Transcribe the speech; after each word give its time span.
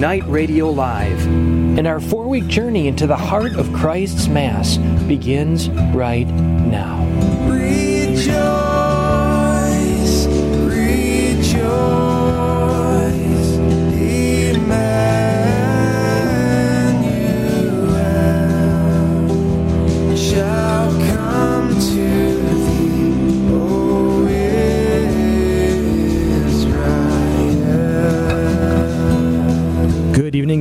Ignite 0.00 0.26
Radio 0.28 0.70
Live, 0.70 1.26
and 1.26 1.86
our 1.86 2.00
four 2.00 2.26
week 2.26 2.46
journey 2.46 2.88
into 2.88 3.06
the 3.06 3.18
heart 3.18 3.52
of 3.56 3.70
Christ's 3.74 4.28
Mass 4.28 4.78
begins 5.06 5.68
right 5.94 6.26
now. 6.26 7.04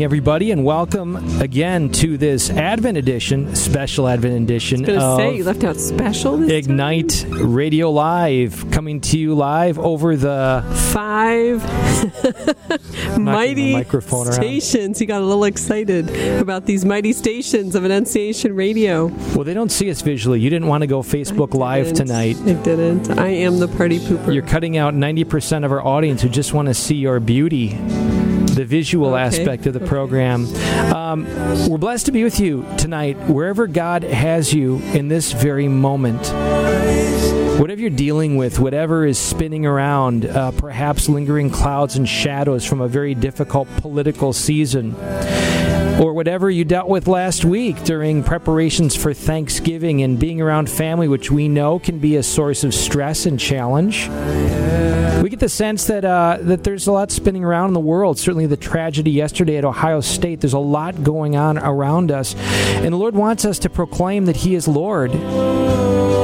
Everybody, 0.04 0.52
and 0.52 0.64
welcome 0.64 1.18
again 1.42 1.90
to 1.92 2.18
this 2.18 2.50
Advent 2.50 2.98
edition, 2.98 3.54
special 3.54 4.08
Advent 4.08 4.44
edition 4.44 4.78
I 4.78 4.80
was 4.80 4.88
going 4.88 5.00
to 5.00 5.06
of 5.06 5.20
say, 5.20 5.38
you 5.38 5.44
left 5.44 5.64
out 5.66 5.76
special 5.76 6.38
this 6.38 6.52
Ignite 6.52 7.26
Radio 7.32 7.92
Live, 7.92 8.72
coming 8.72 9.02
to 9.02 9.20
you 9.20 9.36
live 9.36 9.78
over 9.78 10.16
the. 10.16 10.64
time? 10.64 10.76
Five 10.90 11.62
the 12.02 13.18
mighty 13.20 13.76
around. 13.76 14.32
stations. 14.32 15.00
He 15.00 15.06
got 15.06 15.22
a 15.22 15.26
little 15.26 15.44
excited 15.44 16.10
about 16.40 16.66
these 16.66 16.86
mighty 16.86 17.12
stations 17.12 17.76
of 17.76 17.84
Annunciation 17.84 18.56
Radio. 18.56 19.08
Well, 19.36 19.44
they 19.44 19.54
don't 19.54 19.72
see 19.72 19.92
us 19.92 20.02
visually. 20.02 20.40
You 20.40 20.50
didn't 20.50 20.68
want 20.68 20.82
to 20.82 20.88
go 20.88 21.02
Facebook 21.02 21.54
Live 21.54 21.92
tonight. 21.94 22.38
I 22.38 22.54
didn't. 22.54 23.20
I 23.20 23.28
am 23.28 23.60
the 23.60 23.68
party 23.68 24.00
pooper. 24.00 24.34
You're 24.34 24.46
cutting 24.46 24.78
out 24.78 24.94
90% 24.94 25.66
of 25.66 25.72
our 25.72 25.86
audience 25.86 26.22
who 26.22 26.30
just 26.30 26.54
want 26.54 26.70
to 26.70 26.74
see 26.74 26.96
your 26.96 27.20
beauty, 27.20 27.78
the 28.60 28.66
visual 28.66 29.12
Okay. 29.14 29.24
aspect 29.24 29.66
of 29.68 29.74
the 29.74 29.80
program. 29.80 30.46
Um, 30.94 31.26
we're 31.70 31.78
blessed 31.78 32.08
to 32.08 32.12
be 32.12 32.26
with 32.26 32.42
you 32.42 32.66
tonight, 32.76 33.16
wherever 33.30 33.68
God 33.68 34.04
has 34.04 34.54
you 34.54 34.82
in 34.94 35.08
this 35.08 35.32
very 35.32 35.70
moment. 35.70 36.20
Whatever 37.58 37.80
you're 37.80 37.90
dealing 37.90 38.36
with, 38.36 38.60
whatever 38.60 39.06
is 39.06 39.18
spinning 39.18 39.66
around, 39.66 40.26
uh, 40.26 40.52
perhaps 40.52 41.08
lingering 41.08 41.50
clouds 41.50 41.96
and 41.96 42.08
shadows 42.08 42.66
from 42.66 42.82
a 42.82 42.88
very 42.90 43.16
difficult 43.16 43.70
political 43.78 44.34
season, 44.34 44.94
or 46.00 46.14
whatever 46.14 46.50
you 46.50 46.64
dealt 46.64 46.88
with 46.88 47.08
last 47.08 47.44
week 47.44 47.84
during 47.84 48.24
preparations 48.24 48.96
for 48.96 49.14
Thanksgiving 49.14 50.02
and 50.02 50.18
being 50.18 50.40
around 50.42 50.70
family, 50.70 51.08
which 51.08 51.30
we 51.30 51.48
know 51.50 51.78
can 51.78 52.00
be 52.00 52.16
a 52.16 52.24
source 52.24 52.64
of 52.64 52.74
stress 52.74 53.26
and 53.26 53.40
challenge. 53.40 54.08
We 55.22 55.30
get 55.30 55.42
the 55.42 55.50
sense 55.50 55.86
that 55.88 56.06
uh, 56.06 56.38
that 56.42 56.64
there's 56.64 56.88
a 56.88 56.94
lot 56.94 57.12
spinning 57.12 57.44
around 57.44 57.70
in 57.70 57.74
the 57.74 57.80
world. 57.82 58.18
Certainly, 58.18 58.46
the 58.46 58.58
tragedy 58.58 59.12
yesterday 59.12 59.58
at 59.58 59.66
Ohio 59.66 60.00
State. 60.00 60.40
There's 60.40 60.54
a 60.54 60.60
lot 60.60 61.04
going 61.04 61.36
on 61.36 61.58
around 61.58 62.10
us, 62.10 62.36
and 62.36 62.94
the 62.94 62.98
Lord 62.98 63.16
wants 63.16 63.44
us 63.44 63.60
to 63.60 63.70
proclaim 63.70 64.26
that 64.26 64.38
He 64.38 64.56
is 64.56 64.68
Lord. 64.68 65.14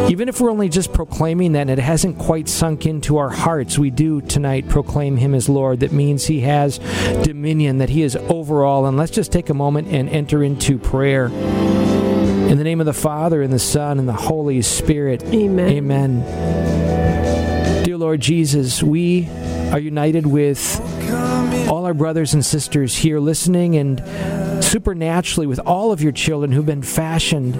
Even 0.09 0.29
if 0.29 0.39
we're 0.39 0.51
only 0.51 0.69
just 0.69 0.93
proclaiming 0.93 1.53
that 1.53 1.61
and 1.61 1.71
it 1.71 1.79
hasn't 1.79 2.19
quite 2.19 2.47
sunk 2.47 2.85
into 2.85 3.17
our 3.17 3.31
hearts, 3.31 3.79
we 3.79 3.89
do 3.89 4.21
tonight 4.21 4.69
proclaim 4.69 5.17
Him 5.17 5.33
as 5.33 5.49
Lord. 5.49 5.79
That 5.79 5.91
means 5.91 6.27
He 6.27 6.41
has 6.41 6.77
dominion, 7.23 7.79
that 7.79 7.89
He 7.89 8.03
is 8.03 8.15
over 8.15 8.63
all. 8.63 8.85
And 8.85 8.97
let's 8.97 9.11
just 9.11 9.31
take 9.31 9.49
a 9.49 9.53
moment 9.53 9.64
and 9.73 10.09
enter 10.09 10.43
into 10.43 10.77
prayer. 10.77 11.25
In 11.25 12.57
the 12.57 12.63
name 12.63 12.79
of 12.79 12.85
the 12.85 12.93
Father, 12.93 13.41
and 13.41 13.51
the 13.51 13.57
Son, 13.57 13.97
and 13.97 14.07
the 14.07 14.13
Holy 14.13 14.61
Spirit. 14.61 15.23
Amen. 15.23 15.69
Amen. 15.69 17.83
Dear 17.83 17.97
Lord 17.97 18.21
Jesus, 18.21 18.83
we 18.83 19.27
are 19.71 19.79
united 19.79 20.27
with 20.27 20.79
all 21.67 21.85
our 21.85 21.95
brothers 21.95 22.35
and 22.35 22.45
sisters 22.45 22.95
here 22.95 23.19
listening 23.19 23.75
and 23.75 24.63
supernaturally 24.63 25.47
with 25.47 25.59
all 25.59 25.91
of 25.91 26.01
your 26.01 26.11
children 26.11 26.51
who've 26.51 26.65
been 26.65 26.83
fashioned 26.83 27.55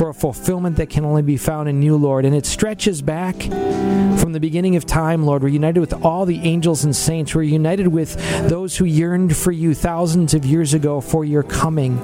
for 0.00 0.08
a 0.08 0.14
fulfillment 0.14 0.76
that 0.76 0.88
can 0.88 1.04
only 1.04 1.20
be 1.20 1.36
found 1.36 1.68
in 1.68 1.82
you, 1.82 1.94
Lord. 1.94 2.24
And 2.24 2.34
it 2.34 2.46
stretches 2.46 3.02
back 3.02 3.36
from 3.38 4.32
the 4.32 4.40
beginning 4.40 4.76
of 4.76 4.86
time, 4.86 5.26
Lord. 5.26 5.42
We're 5.42 5.50
united 5.50 5.78
with 5.78 5.92
all 5.92 6.24
the 6.24 6.38
angels 6.38 6.84
and 6.84 6.96
saints. 6.96 7.34
We're 7.34 7.42
united 7.42 7.86
with 7.86 8.14
those 8.48 8.78
who 8.78 8.86
yearned 8.86 9.36
for 9.36 9.52
you 9.52 9.74
thousands 9.74 10.32
of 10.32 10.46
years 10.46 10.72
ago 10.72 11.02
for 11.02 11.22
your 11.22 11.42
coming. 11.42 12.00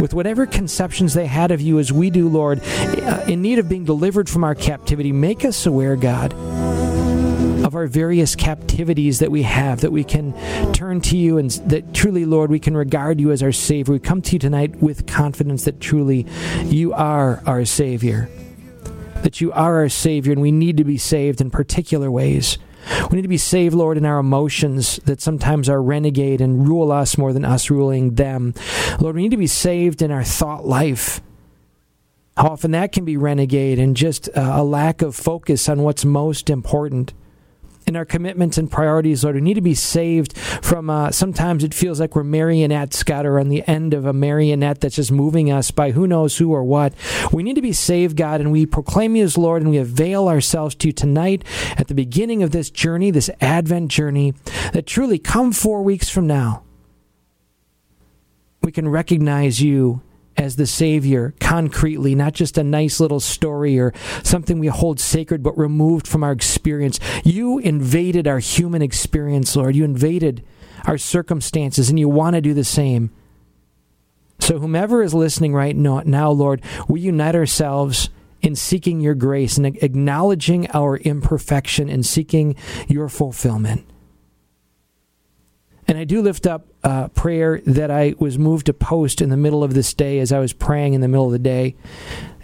With 0.00 0.14
whatever 0.14 0.46
conceptions 0.46 1.14
they 1.14 1.26
had 1.26 1.50
of 1.50 1.60
you 1.60 1.80
as 1.80 1.92
we 1.92 2.10
do, 2.10 2.28
Lord, 2.28 2.60
uh, 2.62 3.24
in 3.26 3.42
need 3.42 3.58
of 3.58 3.68
being 3.68 3.84
delivered 3.84 4.30
from 4.30 4.44
our 4.44 4.54
captivity, 4.54 5.10
make 5.10 5.44
us 5.44 5.66
aware, 5.66 5.96
God, 5.96 6.32
our 7.76 7.86
various 7.86 8.34
captivities 8.34 9.18
that 9.18 9.30
we 9.30 9.42
have, 9.42 9.82
that 9.82 9.92
we 9.92 10.02
can 10.02 10.32
turn 10.72 11.00
to 11.02 11.16
you 11.16 11.38
and 11.38 11.50
that 11.66 11.92
truly, 11.94 12.24
Lord, 12.24 12.50
we 12.50 12.58
can 12.58 12.76
regard 12.76 13.20
you 13.20 13.30
as 13.30 13.42
our 13.42 13.52
Savior. 13.52 13.92
We 13.92 14.00
come 14.00 14.22
to 14.22 14.32
you 14.32 14.38
tonight 14.38 14.76
with 14.76 15.06
confidence 15.06 15.64
that 15.64 15.80
truly 15.80 16.26
you 16.64 16.92
are 16.92 17.42
our 17.46 17.64
Savior. 17.64 18.28
That 19.22 19.40
you 19.40 19.52
are 19.52 19.76
our 19.76 19.88
Savior, 19.88 20.32
and 20.32 20.40
we 20.40 20.52
need 20.52 20.76
to 20.78 20.84
be 20.84 20.98
saved 20.98 21.40
in 21.40 21.50
particular 21.50 22.10
ways. 22.10 22.58
We 23.10 23.16
need 23.16 23.22
to 23.22 23.28
be 23.28 23.38
saved, 23.38 23.74
Lord, 23.74 23.98
in 23.98 24.06
our 24.06 24.18
emotions 24.18 24.96
that 25.04 25.20
sometimes 25.20 25.68
are 25.68 25.82
renegade 25.82 26.40
and 26.40 26.68
rule 26.68 26.92
us 26.92 27.18
more 27.18 27.32
than 27.32 27.44
us 27.44 27.68
ruling 27.68 28.14
them. 28.14 28.54
Lord, 29.00 29.16
we 29.16 29.22
need 29.22 29.32
to 29.32 29.36
be 29.36 29.46
saved 29.46 30.02
in 30.02 30.10
our 30.10 30.24
thought 30.24 30.64
life. 30.64 31.20
How 32.36 32.48
often 32.48 32.70
that 32.72 32.92
can 32.92 33.04
be 33.04 33.16
renegade 33.16 33.78
and 33.78 33.96
just 33.96 34.28
uh, 34.28 34.52
a 34.54 34.64
lack 34.64 35.02
of 35.02 35.16
focus 35.16 35.68
on 35.68 35.82
what's 35.82 36.04
most 36.04 36.48
important 36.48 37.12
in 37.86 37.94
our 37.94 38.04
commitments 38.04 38.58
and 38.58 38.70
priorities, 38.70 39.22
Lord. 39.22 39.36
We 39.36 39.40
need 39.40 39.54
to 39.54 39.60
be 39.60 39.74
saved 39.74 40.36
from 40.36 40.90
uh, 40.90 41.12
sometimes 41.12 41.62
it 41.62 41.72
feels 41.72 42.00
like 42.00 42.16
we're 42.16 42.24
marionettes, 42.24 43.04
or 43.08 43.38
on 43.38 43.48
the 43.48 43.66
end 43.68 43.94
of 43.94 44.04
a 44.04 44.12
marionette 44.12 44.80
that's 44.80 44.96
just 44.96 45.12
moving 45.12 45.52
us 45.52 45.70
by 45.70 45.92
who 45.92 46.06
knows 46.06 46.36
who 46.36 46.52
or 46.52 46.64
what. 46.64 46.92
We 47.32 47.44
need 47.44 47.54
to 47.54 47.62
be 47.62 47.72
saved, 47.72 48.16
God, 48.16 48.40
and 48.40 48.50
we 48.50 48.66
proclaim 48.66 49.14
you 49.14 49.22
as 49.24 49.38
Lord 49.38 49.62
and 49.62 49.70
we 49.70 49.78
avail 49.78 50.28
ourselves 50.28 50.74
to 50.76 50.88
you 50.88 50.92
tonight 50.92 51.44
at 51.76 51.86
the 51.86 51.94
beginning 51.94 52.42
of 52.42 52.50
this 52.50 52.70
journey, 52.70 53.10
this 53.12 53.30
Advent 53.40 53.90
journey, 53.90 54.34
that 54.72 54.86
truly 54.86 55.18
come 55.18 55.52
four 55.52 55.82
weeks 55.82 56.08
from 56.08 56.26
now, 56.26 56.64
we 58.62 58.72
can 58.72 58.88
recognize 58.88 59.62
you 59.62 60.02
as 60.36 60.56
the 60.56 60.66
Savior 60.66 61.34
concretely, 61.40 62.14
not 62.14 62.34
just 62.34 62.58
a 62.58 62.64
nice 62.64 63.00
little 63.00 63.20
story 63.20 63.78
or 63.78 63.92
something 64.22 64.58
we 64.58 64.66
hold 64.66 65.00
sacred, 65.00 65.42
but 65.42 65.56
removed 65.56 66.06
from 66.06 66.22
our 66.22 66.32
experience. 66.32 67.00
You 67.24 67.58
invaded 67.58 68.26
our 68.28 68.38
human 68.38 68.82
experience, 68.82 69.56
Lord. 69.56 69.74
You 69.74 69.84
invaded 69.84 70.44
our 70.84 70.98
circumstances, 70.98 71.88
and 71.88 71.98
you 71.98 72.08
want 72.08 72.34
to 72.34 72.40
do 72.40 72.54
the 72.54 72.64
same. 72.64 73.10
So, 74.38 74.58
whomever 74.58 75.02
is 75.02 75.14
listening 75.14 75.54
right 75.54 75.74
now, 75.74 76.30
Lord, 76.30 76.62
we 76.86 77.00
unite 77.00 77.34
ourselves 77.34 78.10
in 78.42 78.54
seeking 78.54 79.00
your 79.00 79.14
grace 79.14 79.56
and 79.56 79.66
acknowledging 79.66 80.70
our 80.72 80.98
imperfection 80.98 81.88
and 81.88 82.04
seeking 82.04 82.54
your 82.86 83.08
fulfillment. 83.08 83.86
And 85.88 85.96
I 85.96 86.04
do 86.04 86.20
lift 86.20 86.46
up 86.46 86.68
uh, 86.86 87.08
prayer 87.08 87.60
that 87.66 87.90
I 87.90 88.14
was 88.20 88.38
moved 88.38 88.66
to 88.66 88.72
post 88.72 89.20
in 89.20 89.28
the 89.28 89.36
middle 89.36 89.64
of 89.64 89.74
this 89.74 89.92
day 89.92 90.20
as 90.20 90.30
I 90.30 90.38
was 90.38 90.52
praying 90.52 90.94
in 90.94 91.00
the 91.00 91.08
middle 91.08 91.26
of 91.26 91.32
the 91.32 91.38
day. 91.40 91.74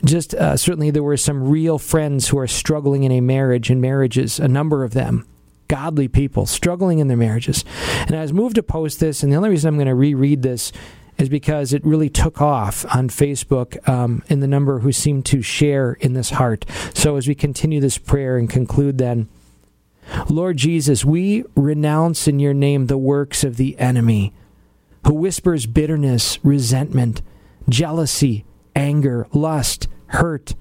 Just 0.04 0.34
uh, 0.34 0.56
certainly, 0.56 0.90
there 0.90 1.02
were 1.04 1.16
some 1.16 1.48
real 1.48 1.78
friends 1.78 2.28
who 2.28 2.38
are 2.38 2.48
struggling 2.48 3.04
in 3.04 3.12
a 3.12 3.20
marriage 3.20 3.70
and 3.70 3.80
marriages, 3.80 4.40
a 4.40 4.48
number 4.48 4.82
of 4.82 4.94
them, 4.94 5.28
godly 5.68 6.08
people 6.08 6.44
struggling 6.44 6.98
in 6.98 7.06
their 7.06 7.16
marriages. 7.16 7.64
And 8.08 8.16
I 8.16 8.22
was 8.22 8.32
moved 8.32 8.56
to 8.56 8.64
post 8.64 8.98
this, 8.98 9.22
and 9.22 9.32
the 9.32 9.36
only 9.36 9.50
reason 9.50 9.68
I'm 9.68 9.76
going 9.76 9.86
to 9.86 9.94
reread 9.94 10.42
this 10.42 10.72
is 11.18 11.28
because 11.28 11.72
it 11.72 11.86
really 11.86 12.10
took 12.10 12.42
off 12.42 12.84
on 12.92 13.10
Facebook 13.10 13.88
um, 13.88 14.24
in 14.26 14.40
the 14.40 14.48
number 14.48 14.80
who 14.80 14.90
seemed 14.90 15.24
to 15.26 15.40
share 15.40 15.92
in 16.00 16.14
this 16.14 16.30
heart. 16.30 16.64
So 16.94 17.14
as 17.14 17.28
we 17.28 17.36
continue 17.36 17.80
this 17.80 17.96
prayer 17.96 18.38
and 18.38 18.50
conclude, 18.50 18.98
then. 18.98 19.28
Lord 20.28 20.56
Jesus, 20.56 21.04
we 21.04 21.44
renounce 21.54 22.28
in 22.28 22.38
your 22.38 22.54
name 22.54 22.86
the 22.86 22.98
works 22.98 23.44
of 23.44 23.56
the 23.56 23.78
enemy, 23.78 24.32
who 25.06 25.14
whispers 25.14 25.66
bitterness, 25.66 26.38
resentment, 26.44 27.22
jealousy, 27.68 28.44
anger, 28.74 29.26
lust, 29.32 29.88
hurt. 30.06 30.54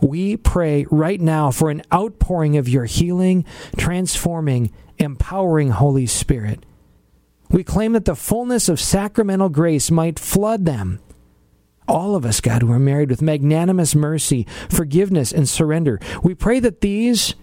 We 0.00 0.36
pray 0.36 0.86
right 0.90 1.20
now 1.20 1.50
for 1.50 1.70
an 1.70 1.82
outpouring 1.92 2.56
of 2.56 2.68
your 2.68 2.86
healing, 2.86 3.44
transforming, 3.76 4.72
empowering 4.98 5.70
Holy 5.70 6.06
Spirit. 6.06 6.64
We 7.50 7.64
claim 7.64 7.92
that 7.92 8.06
the 8.06 8.16
fullness 8.16 8.68
of 8.68 8.80
sacramental 8.80 9.48
grace 9.48 9.90
might 9.90 10.18
flood 10.18 10.64
them 10.64 11.00
all 11.88 12.14
of 12.14 12.24
us, 12.24 12.40
God, 12.40 12.62
who 12.62 12.72
are 12.72 12.78
married 12.78 13.10
with 13.10 13.22
magnanimous 13.22 13.94
mercy, 13.94 14.46
forgiveness, 14.68 15.32
and 15.32 15.48
surrender. 15.48 16.00
We 16.22 16.34
pray 16.34 16.60
that 16.60 16.80
these 16.80 17.34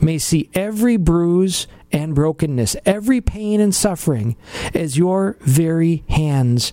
may 0.00 0.18
see 0.18 0.50
every 0.54 0.96
bruise 0.96 1.66
and 1.92 2.14
brokenness, 2.14 2.76
every 2.84 3.20
pain 3.20 3.60
and 3.60 3.74
suffering 3.74 4.36
as 4.74 4.98
your 4.98 5.36
very 5.40 6.04
hands 6.08 6.72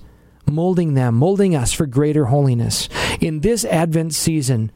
molding 0.50 0.94
them, 0.94 1.16
molding 1.16 1.56
us 1.56 1.74
for 1.74 1.86
greater 1.86 2.26
holiness. 2.26 2.90
In 3.20 3.40
this 3.40 3.66
Advent 3.66 4.14
season, 4.14 4.72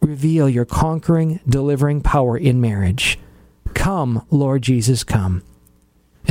reveal 0.00 0.48
your 0.48 0.64
conquering, 0.64 1.40
delivering 1.48 2.00
power 2.00 2.36
in 2.36 2.60
marriage. 2.60 3.18
Come, 3.74 4.24
Lord 4.30 4.62
Jesus, 4.62 5.04
come. 5.04 5.42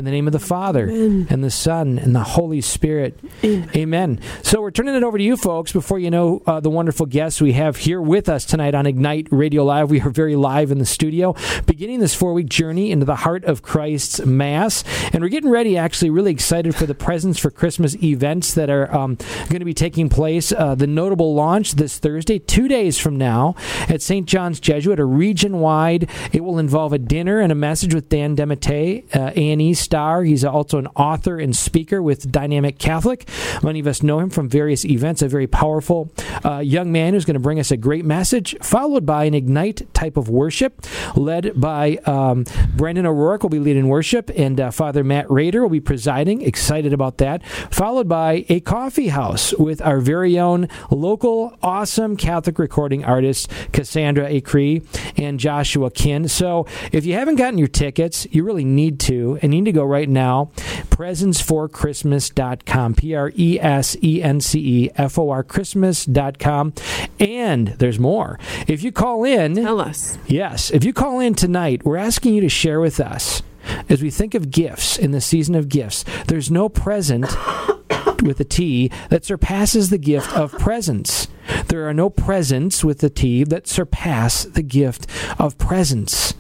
In 0.04 0.06
the 0.06 0.12
name 0.12 0.28
of 0.28 0.34
the 0.34 0.40
Father 0.40 0.90
Amen. 0.90 1.28
and 1.30 1.42
the 1.42 1.50
Son 1.50 1.98
and 1.98 2.14
the 2.14 2.24
Holy 2.24 2.60
Spirit. 2.60 3.18
Amen. 3.42 4.20
So 4.42 4.60
we're 4.60 4.70
turning 4.70 4.96
it 4.96 5.04
over 5.04 5.18
to 5.18 5.24
you 5.24 5.38
folks 5.38 5.72
before 5.72 5.98
you 5.98 6.12
know 6.12 6.42
uh, 6.46 6.60
the 6.60 6.70
wonderful 6.70 7.06
guests 7.06 7.40
we 7.40 7.54
have 7.54 7.78
here 7.78 8.02
with 8.02 8.28
us 8.28 8.44
tonight 8.44 8.76
on 8.76 8.86
Ignite 8.86 9.30
Radio 9.32 9.64
Live. 9.64 9.90
We 9.90 10.02
are 10.02 10.10
very 10.10 10.36
live 10.36 10.72
in 10.72 10.80
the 10.80 10.86
studio, 10.86 11.38
beginning 11.66 12.02
this 12.02 12.14
four 12.14 12.34
week 12.34 12.50
journey 12.50 12.92
into 12.92 13.06
the 13.06 13.16
heart 13.16 13.46
of 13.46 13.62
Christ's 13.62 14.26
Mass. 14.26 14.84
And 15.14 15.24
we're 15.24 15.30
getting 15.30 15.50
ready, 15.50 15.78
actually, 15.78 16.10
really 16.10 16.32
excited 16.32 16.76
for 16.76 16.86
the 16.86 16.94
Presence 16.94 17.40
for 17.40 17.50
Christmas 17.50 17.96
events 18.04 18.56
that 18.56 18.70
are 18.70 18.94
um, 18.94 19.16
going 19.48 19.60
to 19.60 19.66
be 19.66 19.74
taking 19.74 20.10
place. 20.10 20.52
Uh, 20.52 20.76
the 20.76 20.86
notable 20.86 21.34
launch 21.34 21.76
this 21.76 21.98
Thursday, 21.98 22.40
two 22.40 22.68
days 22.68 22.98
from 22.98 23.18
now, 23.18 23.56
at 23.88 24.02
St. 24.02 24.28
John's 24.28 24.60
Jesuit, 24.60 25.00
a 25.00 25.06
region 25.06 25.62
wide. 25.62 26.10
It 26.34 26.44
will 26.44 26.60
involve 26.60 26.92
a 26.92 27.00
dinner 27.00 27.40
and 27.40 27.54
a 27.54 27.56
message 27.56 27.94
with 27.94 28.10
Dan 28.10 28.36
DeMatte, 28.36 29.16
uh, 29.16 29.32
A&E 29.34 29.74
star. 29.94 30.24
He's 30.24 30.44
also 30.44 30.80
an 30.80 30.88
author 30.96 31.38
and 31.38 31.56
speaker 31.56 32.02
with 32.02 32.32
Dynamic 32.32 32.80
Catholic. 32.80 33.30
Many 33.62 33.80
of 33.80 33.86
us 33.86 34.02
know 34.02 34.20
him 34.20 34.32
from 34.32 34.50
various 34.50 34.84
events. 34.86 35.22
A 35.22 35.28
very 35.28 35.46
powerful 35.46 36.12
uh, 36.44 36.58
young 36.66 36.92
man 36.92 37.14
who's 37.14 37.26
going 37.26 37.36
to 37.36 37.40
bring 37.40 37.60
us 37.60 37.70
a 37.70 37.78
great 37.78 38.04
message, 38.04 38.56
followed 38.64 39.06
by 39.06 39.26
an 39.26 39.36
Ignite 39.36 39.94
type 39.94 40.18
of 40.18 40.30
worship, 40.30 40.84
led 41.16 41.52
by 41.62 41.98
um, 42.08 42.44
Brandon 42.76 43.06
O'Rourke 43.06 43.44
will 43.44 43.52
be 43.52 43.60
leading 43.60 43.88
worship, 43.88 44.32
and 44.36 44.60
uh, 44.60 44.72
Father 44.72 45.04
Matt 45.04 45.30
Rader 45.30 45.62
will 45.62 45.70
be 45.70 45.80
presiding. 45.80 46.42
Excited 46.42 46.92
about 46.92 47.20
that. 47.20 47.46
Followed 47.70 48.10
by 48.10 48.46
a 48.50 48.62
coffee 48.62 49.10
house 49.10 49.54
with 49.60 49.80
our 49.84 50.00
very 50.00 50.40
own 50.40 50.70
local, 50.90 51.56
awesome 51.62 52.18
Catholic 52.18 52.58
recording 52.58 53.06
artist 53.06 53.48
Cassandra 53.72 54.28
Acree 54.28 54.84
and 55.20 55.40
Joshua 55.40 55.92
Kin. 55.92 56.28
So 56.28 56.66
if 56.92 57.06
you 57.06 57.14
haven't 57.14 57.36
gotten 57.36 57.60
your 57.60 57.68
tickets, 57.68 58.26
you 58.32 58.44
really 58.44 58.66
need 58.66 59.00
to, 59.02 59.38
and 59.44 59.52
need 59.52 59.66
to 59.66 59.72
go 59.72 59.83
right 59.84 60.10
now. 60.10 60.52
Presenceforchristmas.com. 60.90 62.96
P 62.96 63.16
R 63.16 63.32
E 63.36 63.60
S 63.60 63.98
E 64.04 64.22
N 64.22 64.42
C 64.42 64.60
E 64.60 64.92
F 64.96 65.18
O 65.18 65.30
R 65.30 65.44
Christmas.com. 65.44 66.74
And 67.20 67.70
there's 67.70 68.00
more. 68.00 68.40
If 68.68 68.84
you 68.84 68.92
call 68.92 69.24
in, 69.24 69.56
Tell 69.56 69.80
us. 69.80 70.18
Yes. 70.28 70.72
If 70.72 70.84
you 70.84 70.94
call 70.94 71.20
in 71.20 71.36
tonight, 71.36 71.86
we're 71.86 71.98
asking 71.98 72.36
you 72.36 72.42
to 72.42 72.50
share 72.50 72.80
with 72.80 73.00
us 73.00 73.42
as 73.90 74.02
we 74.02 74.10
think 74.10 74.36
of 74.36 74.52
gifts 74.52 74.98
in 74.98 75.12
the 75.12 75.22
season 75.22 75.56
of 75.56 75.70
gifts. 75.70 76.04
There's 76.28 76.52
no 76.52 76.70
present 76.70 77.26
with 78.24 78.40
a 78.40 78.46
T 78.46 78.92
that 79.10 79.26
surpasses 79.26 79.90
the 79.90 79.98
gift 79.98 80.32
of 80.34 80.52
presence. 80.54 81.28
There 81.68 81.88
are 81.88 81.94
no 81.94 82.10
presents 82.10 82.84
with 82.84 83.04
a 83.04 83.10
T 83.10 83.44
that 83.46 83.68
surpass 83.68 84.44
the 84.44 84.64
gift 84.64 85.08
of 85.40 85.58
presence. 85.58 86.34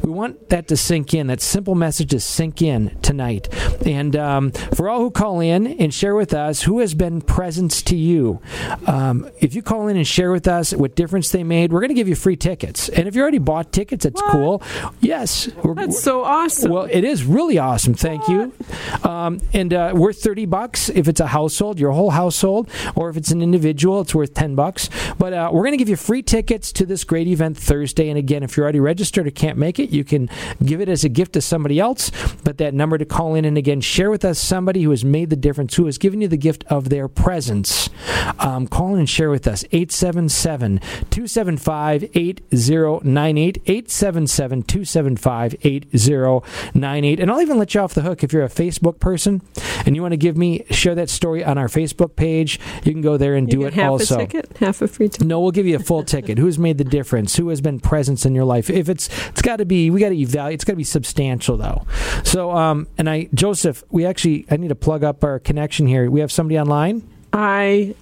We 0.00 0.10
want 0.10 0.50
that 0.50 0.68
to 0.68 0.76
sink 0.76 1.14
in, 1.14 1.26
that 1.28 1.40
simple 1.40 1.74
message 1.74 2.10
to 2.10 2.20
sink 2.20 2.62
in 2.62 2.96
tonight. 3.00 3.48
And 3.84 4.14
um, 4.14 4.50
for 4.50 4.88
all 4.88 5.00
who 5.00 5.10
call 5.10 5.40
in 5.40 5.66
and 5.66 5.92
share 5.92 6.14
with 6.14 6.34
us 6.34 6.62
who 6.62 6.80
has 6.80 6.94
been 6.94 7.20
presents 7.20 7.82
to 7.82 7.96
you, 7.96 8.40
um, 8.86 9.28
if 9.40 9.54
you 9.54 9.62
call 9.62 9.88
in 9.88 9.96
and 9.96 10.06
share 10.06 10.30
with 10.30 10.46
us 10.46 10.72
what 10.72 10.94
difference 10.94 11.30
they 11.30 11.42
made, 11.42 11.72
we're 11.72 11.80
going 11.80 11.88
to 11.88 11.94
give 11.94 12.08
you 12.08 12.14
free 12.14 12.36
tickets. 12.36 12.88
And 12.88 13.08
if 13.08 13.16
you 13.16 13.22
already 13.22 13.38
bought 13.38 13.72
tickets, 13.72 14.04
that's 14.04 14.22
cool. 14.30 14.62
Yes. 15.00 15.48
We're, 15.62 15.74
That's 15.74 16.00
so 16.00 16.24
awesome. 16.24 16.70
well, 16.70 16.84
it 16.90 17.04
is 17.04 17.24
really 17.24 17.58
awesome. 17.58 17.94
Thank 17.94 18.28
you. 18.28 18.52
Um, 19.02 19.40
and 19.52 19.72
uh, 19.72 19.92
worth 19.94 20.22
thirty 20.22 20.46
bucks 20.46 20.88
if 20.90 21.08
it's 21.08 21.20
a 21.20 21.26
household, 21.26 21.80
your 21.80 21.92
whole 21.92 22.10
household, 22.10 22.70
or 22.94 23.08
if 23.08 23.16
it's 23.16 23.30
an 23.30 23.42
individual, 23.42 24.00
it's 24.00 24.14
worth 24.14 24.34
ten 24.34 24.54
bucks. 24.54 24.88
But 25.18 25.32
uh, 25.32 25.50
we're 25.52 25.62
going 25.62 25.72
to 25.72 25.76
give 25.78 25.88
you 25.88 25.96
free 25.96 26.22
tickets 26.22 26.72
to 26.72 26.86
this 26.86 27.04
great 27.04 27.26
event 27.26 27.56
Thursday. 27.56 28.08
And 28.08 28.18
again, 28.18 28.42
if 28.42 28.56
you're 28.56 28.64
already 28.64 28.80
registered 28.80 29.26
or 29.26 29.30
can't 29.30 29.58
make 29.58 29.78
it, 29.78 29.85
you 29.90 30.04
can 30.04 30.28
give 30.64 30.80
it 30.80 30.88
as 30.88 31.04
a 31.04 31.08
gift 31.08 31.32
to 31.34 31.40
somebody 31.40 31.78
else. 31.80 32.10
But 32.44 32.58
that 32.58 32.74
number 32.74 32.98
to 32.98 33.04
call 33.04 33.34
in 33.34 33.44
and 33.44 33.56
again 33.58 33.80
share 33.80 34.10
with 34.10 34.24
us 34.24 34.38
somebody 34.38 34.82
who 34.82 34.90
has 34.90 35.04
made 35.04 35.30
the 35.30 35.36
difference, 35.36 35.74
who 35.74 35.86
has 35.86 35.98
given 35.98 36.20
you 36.20 36.28
the 36.28 36.36
gift 36.36 36.64
of 36.68 36.88
their 36.88 37.08
presence. 37.08 37.88
Um, 38.38 38.66
call 38.66 38.94
in 38.94 39.00
and 39.00 39.08
share 39.08 39.30
with 39.30 39.46
us 39.46 39.64
877 39.72 40.78
275 41.10 42.04
8098 42.14 43.62
877 43.66 44.62
275 44.62 45.54
8098. 45.62 47.20
And 47.20 47.30
I'll 47.30 47.40
even 47.40 47.58
let 47.58 47.74
you 47.74 47.80
off 47.80 47.94
the 47.94 48.02
hook 48.02 48.22
if 48.22 48.32
you're 48.32 48.44
a 48.44 48.48
Facebook 48.48 49.00
person 49.00 49.42
and 49.84 49.94
you 49.96 50.02
want 50.02 50.12
to 50.12 50.16
give 50.16 50.36
me, 50.36 50.64
share 50.70 50.94
that 50.94 51.10
story 51.10 51.44
on 51.44 51.58
our 51.58 51.68
Facebook 51.68 52.16
page. 52.16 52.58
You 52.84 52.92
can 52.92 53.02
go 53.02 53.16
there 53.16 53.34
and 53.34 53.52
You 53.52 53.60
do 53.60 53.66
it 53.66 53.74
half 53.74 53.90
also. 53.90 54.16
a 54.16 54.18
ticket, 54.26 54.56
half 54.58 54.82
a 54.82 54.88
free 54.88 55.08
ticket. 55.08 55.26
No, 55.26 55.40
we'll 55.40 55.50
give 55.52 55.66
you 55.66 55.76
a 55.76 55.80
full 55.80 56.02
ticket. 56.14 56.38
Who's 56.38 56.58
made 56.58 56.78
the 56.78 56.84
difference? 56.84 57.36
Who 57.36 57.48
has 57.48 57.60
been 57.60 57.80
presence 57.80 58.24
in 58.26 58.34
your 58.34 58.44
life? 58.44 58.68
If 58.70 58.88
it's, 58.88 59.08
it's 59.28 59.42
got 59.42 59.56
to 59.56 59.64
be, 59.64 59.75
we 59.90 60.00
got 60.00 60.10
to 60.10 60.16
evaluate. 60.16 60.54
It's 60.54 60.64
got 60.64 60.72
to 60.72 60.76
be 60.76 60.84
substantial, 60.84 61.56
though. 61.56 61.86
So, 62.24 62.50
um, 62.52 62.86
and 62.98 63.08
I, 63.08 63.28
Joseph, 63.34 63.84
we 63.90 64.06
actually, 64.06 64.46
I 64.50 64.56
need 64.56 64.68
to 64.68 64.74
plug 64.74 65.04
up 65.04 65.24
our 65.24 65.38
connection 65.38 65.86
here. 65.86 66.10
We 66.10 66.20
have 66.20 66.32
somebody 66.32 66.58
online. 66.58 67.08
I 67.32 67.94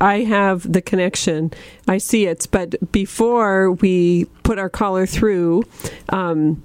I 0.00 0.20
have 0.20 0.70
the 0.70 0.80
connection. 0.80 1.52
I 1.88 1.98
see 1.98 2.26
it. 2.26 2.46
But 2.50 2.92
before 2.92 3.72
we 3.72 4.26
put 4.44 4.58
our 4.58 4.70
caller 4.70 5.06
through, 5.06 5.64
um, 6.10 6.62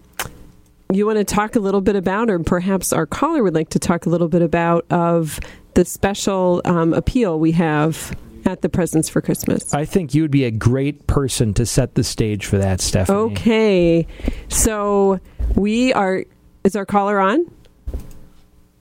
you 0.92 1.06
want 1.06 1.18
to 1.18 1.24
talk 1.24 1.56
a 1.56 1.60
little 1.60 1.82
bit 1.82 1.96
about, 1.96 2.30
or 2.30 2.40
perhaps 2.40 2.94
our 2.94 3.06
caller 3.06 3.44
would 3.44 3.56
like 3.56 3.70
to 3.70 3.80
talk 3.80 4.06
a 4.06 4.10
little 4.10 4.28
bit 4.28 4.42
about, 4.42 4.86
of 4.92 5.40
the 5.74 5.84
special 5.84 6.62
um, 6.66 6.94
appeal 6.94 7.40
we 7.40 7.52
have 7.54 8.16
at 8.48 8.62
the 8.62 8.70
Presence 8.70 9.10
for 9.10 9.22
Christmas. 9.22 9.74
I 9.74 9.86
think 9.86 10.16
you 10.16 10.22
would 10.22 10.32
be 10.32 10.46
a 10.46 10.52
great 10.52 11.06
person 11.06 11.54
to 11.56 11.66
set 11.66 11.96
the 11.96 12.04
stage 12.04 12.46
for 12.46 12.58
that, 12.58 12.80
Stephanie. 12.82 13.18
Okay, 13.34 14.08
so 14.48 15.20
we 15.56 15.94
are. 15.94 16.24
Is 16.64 16.76
our 16.76 16.86
caller 16.86 17.20
on? 17.20 17.46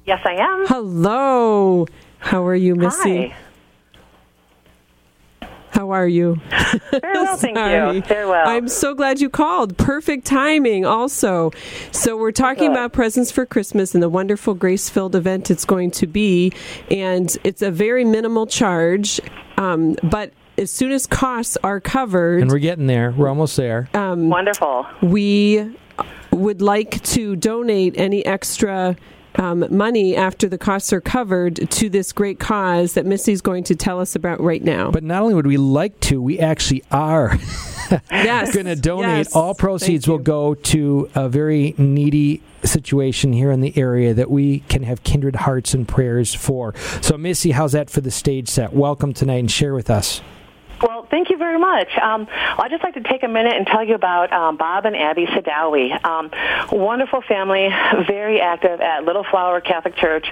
Yes, 0.04 0.20
I 0.24 0.34
am. 0.34 0.66
Hello. 0.66 1.86
How 2.18 2.44
are 2.46 2.54
you, 2.54 2.74
Missy? 2.74 3.28
Hi. 3.28 3.36
How 5.76 5.90
are 5.90 6.08
you? 6.08 6.36
Very 6.90 7.00
well, 7.12 7.36
thank 7.36 7.58
Sorry. 7.58 7.96
you. 7.96 8.02
Very 8.04 8.26
well. 8.26 8.48
I'm 8.48 8.66
so 8.66 8.94
glad 8.94 9.20
you 9.20 9.28
called. 9.28 9.76
Perfect 9.76 10.24
timing, 10.26 10.86
also. 10.86 11.50
So, 11.92 12.16
we're 12.16 12.32
talking 12.32 12.68
Good. 12.68 12.78
about 12.78 12.94
presence 12.94 13.30
for 13.30 13.44
Christmas 13.44 13.92
and 13.92 14.02
the 14.02 14.08
wonderful 14.08 14.54
grace 14.54 14.88
filled 14.88 15.14
event 15.14 15.50
it's 15.50 15.66
going 15.66 15.90
to 15.90 16.06
be. 16.06 16.50
And 16.90 17.36
it's 17.44 17.60
a 17.60 17.70
very 17.70 18.06
minimal 18.06 18.46
charge. 18.46 19.20
Um, 19.58 19.96
but 20.02 20.32
as 20.56 20.70
soon 20.70 20.92
as 20.92 21.06
costs 21.06 21.58
are 21.62 21.78
covered. 21.78 22.40
And 22.40 22.50
we're 22.50 22.58
getting 22.58 22.86
there. 22.86 23.10
We're 23.10 23.28
almost 23.28 23.54
there. 23.58 23.90
um, 23.92 24.30
Wonderful. 24.30 24.86
we 25.02 25.76
would 26.30 26.62
like 26.62 27.02
to 27.04 27.36
donate 27.36 27.98
any 27.98 28.24
extra. 28.24 28.96
Um, 29.36 29.66
money 29.70 30.16
after 30.16 30.48
the 30.48 30.58
costs 30.58 30.92
are 30.92 31.00
covered 31.00 31.70
to 31.70 31.88
this 31.90 32.12
great 32.12 32.38
cause 32.38 32.94
that 32.94 33.06
Missy's 33.06 33.40
going 33.40 33.64
to 33.64 33.76
tell 33.76 34.00
us 34.00 34.16
about 34.16 34.40
right 34.40 34.62
now. 34.62 34.90
But 34.90 35.04
not 35.04 35.22
only 35.22 35.34
would 35.34 35.46
we 35.46 35.56
like 35.58 35.98
to, 36.00 36.20
we 36.20 36.38
actually 36.38 36.82
are 36.90 37.36
yes, 38.10 38.54
going 38.54 38.66
to 38.66 38.76
donate. 38.76 39.26
yes. 39.26 39.36
All 39.36 39.54
proceeds 39.54 40.08
will 40.08 40.18
go 40.18 40.54
to 40.54 41.10
a 41.14 41.28
very 41.28 41.74
needy 41.76 42.42
situation 42.64 43.32
here 43.32 43.50
in 43.50 43.60
the 43.60 43.76
area 43.76 44.14
that 44.14 44.30
we 44.30 44.60
can 44.60 44.82
have 44.82 45.02
kindred 45.02 45.36
hearts 45.36 45.74
and 45.74 45.86
prayers 45.86 46.34
for. 46.34 46.74
So, 47.00 47.16
Missy, 47.16 47.52
how's 47.52 47.72
that 47.72 47.90
for 47.90 48.00
the 48.00 48.10
stage 48.10 48.48
set? 48.48 48.72
Welcome 48.72 49.12
tonight 49.12 49.36
and 49.36 49.50
share 49.50 49.74
with 49.74 49.90
us. 49.90 50.20
Well, 50.82 51.06
thank 51.10 51.30
you 51.30 51.38
very 51.38 51.58
much. 51.58 51.88
Um, 51.96 52.28
I'd 52.30 52.70
just 52.70 52.84
like 52.84 52.94
to 52.94 53.02
take 53.02 53.22
a 53.22 53.28
minute 53.28 53.56
and 53.56 53.66
tell 53.66 53.84
you 53.84 53.94
about 53.94 54.32
um, 54.32 54.56
Bob 54.56 54.84
and 54.84 54.94
Abby 54.94 55.26
Sadowy. 55.26 56.04
Um, 56.04 56.30
wonderful 56.70 57.22
family, 57.22 57.68
very 58.06 58.40
active 58.40 58.80
at 58.80 59.04
Little 59.04 59.24
Flower 59.24 59.60
Catholic 59.60 59.96
Church. 59.96 60.26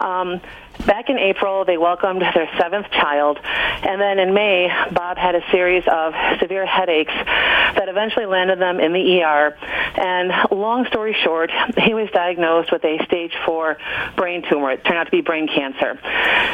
Um, 0.00 0.40
back 0.86 1.10
in 1.10 1.18
April, 1.18 1.64
they 1.64 1.76
welcomed 1.76 2.22
their 2.22 2.48
seventh 2.58 2.90
child, 2.90 3.38
and 3.42 4.00
then 4.00 4.18
in 4.18 4.34
May, 4.34 4.68
Bob 4.92 5.18
had 5.18 5.34
a 5.34 5.42
series 5.50 5.84
of 5.90 6.14
severe 6.40 6.64
headaches 6.64 7.12
that 7.12 7.88
eventually 7.88 8.26
landed 8.26 8.58
them 8.58 8.80
in 8.80 8.92
the 8.92 9.22
ER. 9.22 9.56
And 9.96 10.32
long 10.50 10.86
story 10.86 11.16
short, 11.24 11.50
he 11.78 11.94
was 11.94 12.08
diagnosed 12.12 12.72
with 12.72 12.84
a 12.84 13.04
stage 13.04 13.32
four 13.44 13.76
brain 14.16 14.42
tumor. 14.48 14.72
It 14.72 14.84
turned 14.84 14.98
out 14.98 15.04
to 15.04 15.10
be 15.10 15.20
brain 15.20 15.48
cancer. 15.48 15.98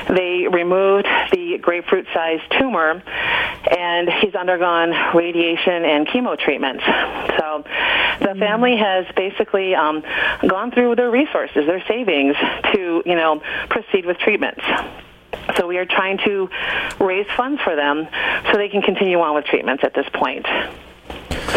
They 0.08 0.46
removed 0.50 1.06
the 1.30 1.58
grapefruit-sized 1.60 2.50
tumor, 2.58 3.02
and 3.70 4.08
he's 4.20 4.34
undergone 4.34 4.92
radiation 5.14 5.84
and 5.84 6.06
chemo 6.06 6.38
treatments. 6.38 6.84
So 7.38 7.64
the 8.20 8.34
family 8.38 8.76
has 8.76 9.06
basically 9.16 9.74
um, 9.74 10.02
gone 10.46 10.70
through 10.70 10.96
their 10.96 11.10
resources, 11.10 11.66
their 11.66 11.84
savings, 11.86 12.36
to 12.72 13.02
you 13.04 13.14
know 13.14 13.40
proceed 13.68 14.06
with 14.06 14.18
treatments. 14.22 14.62
So 15.56 15.66
we 15.66 15.78
are 15.78 15.86
trying 15.86 16.18
to 16.18 16.48
raise 17.00 17.26
funds 17.36 17.60
for 17.62 17.74
them 17.74 18.06
so 18.50 18.58
they 18.58 18.68
can 18.68 18.82
continue 18.82 19.18
on 19.20 19.34
with 19.34 19.44
treatments 19.44 19.82
at 19.84 19.94
this 19.94 20.06
point. 20.14 20.46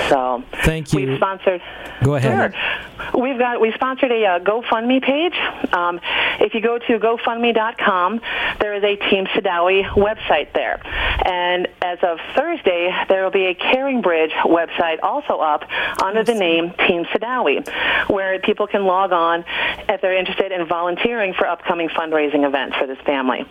So 0.10 0.44
Thank 0.64 0.94
you. 0.94 1.08
We've 1.08 1.18
sponsored. 1.18 1.62
Go 2.04 2.16
ahead. 2.16 2.54
Sure. 2.54 3.22
We've 3.22 3.38
got 3.38 3.62
we 3.62 3.72
sponsored 3.74 4.12
a 4.12 4.26
uh, 4.26 4.40
GoFundMe 4.40 5.02
page. 5.02 5.34
Um, 5.74 6.00
if 6.40 6.54
you 6.54 6.62
go 6.62 6.78
to 6.78 7.00
GoFundMe.com, 7.00 8.22
there 8.60 8.74
is 8.76 8.84
a 8.84 8.96
Team 9.10 9.26
Sadowy 9.28 9.84
website 9.92 10.54
there, 10.54 10.82
and 11.26 11.68
as 11.82 12.00
of 12.04 12.20
Thursday, 12.36 12.92
there 13.08 13.24
will 13.24 13.32
be 13.32 13.46
a 13.46 13.56
Caring 13.56 14.02
Bridge 14.02 14.32
website 14.44 14.98
also 15.02 15.40
up 15.40 15.64
under 16.02 16.24
the 16.24 16.34
name 16.34 16.74
Team 16.88 17.06
Sadowy, 17.06 17.68
where 18.10 18.40
people 18.40 18.68
can 18.68 18.86
log 18.86 19.12
on 19.12 19.46
if 19.90 20.02
they're 20.02 20.18
interested 20.18 20.52
in 20.52 20.68
volunteering 20.68 21.34
for 21.34 21.48
upcoming 21.48 21.90
fundraising 21.90 22.46
events 22.46 22.76
for 22.78 22.88
this 22.88 23.00
family. 23.06 23.46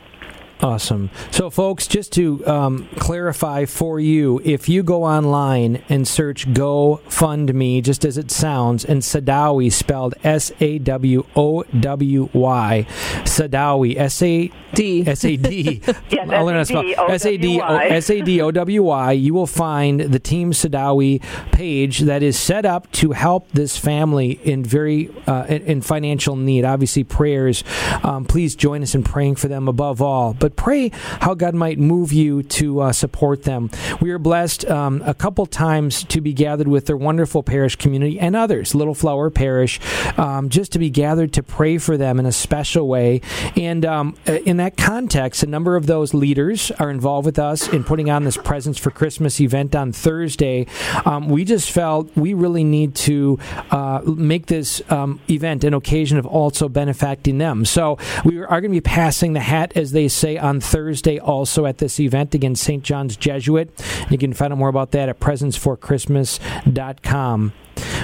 Awesome. 0.65 1.11
So, 1.31 1.51
folks, 1.51 1.87
just 1.87 2.11
to 2.13 2.45
um, 2.47 2.89
clarify 2.97 3.67
for 3.67 4.01
you, 4.01 4.41
if 4.45 4.67
you 4.67 4.83
go 4.83 5.05
online 5.05 5.83
and 5.91 6.09
search 6.09 6.49
GoFundMe, 6.49 7.83
just 7.83 8.03
as 8.07 8.17
it 8.17 8.31
sounds, 8.31 8.83
and 8.83 9.03
Sadowy 9.03 9.71
spelled 9.71 10.15
S 10.25 10.53
A 10.61 10.79
W 10.79 11.27
O 11.37 11.65
W 11.65 12.31
Y, 12.33 12.87
Sadowy, 13.25 13.99
S 13.99 14.23
A 14.23 14.51
D. 14.73 15.07
S 15.07 15.25
A 15.27 15.37
D. 15.37 15.83
Yes, 16.11 16.31
I'll 16.31 16.45
learn 16.45 16.55
how 16.55 16.61
to 16.61 16.65
spell 16.65 17.11
S 17.11 17.27
A 17.27 17.37
D 17.37 17.61
O 17.61 17.65
S-A-D-O-W-Y. 17.77 17.87
S 17.89 18.11
A 18.11 18.21
D 18.23 18.41
O 18.41 18.51
W 18.51 18.83
Y. 18.83 19.13
You 19.13 19.35
will 19.35 19.47
find 19.47 20.01
the 20.01 20.19
Team 20.19 20.53
Sadowy 20.53 21.23
page 21.53 22.01
that 22.01 22.23
is 22.23 22.39
set 22.39 22.65
up 22.65 22.91
to 22.93 23.13
help 23.13 23.51
this 23.51 23.77
family 23.77 24.33
in 24.45 24.65
very 24.65 25.11
uh, 25.27 25.45
in, 25.45 25.63
in 25.63 25.81
financial 25.83 26.37
need. 26.37 26.65
Obviously, 26.65 27.05
prayers. 27.05 27.65
Um, 28.03 28.25
please 28.25 28.57
join 28.57 28.83
us 28.83 28.95
in 28.95 29.03
praying 29.03 29.37
for 29.37 29.49
them 29.49 29.69
above 29.69 30.01
all. 30.01 30.35
But 30.35 30.54
pray 30.57 30.91
how 31.21 31.35
God 31.35 31.55
might 31.55 31.79
move 31.79 32.13
you 32.13 32.43
to 32.43 32.81
uh, 32.81 32.93
support 32.93 33.43
them. 33.45 33.71
We 34.01 34.11
are 34.11 34.19
blessed 34.19 34.65
um, 34.67 35.03
a 35.05 35.15
couple 35.15 35.47
times 35.47 36.05
to 36.05 36.21
be 36.21 36.33
gathered 36.33 36.69
with 36.69 36.87
their 36.87 36.97
wonderful 36.97 37.43
parish 37.43 37.77
community 37.77 38.19
and 38.19 38.37
others, 38.37 38.75
Little 38.75 38.95
Flower 38.95 39.31
Parish, 39.31 39.81
um, 40.19 40.49
just 40.49 40.73
to 40.73 40.79
be 40.79 40.91
gathered 40.91 41.33
to 41.35 41.43
pray 41.43 41.79
for 41.79 41.97
them 41.97 42.19
in 42.19 42.27
a 42.27 42.33
special 42.33 42.89
way. 42.89 43.21
And 43.57 43.85
um, 43.85 44.17
uh, 44.27 44.35
in 44.45 44.57
that 44.59 44.77
context, 44.77 45.43
a 45.43 45.47
number 45.47 45.77
of 45.77 45.87
those 45.87 46.15
leaders 46.15 46.71
are 46.73 46.91
involved 46.91 47.27
with 47.27 47.39
us 47.39 47.69
in 47.69 47.85
putting 47.85 48.11
on 48.11 48.25
this 48.25 48.37
Presence 48.37 48.79
for 48.79 48.91
Christmas 48.91 49.41
event 49.41 49.75
on 49.75 49.93
Thursday. 49.93 50.67
Um, 51.05 51.29
we 51.29 51.45
just 51.45 51.71
felt 51.71 52.15
we 52.17 52.35
really 52.35 52.65
need 52.65 52.95
to 52.97 53.39
uh, 53.71 54.03
make 54.05 54.47
this 54.47 54.83
um, 54.91 55.21
event 55.29 55.65
an 55.65 55.75
occasion 55.75 56.19
of 56.19 56.27
also 56.27 56.69
benefacting 56.69 57.39
them. 57.39 57.65
So 57.65 57.99
we 58.25 58.39
are 58.39 58.61
going 58.61 58.65
to 58.65 58.69
be 58.69 58.81
passing 58.81 59.33
the 59.33 59.41
hat, 59.41 59.73
as 59.77 59.93
they 59.93 60.09
say, 60.09 60.34
on 60.39 60.61
Thursday 60.61 61.19
also 61.19 61.67
at 61.67 61.79
this 61.79 61.99
event. 62.01 62.35
against 62.35 62.63
St. 62.65 62.83
John's 62.83 63.17
Jesuit. 63.17 63.71
You 64.11 64.19
can 64.19 64.33
find 64.33 64.53
out 64.53 64.59
more 64.59 64.69
about 64.69 64.91
that 64.93 65.09
at 65.09 65.21
presenceforchristmas.com. 65.21 67.53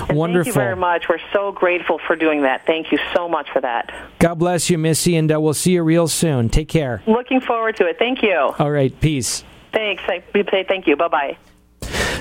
And 0.09 0.17
Wonderful. 0.19 0.45
Thank 0.45 0.47
you 0.47 0.53
very 0.61 0.77
much. 0.77 1.09
We're 1.09 1.19
so 1.33 1.53
grateful 1.53 2.01
for 2.07 2.17
doing 2.17 2.43
that. 2.43 2.67
Thank 2.67 2.93
you 2.93 2.99
so 3.15 3.29
much 3.29 3.49
for 3.53 3.61
that. 3.61 3.93
God 4.19 4.35
bless 4.39 4.71
you, 4.71 4.79
Missy, 4.79 5.17
and 5.17 5.33
uh, 5.33 5.41
we'll 5.41 5.55
see 5.55 5.73
you 5.73 5.83
real 5.83 6.09
soon. 6.09 6.49
Take 6.49 6.69
care. 6.69 7.03
Looking 7.07 7.41
forward 7.41 7.77
to 7.77 7.87
it. 7.87 7.99
Thank 7.99 8.23
you. 8.23 8.37
All 8.59 8.71
right, 8.71 8.99
peace. 9.01 9.45
Thanks. 9.73 10.03
I- 10.09 10.23
We 10.35 10.45
say 10.51 10.65
thank 10.67 10.87
you. 10.87 10.97
Bye 10.97 11.09
bye. 11.09 11.37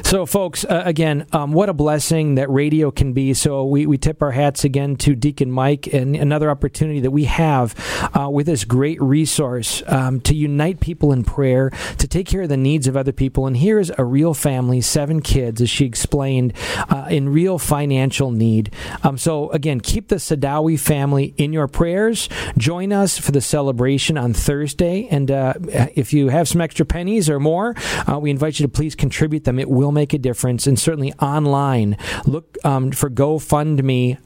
So, 0.03 0.25
folks, 0.25 0.65
uh, 0.65 0.83
again, 0.85 1.27
um, 1.31 1.51
what 1.51 1.69
a 1.69 1.73
blessing 1.73 2.35
that 2.35 2.49
radio 2.49 2.91
can 2.91 3.13
be. 3.13 3.33
So, 3.33 3.65
we, 3.65 3.85
we 3.85 3.97
tip 3.97 4.21
our 4.21 4.31
hats 4.31 4.63
again 4.63 4.95
to 4.97 5.15
Deacon 5.15 5.51
Mike 5.51 5.87
and 5.93 6.15
another 6.15 6.49
opportunity 6.49 6.99
that 7.01 7.11
we 7.11 7.25
have 7.25 7.75
uh, 8.17 8.29
with 8.29 8.45
this 8.45 8.65
great 8.65 9.01
resource 9.01 9.83
um, 9.87 10.19
to 10.21 10.35
unite 10.35 10.79
people 10.79 11.11
in 11.11 11.23
prayer, 11.23 11.71
to 11.97 12.07
take 12.07 12.27
care 12.27 12.43
of 12.43 12.49
the 12.49 12.57
needs 12.57 12.87
of 12.87 12.97
other 12.97 13.11
people. 13.11 13.47
And 13.47 13.57
here's 13.57 13.91
a 13.97 14.03
real 14.03 14.33
family, 14.33 14.81
seven 14.81 15.21
kids, 15.21 15.61
as 15.61 15.69
she 15.69 15.85
explained, 15.85 16.53
uh, 16.89 17.07
in 17.09 17.29
real 17.29 17.59
financial 17.59 18.31
need. 18.31 18.73
Um, 19.03 19.17
so, 19.17 19.49
again, 19.51 19.79
keep 19.79 20.07
the 20.07 20.15
Sadowy 20.15 20.79
family 20.79 21.33
in 21.37 21.53
your 21.53 21.67
prayers. 21.67 22.29
Join 22.57 22.91
us 22.91 23.17
for 23.17 23.31
the 23.31 23.41
celebration 23.41 24.17
on 24.17 24.33
Thursday. 24.33 25.07
And 25.09 25.29
uh, 25.31 25.53
if 25.95 26.13
you 26.13 26.29
have 26.29 26.47
some 26.47 26.61
extra 26.61 26.85
pennies 26.85 27.29
or 27.29 27.39
more, 27.39 27.75
uh, 28.07 28.19
we 28.19 28.29
invite 28.29 28.59
you 28.59 28.65
to 28.65 28.71
please 28.71 28.95
contribute 28.95 29.43
them. 29.43 29.59
It 29.59 29.69
will 29.79 29.91
make 29.91 30.13
a 30.13 30.17
difference. 30.17 30.67
And 30.67 30.77
certainly 30.77 31.13
online, 31.13 31.97
look 32.25 32.57
um, 32.63 32.91
for 32.91 33.09
GoFundMe. 33.09 34.17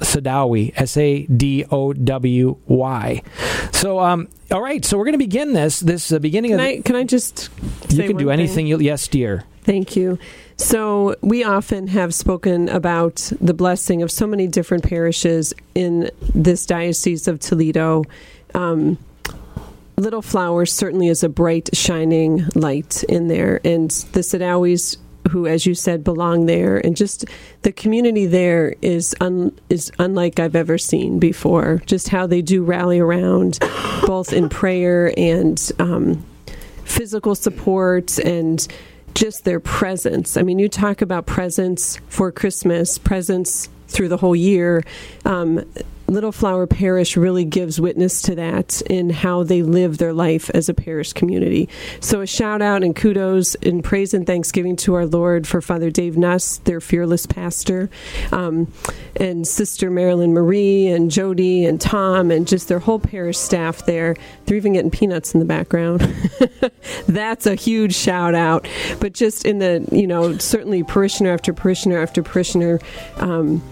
Sadowy, 0.00 0.74
S 0.76 0.98
A 0.98 1.22
D 1.24 1.64
O 1.70 1.94
W 1.94 2.56
Y. 2.66 3.22
So, 3.72 3.98
um, 3.98 4.28
all 4.50 4.60
right. 4.60 4.84
So 4.84 4.98
we're 4.98 5.06
going 5.06 5.14
to 5.14 5.18
begin 5.18 5.54
this. 5.54 5.80
This 5.80 6.12
uh, 6.12 6.18
beginning 6.18 6.50
Can 6.50 6.60
of. 6.60 6.66
I, 6.66 6.80
can 6.82 6.96
I 6.96 7.04
just 7.04 7.48
you 7.88 8.06
can 8.06 8.18
do 8.18 8.28
anything. 8.28 8.66
You, 8.66 8.78
yes, 8.78 9.08
dear. 9.08 9.44
Thank 9.62 9.96
you. 9.96 10.18
So, 10.58 11.16
we 11.22 11.44
often 11.44 11.86
have 11.86 12.12
spoken 12.12 12.68
about 12.68 13.32
the 13.40 13.54
blessing 13.54 14.02
of 14.02 14.10
so 14.10 14.26
many 14.26 14.46
different 14.46 14.84
parishes 14.84 15.54
in 15.74 16.10
this 16.34 16.66
Diocese 16.66 17.26
of 17.26 17.40
Toledo. 17.40 18.04
Um, 18.54 18.98
Little 20.00 20.22
Flowers 20.22 20.72
certainly 20.72 21.08
is 21.08 21.22
a 21.22 21.28
bright, 21.28 21.68
shining 21.74 22.46
light 22.54 23.04
in 23.04 23.28
there. 23.28 23.60
And 23.64 23.90
the 24.12 24.20
Sadowys, 24.20 24.96
who, 25.30 25.46
as 25.46 25.66
you 25.66 25.74
said, 25.74 26.02
belong 26.02 26.46
there, 26.46 26.78
and 26.78 26.96
just 26.96 27.26
the 27.62 27.72
community 27.72 28.24
there 28.24 28.74
is 28.80 29.14
un, 29.20 29.56
is 29.68 29.92
unlike 29.98 30.40
I've 30.40 30.56
ever 30.56 30.78
seen 30.78 31.18
before. 31.18 31.82
Just 31.84 32.08
how 32.08 32.26
they 32.26 32.40
do 32.40 32.64
rally 32.64 32.98
around, 32.98 33.58
both 34.06 34.32
in 34.32 34.48
prayer 34.48 35.12
and 35.18 35.70
um, 35.78 36.24
physical 36.84 37.34
support 37.34 38.18
and 38.18 38.66
just 39.14 39.44
their 39.44 39.60
presence. 39.60 40.36
I 40.36 40.42
mean, 40.42 40.58
you 40.58 40.68
talk 40.68 41.02
about 41.02 41.26
presence 41.26 41.98
for 42.08 42.32
Christmas, 42.32 42.96
presence 42.96 43.68
through 43.88 44.08
the 44.08 44.16
whole 44.16 44.36
year. 44.36 44.82
Um, 45.24 45.64
Little 46.10 46.32
Flower 46.32 46.66
Parish 46.66 47.16
really 47.16 47.44
gives 47.44 47.80
witness 47.80 48.20
to 48.22 48.34
that 48.34 48.82
in 48.90 49.10
how 49.10 49.44
they 49.44 49.62
live 49.62 49.98
their 49.98 50.12
life 50.12 50.50
as 50.50 50.68
a 50.68 50.74
parish 50.74 51.12
community. 51.12 51.68
So, 52.00 52.20
a 52.20 52.26
shout 52.26 52.60
out 52.60 52.82
and 52.82 52.96
kudos 52.96 53.54
and 53.56 53.84
praise 53.84 54.12
and 54.12 54.26
thanksgiving 54.26 54.74
to 54.76 54.94
our 54.94 55.06
Lord 55.06 55.46
for 55.46 55.60
Father 55.60 55.88
Dave 55.88 56.18
Nuss, 56.18 56.58
their 56.58 56.80
fearless 56.80 57.26
pastor, 57.26 57.90
um, 58.32 58.72
and 59.14 59.46
Sister 59.46 59.88
Marilyn 59.88 60.32
Marie 60.32 60.88
and 60.88 61.12
Jody 61.12 61.64
and 61.64 61.80
Tom, 61.80 62.32
and 62.32 62.48
just 62.48 62.66
their 62.66 62.80
whole 62.80 62.98
parish 62.98 63.38
staff 63.38 63.86
there. 63.86 64.16
They're 64.46 64.56
even 64.56 64.72
getting 64.72 64.90
peanuts 64.90 65.32
in 65.32 65.38
the 65.38 65.46
background. 65.46 66.00
That's 67.06 67.46
a 67.46 67.54
huge 67.54 67.94
shout 67.94 68.34
out. 68.34 68.66
But 68.98 69.12
just 69.12 69.44
in 69.44 69.60
the, 69.60 69.86
you 69.92 70.08
know, 70.08 70.36
certainly 70.38 70.82
parishioner 70.82 71.32
after 71.32 71.52
parishioner 71.52 72.02
after 72.02 72.24
parishioner. 72.24 72.80
Um, 73.18 73.62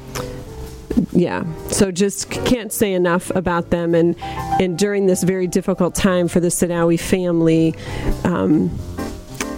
yeah. 1.12 1.44
So 1.68 1.90
just 1.90 2.30
can't 2.30 2.72
say 2.72 2.92
enough 2.92 3.30
about 3.34 3.70
them. 3.70 3.94
And 3.94 4.16
and 4.60 4.78
during 4.78 5.06
this 5.06 5.22
very 5.22 5.46
difficult 5.46 5.94
time 5.94 6.28
for 6.28 6.40
the 6.40 6.48
Sadowy 6.48 6.98
family 6.98 7.74
um, 8.24 8.70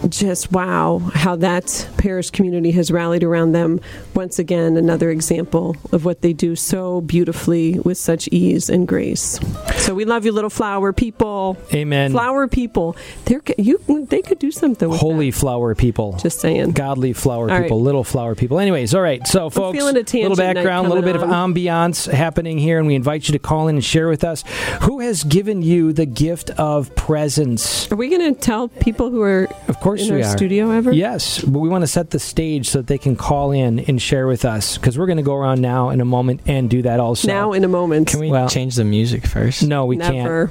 just 0.09 0.51
wow 0.53 0.99
how 1.15 1.37
that 1.37 1.89
parish 1.99 2.31
community 2.31 2.71
has 2.71 2.91
rallied 2.91 3.23
around 3.23 3.53
them 3.53 3.81
once 4.15 4.39
again 4.39 4.77
another 4.77 5.11
example 5.11 5.77
of 5.93 6.05
what 6.05 6.23
they 6.23 6.33
do 6.33 6.57
so 6.57 7.01
beautifully 7.03 7.79
with 7.81 7.99
such 7.99 8.29
ease 8.29 8.69
and 8.71 8.89
grace 8.89 9.39
so 9.77 9.95
we 9.95 10.05
love 10.05 10.25
you 10.25 10.33
little 10.33 10.51
flower 10.51 10.93
people 10.93 11.57
Amen. 11.75 12.13
flower 12.13 12.49
people 12.49 12.97
they're 13.27 13.43
you 13.59 13.81
they 14.09 14.23
could 14.23 14.39
do 14.39 14.51
something 14.51 14.89
with 14.89 15.01
Holy 15.01 15.31
that. 15.31 15.39
flower 15.39 15.75
people. 15.75 16.17
just 16.21 16.41
saying 16.41 16.73
godly 16.73 17.13
flower 17.13 17.51
All 17.51 17.61
people, 17.63 17.79
right. 17.79 17.85
little 17.85 18.05
flower 18.05 18.35
people. 18.35 18.59
Anyways, 18.59 18.95
all 18.95 19.03
right. 19.03 19.27
So, 19.27 19.51
folks, 19.51 19.79
a 19.79 19.83
little 19.83 20.37
background, 20.37 20.87
a 20.87 20.89
little 20.89 21.05
bit 21.05 21.17
coming 21.19 21.31
of 21.35 21.55
ambiance 21.55 22.11
happening 22.11 22.59
here, 22.59 22.79
and 22.79 22.87
we 22.87 22.95
invite 22.95 23.29
you 23.29 23.33
to 23.33 23.39
call 23.39 23.69
in 23.69 23.77
and 23.77 23.85
share 23.85 24.09
with 24.09 24.25
us 24.25 24.45
who 24.83 25.01
has 25.01 25.25
given 25.25 25.63
you 25.63 25.93
the 25.93 26.07
gift 26.07 26.51
of 26.51 26.95
presence. 26.97 27.91
are 27.91 27.97
we 27.97 28.09
going 28.09 28.35
to 28.35 28.41
tell 28.41 28.69
people 28.69 29.11
who 29.11 29.23
are 29.23 29.49
Of 29.69 29.81
course, 29.81 29.90
in 29.97 30.15
we 30.15 30.23
our 30.23 30.29
are. 30.29 30.37
studio 30.37 30.71
ever 30.71 30.93
Yes, 30.93 31.41
but 31.43 31.59
we 31.61 31.69
want 31.69 31.83
to 31.83 31.87
set 31.89 32.11
the 32.11 32.19
stage 32.19 32.69
so 32.69 32.79
that 32.79 32.87
they 32.87 32.99
can 32.99 33.17
call 33.17 33.53
in 33.53 33.79
and 33.81 34.01
share 34.01 34.27
with 34.27 34.45
us 34.45 34.77
because 34.79 34.99
we're 34.99 35.07
going 35.07 35.17
to 35.19 35.23
go 35.23 35.35
around 35.35 35.61
now 35.61 35.91
in 35.91 36.01
a 36.01 36.05
moment 36.05 36.41
and 36.47 36.69
do 36.71 36.83
that 36.83 37.01
also. 37.01 37.29
now 37.29 37.53
in 37.53 37.65
a 37.65 37.69
moment 37.69 38.09
Can 38.09 38.21
we 38.21 38.31
Well- 38.31 38.49
change 38.49 38.77
the 38.77 38.85
music 38.85 39.27
first? 39.27 39.63
no, 39.63 39.87
we 39.87 39.97
can't. 39.97 40.51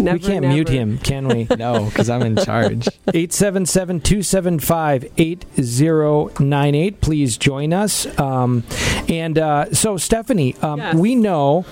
never. 0.04 0.16
Never, 0.18 0.18
we 0.18 0.32
can't 0.32 0.46
mute 0.48 0.68
him, 0.68 0.98
can 0.98 1.28
we? 1.28 1.46
No, 1.58 1.84
because 1.86 2.08
I'm 2.08 2.22
in 2.22 2.36
charge. 2.36 2.86
877 3.08 4.00
275 4.00 5.04
8098. 5.16 7.00
Please 7.00 7.36
join 7.36 7.72
us. 7.72 8.06
Um, 8.18 8.64
and 9.08 9.38
uh, 9.38 9.72
so, 9.74 9.96
Stephanie, 9.96 10.54
um, 10.62 10.78
Yes. 10.78 10.94
we 10.94 11.14
know. 11.14 11.64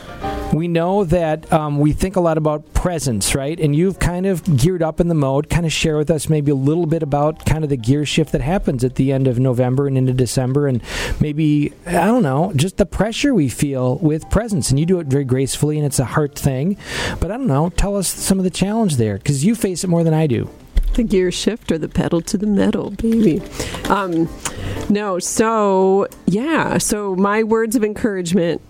We 0.53 0.69
know 0.69 1.05
that 1.05 1.53
um, 1.53 1.79
we 1.81 1.93
think 1.93 2.17
a 2.17 2.21
lot 2.21 2.39
about 2.39 2.73
presence, 2.73 3.35
right? 3.35 3.59
And 3.59 3.75
you've 3.77 3.99
kind 3.99 4.27
of 4.27 4.57
geared 4.57 4.83
up 4.83 5.01
in 5.01 5.09
the 5.09 5.15
mode. 5.15 5.51
Kind 5.51 5.67
of 5.67 5.73
share 5.73 5.97
with 5.97 6.11
us 6.11 6.29
maybe 6.29 6.51
a 6.51 6.55
little 6.57 6.87
bit 6.87 7.03
about 7.03 7.45
kind 7.45 7.63
of 7.65 7.69
the 7.71 7.77
gear 7.77 8.07
shift 8.07 8.33
that 8.33 8.41
happens 8.41 8.83
at 8.85 8.95
the 8.95 9.13
end 9.13 9.27
of 9.27 9.39
November 9.39 9.87
and 9.87 9.99
into 9.99 10.13
December, 10.13 10.67
and 10.67 10.81
maybe 11.21 11.73
I 11.87 11.93
don't 12.07 12.23
know, 12.23 12.53
just 12.55 12.77
the 12.79 12.87
pressure 12.87 13.35
we 13.35 13.49
feel 13.49 13.97
with 13.99 14.31
presence. 14.31 14.71
And 14.71 14.79
you 14.81 14.87
do 14.87 14.99
it 15.01 15.09
very 15.09 15.25
gracefully, 15.25 15.77
and 15.79 15.85
it's 15.87 15.99
a 15.99 16.05
heart 16.05 16.39
thing. 16.39 16.77
But 17.21 17.31
I 17.31 17.37
don't 17.37 17.49
know. 17.49 17.71
Tell 17.71 17.97
us 17.97 18.07
some 18.17 18.39
of 18.39 18.45
the 18.45 18.51
challenge 18.51 18.97
there? 18.97 19.19
Because 19.19 19.45
you 19.45 19.55
face 19.55 19.85
it 19.85 19.89
more 19.89 20.05
than 20.05 20.15
I 20.15 20.27
do. 20.27 20.51
The 20.95 21.03
gear 21.03 21.31
shift 21.31 21.71
or 21.71 21.79
the 21.79 21.89
pedal 21.89 22.21
to 22.23 22.39
the 22.39 22.47
metal, 22.47 22.91
baby. 22.91 23.43
Um, 23.89 24.29
no, 24.89 25.19
so 25.19 26.09
yeah, 26.27 26.79
so 26.79 27.15
my 27.15 27.43
words 27.43 27.77
of 27.77 27.85
encouragement 27.85 28.63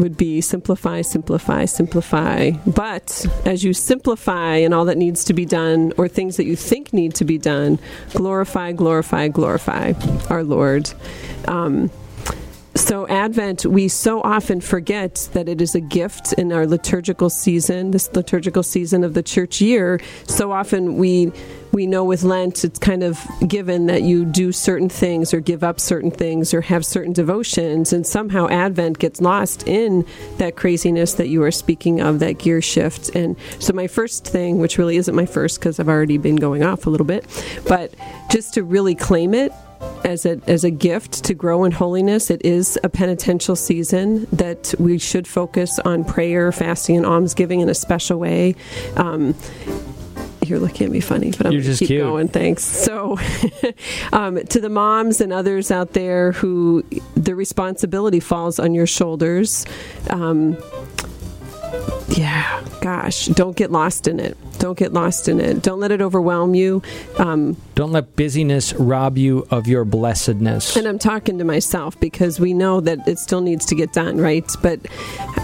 would 0.00 0.16
be 0.16 0.40
simplify, 0.40 1.02
simplify, 1.02 1.66
simplify. 1.66 2.50
But 2.66 3.26
as 3.44 3.62
you 3.62 3.74
simplify 3.74 4.56
and 4.56 4.72
all 4.74 4.86
that 4.86 4.96
needs 4.96 5.24
to 5.24 5.34
be 5.34 5.44
done, 5.44 5.92
or 5.96 6.08
things 6.08 6.36
that 6.38 6.44
you 6.44 6.56
think 6.56 6.92
need 6.92 7.14
to 7.16 7.24
be 7.24 7.38
done, 7.38 7.78
glorify, 8.14 8.72
glorify, 8.72 9.28
glorify 9.28 9.92
our 10.28 10.42
Lord. 10.42 10.90
Um, 11.46 11.90
so, 12.76 13.06
Advent, 13.08 13.66
we 13.66 13.88
so 13.88 14.20
often 14.22 14.60
forget 14.60 15.28
that 15.32 15.48
it 15.48 15.60
is 15.60 15.74
a 15.74 15.80
gift 15.80 16.32
in 16.34 16.52
our 16.52 16.66
liturgical 16.66 17.28
season, 17.28 17.90
this 17.90 18.12
liturgical 18.14 18.62
season 18.62 19.02
of 19.02 19.14
the 19.14 19.24
church 19.24 19.60
year. 19.60 20.00
So 20.26 20.52
often 20.52 20.96
we 20.96 21.32
we 21.72 21.86
know 21.86 22.04
with 22.04 22.22
Lent 22.22 22.64
it's 22.64 22.78
kind 22.78 23.02
of 23.02 23.24
given 23.46 23.86
that 23.86 24.02
you 24.02 24.24
do 24.24 24.50
certain 24.50 24.88
things 24.88 25.32
or 25.32 25.40
give 25.40 25.62
up 25.62 25.78
certain 25.78 26.10
things 26.10 26.52
or 26.52 26.60
have 26.62 26.84
certain 26.86 27.12
devotions, 27.12 27.92
and 27.92 28.06
somehow 28.06 28.48
Advent 28.48 28.98
gets 29.00 29.20
lost 29.20 29.66
in 29.66 30.04
that 30.38 30.56
craziness 30.56 31.14
that 31.14 31.28
you 31.28 31.42
are 31.42 31.50
speaking 31.50 32.00
of, 32.00 32.20
that 32.20 32.38
gear 32.38 32.62
shift. 32.62 33.10
And 33.16 33.36
so, 33.58 33.72
my 33.72 33.88
first 33.88 34.24
thing, 34.24 34.58
which 34.58 34.78
really 34.78 34.96
isn't 34.96 35.14
my 35.14 35.26
first 35.26 35.58
because 35.58 35.80
I've 35.80 35.88
already 35.88 36.18
been 36.18 36.36
going 36.36 36.62
off 36.62 36.86
a 36.86 36.90
little 36.90 37.06
bit, 37.06 37.26
but 37.66 37.92
just 38.30 38.54
to 38.54 38.62
really 38.62 38.94
claim 38.94 39.34
it 39.34 39.52
as 40.04 40.26
a 40.26 40.40
as 40.46 40.64
a 40.64 40.70
gift 40.70 41.24
to 41.24 41.34
grow 41.34 41.64
in 41.64 41.72
holiness. 41.72 42.30
It 42.30 42.44
is 42.44 42.78
a 42.82 42.88
penitential 42.88 43.56
season 43.56 44.26
that 44.32 44.74
we 44.78 44.98
should 44.98 45.26
focus 45.26 45.78
on 45.80 46.04
prayer, 46.04 46.52
fasting, 46.52 46.96
and 46.96 47.06
almsgiving 47.06 47.60
in 47.60 47.68
a 47.68 47.74
special 47.74 48.18
way. 48.18 48.56
Um, 48.96 49.34
you're 50.46 50.58
looking 50.58 50.86
at 50.86 50.90
me 50.90 51.00
funny, 51.00 51.30
but 51.30 51.46
I'm 51.46 51.52
going 51.52 51.62
to 51.62 51.68
just 51.68 51.78
keep 51.78 51.88
cute. 51.88 52.02
going. 52.02 52.28
Thanks. 52.28 52.64
So, 52.64 53.18
um, 54.12 54.42
to 54.42 54.60
the 54.60 54.68
moms 54.68 55.20
and 55.20 55.32
others 55.32 55.70
out 55.70 55.92
there 55.92 56.32
who 56.32 56.84
the 57.14 57.34
responsibility 57.34 58.20
falls 58.20 58.58
on 58.58 58.74
your 58.74 58.86
shoulders. 58.86 59.64
Um, 60.08 60.56
yeah, 62.08 62.64
gosh, 62.80 63.26
don't 63.26 63.56
get 63.56 63.70
lost 63.70 64.06
in 64.08 64.20
it. 64.20 64.36
Don't 64.58 64.76
get 64.76 64.92
lost 64.92 65.28
in 65.28 65.40
it. 65.40 65.62
Don't 65.62 65.80
let 65.80 65.90
it 65.90 66.02
overwhelm 66.02 66.54
you. 66.54 66.82
Um, 67.18 67.56
Don't 67.74 67.92
let 67.92 68.14
busyness 68.16 68.74
rob 68.74 69.16
you 69.16 69.46
of 69.50 69.66
your 69.66 69.84
blessedness. 69.84 70.76
And 70.76 70.86
I'm 70.86 70.98
talking 70.98 71.38
to 71.38 71.44
myself 71.44 71.98
because 71.98 72.38
we 72.38 72.52
know 72.52 72.80
that 72.80 73.08
it 73.08 73.18
still 73.18 73.40
needs 73.40 73.64
to 73.66 73.74
get 73.74 73.92
done, 73.92 74.18
right? 74.18 74.44
But 74.62 74.86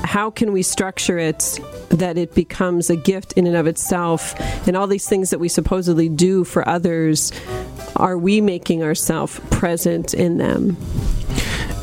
how 0.05 0.31
can 0.31 0.53
we 0.53 0.63
structure 0.63 1.19
it 1.19 1.59
that 1.91 2.19
it 2.19 2.35
becomes 2.35 2.91
a 2.91 2.97
gift 2.97 3.33
in 3.33 3.47
and 3.47 3.57
of 3.57 3.67
itself? 3.67 4.35
And 4.67 4.77
all 4.77 4.87
these 4.87 5.09
things 5.09 5.31
that 5.31 5.39
we 5.39 5.49
supposedly 5.49 6.09
do 6.09 6.45
for 6.45 6.69
others, 6.69 7.33
are 7.97 8.19
we 8.19 8.41
making 8.41 8.83
ourselves 8.83 9.41
present 9.51 10.13
in 10.13 10.39
them? 10.39 10.77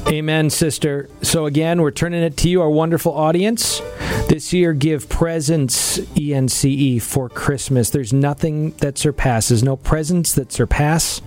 Amen, 0.08 0.50
sister. 0.50 1.10
So, 1.22 1.46
again, 1.46 1.82
we're 1.82 1.92
turning 1.92 2.24
it 2.24 2.38
to 2.38 2.50
you, 2.50 2.62
our 2.62 2.70
wonderful 2.70 3.14
audience. 3.14 3.80
This 4.28 4.54
year, 4.54 4.74
give 4.74 5.10
presents, 5.10 6.00
E 6.18 6.34
N 6.34 6.50
C 6.50 6.70
E, 6.70 7.00
for 7.00 7.30
Christmas. 7.30 7.90
There's 7.90 8.14
nothing 8.14 8.72
that 8.78 8.98
surpasses, 8.98 9.64
no 9.64 9.76
presents 9.76 10.34
that 10.34 10.52
surpass 10.52 11.22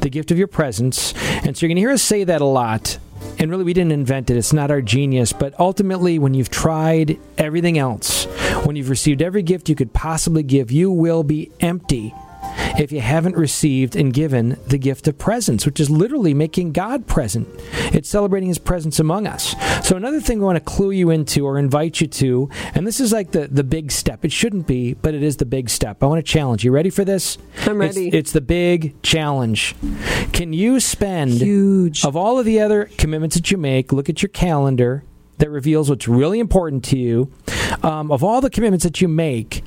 the 0.00 0.08
gift 0.08 0.30
of 0.30 0.38
your 0.38 0.46
presence. 0.46 1.12
And 1.44 1.56
so, 1.56 1.66
you're 1.66 1.68
going 1.68 1.76
to 1.76 1.82
hear 1.82 1.90
us 1.90 2.02
say 2.02 2.24
that 2.24 2.40
a 2.40 2.46
lot. 2.46 2.98
And 3.38 3.50
really, 3.50 3.64
we 3.64 3.74
didn't 3.74 3.92
invent 3.92 4.30
it, 4.30 4.36
it's 4.36 4.52
not 4.52 4.70
our 4.70 4.80
genius. 4.80 5.32
But 5.32 5.58
ultimately, 5.58 6.18
when 6.18 6.32
you've 6.32 6.50
tried 6.50 7.18
everything 7.36 7.78
else, 7.78 8.24
when 8.64 8.76
you've 8.76 8.90
received 8.90 9.22
every 9.22 9.42
gift 9.42 9.68
you 9.68 9.74
could 9.74 9.92
possibly 9.92 10.42
give, 10.42 10.70
you 10.70 10.90
will 10.90 11.24
be 11.24 11.50
empty 11.60 12.14
if 12.78 12.92
you 12.92 13.00
haven't 13.00 13.36
received 13.36 13.96
and 13.96 14.12
given 14.12 14.58
the 14.66 14.78
gift 14.78 15.06
of 15.08 15.18
presence, 15.18 15.66
which 15.66 15.80
is 15.80 15.90
literally 15.90 16.34
making 16.34 16.72
God 16.72 17.06
present. 17.06 17.48
It's 17.92 18.08
celebrating 18.08 18.48
his 18.48 18.58
presence 18.58 18.98
among 18.98 19.26
us. 19.26 19.54
So, 19.86 19.96
another 19.96 20.20
thing 20.20 20.38
we 20.38 20.44
want 20.44 20.56
to 20.56 20.64
clue 20.64 20.90
you 20.90 21.10
into 21.10 21.44
or 21.46 21.58
invite 21.58 22.00
you 22.00 22.06
to, 22.06 22.48
and 22.74 22.86
this 22.86 23.00
is 23.00 23.12
like 23.12 23.32
the, 23.32 23.48
the 23.48 23.64
big 23.64 23.92
step. 23.92 24.24
It 24.24 24.32
shouldn't 24.32 24.66
be, 24.66 24.94
but 24.94 25.14
it 25.14 25.22
is 25.22 25.36
the 25.38 25.46
big 25.46 25.68
step. 25.68 26.02
I 26.02 26.06
want 26.06 26.24
to 26.24 26.32
challenge 26.32 26.64
you. 26.64 26.70
Ready 26.72 26.90
for 26.90 27.04
this? 27.04 27.38
I'm 27.66 27.80
It's- 27.82 27.96
ready. 27.96 28.08
It's, 28.16 28.32
the 28.32 28.40
big 28.40 29.00
challenge. 29.02 29.74
Can 30.32 30.52
you 30.52 30.78
spend 30.80 31.32
Huge. 31.32 32.04
of 32.04 32.16
all 32.16 32.38
of 32.38 32.44
the 32.46 32.60
other 32.60 32.88
commitments 32.96 33.34
that 33.36 33.50
you 33.50 33.56
make, 33.58 33.92
look 33.92 34.08
at 34.08 34.22
your 34.22 34.28
calendar 34.28 35.02
that 35.38 35.50
reveals 35.50 35.88
what's 35.90 36.06
really 36.06 36.38
important 36.38 36.84
to 36.84 36.98
you. 36.98 37.32
Um, 37.82 38.12
of 38.12 38.22
all 38.22 38.40
the 38.40 38.50
commitments 38.50 38.84
that 38.84 39.00
you 39.00 39.08
make, 39.08 39.59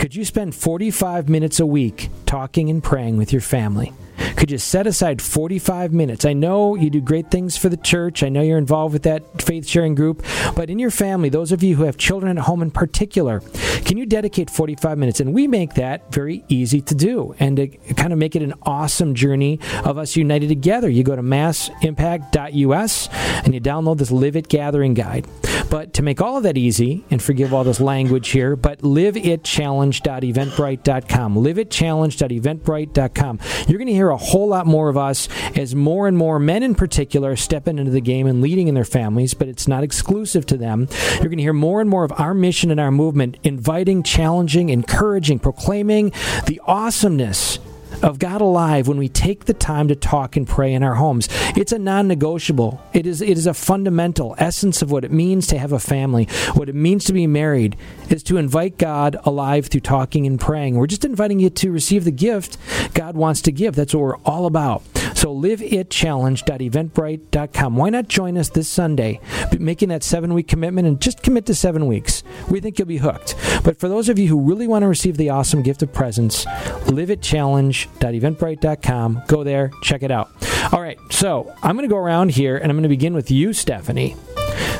could 0.00 0.16
you 0.16 0.24
spend 0.24 0.54
45 0.54 1.28
minutes 1.28 1.60
a 1.60 1.66
week 1.66 2.08
talking 2.24 2.70
and 2.70 2.82
praying 2.82 3.18
with 3.18 3.34
your 3.34 3.42
family? 3.42 3.92
Could 4.36 4.50
you 4.50 4.58
set 4.58 4.86
aside 4.86 5.22
45 5.22 5.92
minutes? 5.92 6.24
I 6.24 6.32
know 6.32 6.74
you 6.74 6.90
do 6.90 7.00
great 7.00 7.30
things 7.30 7.56
for 7.56 7.68
the 7.68 7.76
church. 7.76 8.22
I 8.22 8.28
know 8.28 8.42
you're 8.42 8.58
involved 8.58 8.92
with 8.92 9.02
that 9.04 9.42
faith 9.42 9.66
sharing 9.66 9.94
group. 9.94 10.24
But 10.54 10.70
in 10.70 10.78
your 10.78 10.90
family, 10.90 11.28
those 11.28 11.52
of 11.52 11.62
you 11.62 11.76
who 11.76 11.84
have 11.84 11.96
children 11.96 12.38
at 12.38 12.44
home 12.44 12.62
in 12.62 12.70
particular, 12.70 13.40
can 13.84 13.96
you 13.96 14.06
dedicate 14.06 14.50
45 14.50 14.98
minutes? 14.98 15.20
And 15.20 15.34
we 15.34 15.46
make 15.46 15.74
that 15.74 16.12
very 16.12 16.44
easy 16.48 16.80
to 16.82 16.94
do 16.94 17.34
and 17.38 17.56
to 17.56 17.68
kind 17.94 18.12
of 18.12 18.18
make 18.18 18.36
it 18.36 18.42
an 18.42 18.54
awesome 18.62 19.14
journey 19.14 19.60
of 19.84 19.98
us 19.98 20.16
united 20.16 20.48
together. 20.48 20.88
You 20.88 21.04
go 21.04 21.16
to 21.16 21.22
massimpact.us 21.22 23.08
and 23.44 23.54
you 23.54 23.60
download 23.60 23.98
this 23.98 24.10
Live 24.10 24.36
It 24.36 24.48
Gathering 24.48 24.94
Guide. 24.94 25.26
But 25.70 25.94
to 25.94 26.02
make 26.02 26.20
all 26.20 26.36
of 26.36 26.42
that 26.42 26.58
easy, 26.58 27.04
and 27.10 27.22
forgive 27.22 27.54
all 27.54 27.62
this 27.62 27.80
language 27.80 28.30
here, 28.30 28.56
but 28.56 28.80
liveitchallenge.eventbrite.com. 28.80 31.34
Liveitchallenge.eventbrite.com. 31.36 33.38
You're 33.68 33.78
going 33.78 33.86
to 33.86 33.92
hear 33.92 34.09
a 34.10 34.16
whole 34.16 34.48
lot 34.48 34.66
more 34.66 34.88
of 34.88 34.96
us 34.96 35.28
as 35.56 35.74
more 35.74 36.06
and 36.08 36.16
more 36.16 36.38
men 36.38 36.62
in 36.62 36.74
particular 36.74 37.32
are 37.32 37.36
stepping 37.36 37.78
into 37.78 37.90
the 37.90 38.00
game 38.00 38.26
and 38.26 38.40
leading 38.40 38.68
in 38.68 38.74
their 38.74 38.84
families, 38.84 39.34
but 39.34 39.48
it's 39.48 39.68
not 39.68 39.82
exclusive 39.84 40.46
to 40.46 40.56
them. 40.56 40.88
You're 41.14 41.26
going 41.26 41.38
to 41.38 41.42
hear 41.42 41.52
more 41.52 41.80
and 41.80 41.88
more 41.88 42.04
of 42.04 42.12
our 42.12 42.34
mission 42.34 42.70
and 42.70 42.80
our 42.80 42.90
movement 42.90 43.36
inviting, 43.42 44.02
challenging, 44.02 44.68
encouraging, 44.68 45.38
proclaiming 45.38 46.12
the 46.46 46.60
awesomeness 46.66 47.58
of 48.02 48.18
God 48.18 48.40
alive 48.40 48.88
when 48.88 48.98
we 48.98 49.08
take 49.08 49.44
the 49.44 49.54
time 49.54 49.88
to 49.88 49.96
talk 49.96 50.36
and 50.36 50.46
pray 50.46 50.72
in 50.72 50.82
our 50.82 50.94
homes. 50.94 51.28
It's 51.56 51.72
a 51.72 51.78
non-negotiable. 51.78 52.80
It 52.92 53.06
is 53.06 53.20
it 53.20 53.36
is 53.36 53.46
a 53.46 53.54
fundamental 53.54 54.34
essence 54.38 54.82
of 54.82 54.90
what 54.90 55.04
it 55.04 55.12
means 55.12 55.46
to 55.48 55.58
have 55.58 55.72
a 55.72 55.78
family. 55.78 56.26
What 56.54 56.68
it 56.68 56.74
means 56.74 57.04
to 57.04 57.12
be 57.12 57.26
married 57.26 57.76
is 58.08 58.22
to 58.24 58.36
invite 58.36 58.78
God 58.78 59.16
alive 59.24 59.66
through 59.66 59.82
talking 59.82 60.26
and 60.26 60.40
praying. 60.40 60.76
We're 60.76 60.86
just 60.86 61.04
inviting 61.04 61.40
you 61.40 61.50
to 61.50 61.72
receive 61.72 62.04
the 62.04 62.10
gift 62.10 62.56
God 62.94 63.16
wants 63.16 63.42
to 63.42 63.52
give. 63.52 63.74
That's 63.74 63.94
what 63.94 64.00
we're 64.00 64.16
all 64.18 64.46
about. 64.46 64.82
So 65.20 65.36
liveitchallenge.eventbrite.com. 65.36 67.76
Why 67.76 67.90
not 67.90 68.08
join 68.08 68.38
us 68.38 68.48
this 68.48 68.70
Sunday, 68.70 69.20
making 69.58 69.90
that 69.90 70.02
seven 70.02 70.32
week 70.32 70.48
commitment 70.48 70.88
and 70.88 70.98
just 70.98 71.22
commit 71.22 71.44
to 71.44 71.54
seven 71.54 71.86
weeks? 71.86 72.22
We 72.48 72.60
think 72.60 72.78
you'll 72.78 72.88
be 72.88 72.96
hooked. 72.96 73.34
But 73.62 73.78
for 73.78 73.86
those 73.86 74.08
of 74.08 74.18
you 74.18 74.28
who 74.28 74.40
really 74.40 74.66
want 74.66 74.82
to 74.82 74.88
receive 74.88 75.18
the 75.18 75.28
awesome 75.28 75.60
gift 75.60 75.82
of 75.82 75.92
presence, 75.92 76.46
liveitchallenge.eventbrite.com. 76.86 79.22
Go 79.26 79.44
there, 79.44 79.70
check 79.82 80.02
it 80.02 80.10
out. 80.10 80.30
All 80.72 80.80
right, 80.80 80.98
so 81.10 81.54
I'm 81.62 81.76
going 81.76 81.86
to 81.86 81.92
go 81.92 81.98
around 81.98 82.30
here 82.30 82.56
and 82.56 82.70
I'm 82.70 82.76
going 82.78 82.84
to 82.84 82.88
begin 82.88 83.12
with 83.12 83.30
you, 83.30 83.52
Stephanie. 83.52 84.16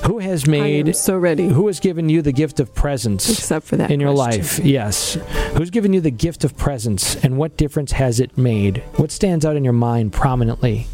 Who 0.06 0.18
has 0.18 0.46
made 0.46 0.94
so 0.96 1.16
ready. 1.16 1.48
who 1.48 1.66
has 1.66 1.80
given 1.80 2.08
you 2.08 2.22
the 2.22 2.32
gift 2.32 2.60
of 2.60 2.74
presence 2.74 3.28
Except 3.30 3.66
for 3.66 3.76
that 3.76 3.90
in 3.90 4.00
your 4.00 4.14
question. 4.14 4.40
life? 4.42 4.58
Yes. 4.58 5.14
Who's 5.56 5.70
given 5.70 5.92
you 5.92 6.00
the 6.00 6.10
gift 6.10 6.44
of 6.44 6.56
presence 6.56 7.16
and 7.24 7.36
what 7.36 7.56
difference 7.56 7.92
has 7.92 8.20
it 8.20 8.36
made? 8.36 8.82
What 8.96 9.10
stands 9.10 9.44
out 9.44 9.56
in 9.56 9.64
your 9.64 9.72
mind 9.72 10.12
prominently? 10.12 10.86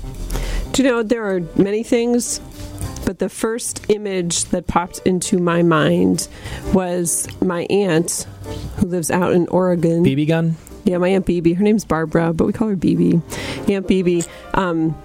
Do 0.72 0.82
you 0.82 0.88
know 0.90 1.02
there 1.02 1.24
are 1.34 1.40
many 1.56 1.82
things, 1.82 2.40
but 3.06 3.18
the 3.18 3.28
first 3.28 3.86
image 3.88 4.44
that 4.46 4.66
popped 4.66 4.98
into 5.06 5.38
my 5.38 5.62
mind 5.62 6.28
was 6.74 7.26
my 7.40 7.62
aunt 7.70 8.26
who 8.76 8.86
lives 8.88 9.10
out 9.10 9.32
in 9.32 9.48
Oregon. 9.48 10.04
BB 10.04 10.26
gun? 10.28 10.56
Yeah, 10.84 10.98
my 10.98 11.08
Aunt 11.08 11.26
BB. 11.26 11.56
Her 11.56 11.64
name's 11.64 11.84
Barbara, 11.84 12.32
but 12.32 12.46
we 12.46 12.52
call 12.52 12.68
her 12.68 12.76
BB. 12.76 13.14
Aunt 13.68 13.88
BB. 13.88 14.28
Um, 14.54 14.96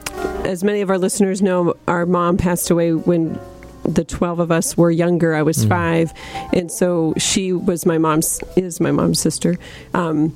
as 0.46 0.64
many 0.64 0.82
of 0.82 0.90
our 0.92 0.98
listeners 1.00 1.42
know, 1.42 1.76
our 1.88 2.06
mom 2.06 2.38
passed 2.38 2.70
away 2.70 2.94
when 2.94 3.40
the 3.84 4.04
12 4.04 4.40
of 4.40 4.52
us 4.52 4.78
were 4.78 4.92
younger. 4.92 5.36
I 5.36 5.42
was 5.42 5.66
five. 5.66 6.14
And 6.54 6.72
so 6.72 7.14
she 7.18 7.54
was 7.54 7.86
my 7.86 7.98
mom's, 7.98 8.40
is 8.56 8.80
my 8.80 8.92
mom's 8.92 9.20
sister. 9.20 9.58
Um, 9.94 10.36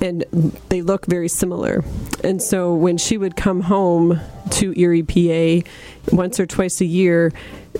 and 0.00 0.24
they 0.68 0.82
look 0.82 1.06
very 1.06 1.28
similar. 1.28 1.84
And 2.22 2.42
so 2.42 2.74
when 2.74 2.98
she 2.98 3.16
would 3.16 3.36
come 3.36 3.62
home 3.62 4.20
to 4.50 4.78
Erie, 4.78 5.02
PA, 5.02 5.68
once 6.14 6.38
or 6.38 6.46
twice 6.46 6.80
a 6.80 6.84
year, 6.84 7.32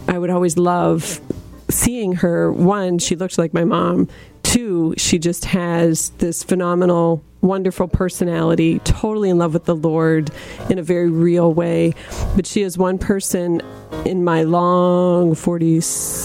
I 0.09 0.19
would 0.19 0.31
always 0.31 0.57
love 0.57 1.21
seeing 1.69 2.15
her. 2.17 2.53
One, 2.53 2.99
she 2.99 3.17
looked 3.17 3.39
like 3.39 3.53
my 3.53 3.65
mom. 3.65 4.09
two, 4.43 4.95
she 4.99 5.19
just 5.19 5.47
has 5.47 6.11
this 6.19 6.43
phenomenal, 6.43 7.23
wonderful 7.43 7.89
personality, 7.89 8.79
totally 8.81 9.29
in 9.29 9.39
love 9.39 9.53
with 9.53 9.65
the 9.65 9.77
Lord 9.77 10.31
in 10.71 10.79
a 10.79 10.83
very 10.83 11.11
real 11.11 11.53
way. 11.53 11.95
But 12.35 12.47
she 12.47 12.63
is 12.63 12.79
one 12.79 12.99
person 12.99 13.61
in 14.07 14.25
my 14.25 14.43
long 14.43 15.35
40, 15.35 15.81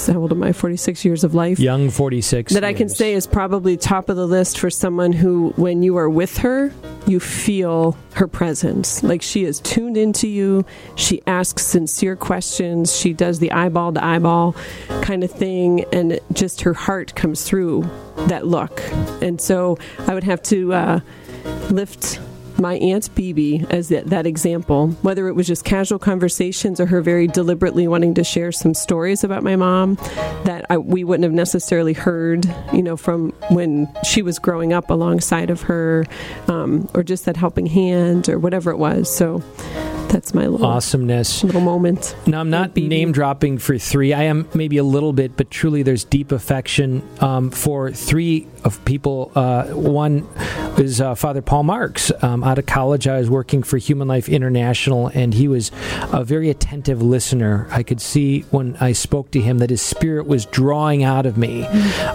how 0.07 0.19
old 0.19 0.31
am 0.31 0.43
I, 0.43 0.53
46 0.53 1.03
years 1.03 1.23
of 1.23 1.35
life? 1.35 1.59
Young 1.59 1.89
46. 1.89 2.53
that 2.53 2.63
I 2.63 2.73
can 2.73 2.89
say 2.89 3.13
is 3.13 3.27
probably 3.27 3.77
top 3.77 4.09
of 4.09 4.15
the 4.15 4.27
list 4.27 4.59
for 4.59 4.69
someone 4.69 5.11
who, 5.11 5.49
when 5.57 5.83
you 5.83 5.97
are 5.97 6.09
with 6.09 6.37
her, 6.37 6.71
you 7.07 7.19
feel 7.19 7.97
her 8.15 8.27
presence. 8.27 9.03
Like 9.03 9.21
she 9.21 9.45
is 9.45 9.59
tuned 9.59 9.97
into 9.97 10.27
you. 10.27 10.65
She 10.95 11.21
asks 11.25 11.65
sincere 11.65 12.15
questions. 12.15 12.95
She 12.95 13.13
does 13.13 13.39
the 13.39 13.51
eyeball 13.51 13.93
to 13.93 14.03
eyeball 14.03 14.55
kind 15.01 15.23
of 15.23 15.31
thing. 15.31 15.85
And 15.93 16.19
just 16.33 16.61
her 16.61 16.73
heart 16.73 17.15
comes 17.15 17.43
through 17.43 17.89
that 18.27 18.45
look. 18.45 18.81
And 19.21 19.39
so 19.39 19.77
I 19.99 20.13
would 20.13 20.23
have 20.23 20.41
to 20.43 20.73
uh, 20.73 20.99
lift 21.69 22.19
my 22.59 22.75
aunt 22.75 23.13
BB 23.15 23.69
as 23.71 23.89
that, 23.89 24.07
that 24.07 24.25
example, 24.25 24.89
whether 25.01 25.27
it 25.27 25.33
was 25.33 25.47
just 25.47 25.63
casual 25.63 25.99
conversations 25.99 26.79
or 26.79 26.85
her 26.87 27.01
very 27.01 27.27
deliberately 27.27 27.87
wanting 27.87 28.13
to 28.15 28.23
share 28.23 28.51
some 28.51 28.73
stories 28.73 29.23
about 29.23 29.43
my 29.43 29.55
mom 29.55 29.95
that 30.43 30.65
I, 30.69 30.77
we 30.77 31.03
wouldn't 31.03 31.23
have 31.23 31.33
necessarily 31.33 31.93
heard, 31.93 32.45
you 32.73 32.81
know, 32.81 32.97
from 32.97 33.31
when 33.49 33.91
she 34.03 34.21
was 34.21 34.39
growing 34.39 34.73
up 34.73 34.89
alongside 34.89 35.49
of 35.49 35.61
her, 35.63 36.05
um, 36.47 36.89
or 36.93 37.03
just 37.03 37.25
that 37.25 37.37
helping 37.37 37.67
hand 37.67 38.29
or 38.29 38.39
whatever 38.39 38.71
it 38.71 38.77
was. 38.77 39.13
So 39.13 39.43
that's 40.09 40.33
my 40.33 40.47
little 40.47 40.65
Awesomeness. 40.65 41.43
little 41.43 41.61
moment. 41.61 42.15
Now, 42.25 42.39
I'm 42.39 42.49
not 42.49 42.75
name 42.75 43.11
dropping 43.11 43.57
for 43.57 43.77
three. 43.77 44.13
I 44.13 44.23
am 44.23 44.47
maybe 44.53 44.77
a 44.77 44.83
little 44.83 45.13
bit, 45.13 45.37
but 45.37 45.51
truly 45.51 45.83
there's 45.83 46.03
deep 46.03 46.31
affection 46.31 47.01
um, 47.19 47.51
for 47.51 47.91
three 47.91 48.47
of 48.63 48.83
people. 48.85 49.31
Uh, 49.35 49.65
one 49.67 50.27
is 50.77 51.01
uh, 51.01 51.15
Father 51.15 51.41
Paul 51.41 51.63
Marx. 51.63 52.11
Um, 52.21 52.43
out 52.43 52.59
of 52.59 52.65
college, 52.65 53.07
I 53.07 53.17
was 53.19 53.29
working 53.29 53.63
for 53.63 53.77
Human 53.77 54.07
Life 54.07 54.29
International, 54.29 55.07
and 55.07 55.33
he 55.33 55.47
was 55.47 55.71
a 56.11 56.23
very 56.23 56.49
attentive 56.49 57.01
listener. 57.01 57.67
I 57.71 57.83
could 57.83 58.01
see 58.01 58.41
when 58.51 58.75
I 58.77 58.91
spoke 58.91 59.31
to 59.31 59.41
him 59.41 59.59
that 59.59 59.69
his 59.69 59.81
spirit 59.81 60.27
was 60.27 60.45
drawing 60.45 61.03
out 61.03 61.25
of 61.25 61.37
me 61.37 61.65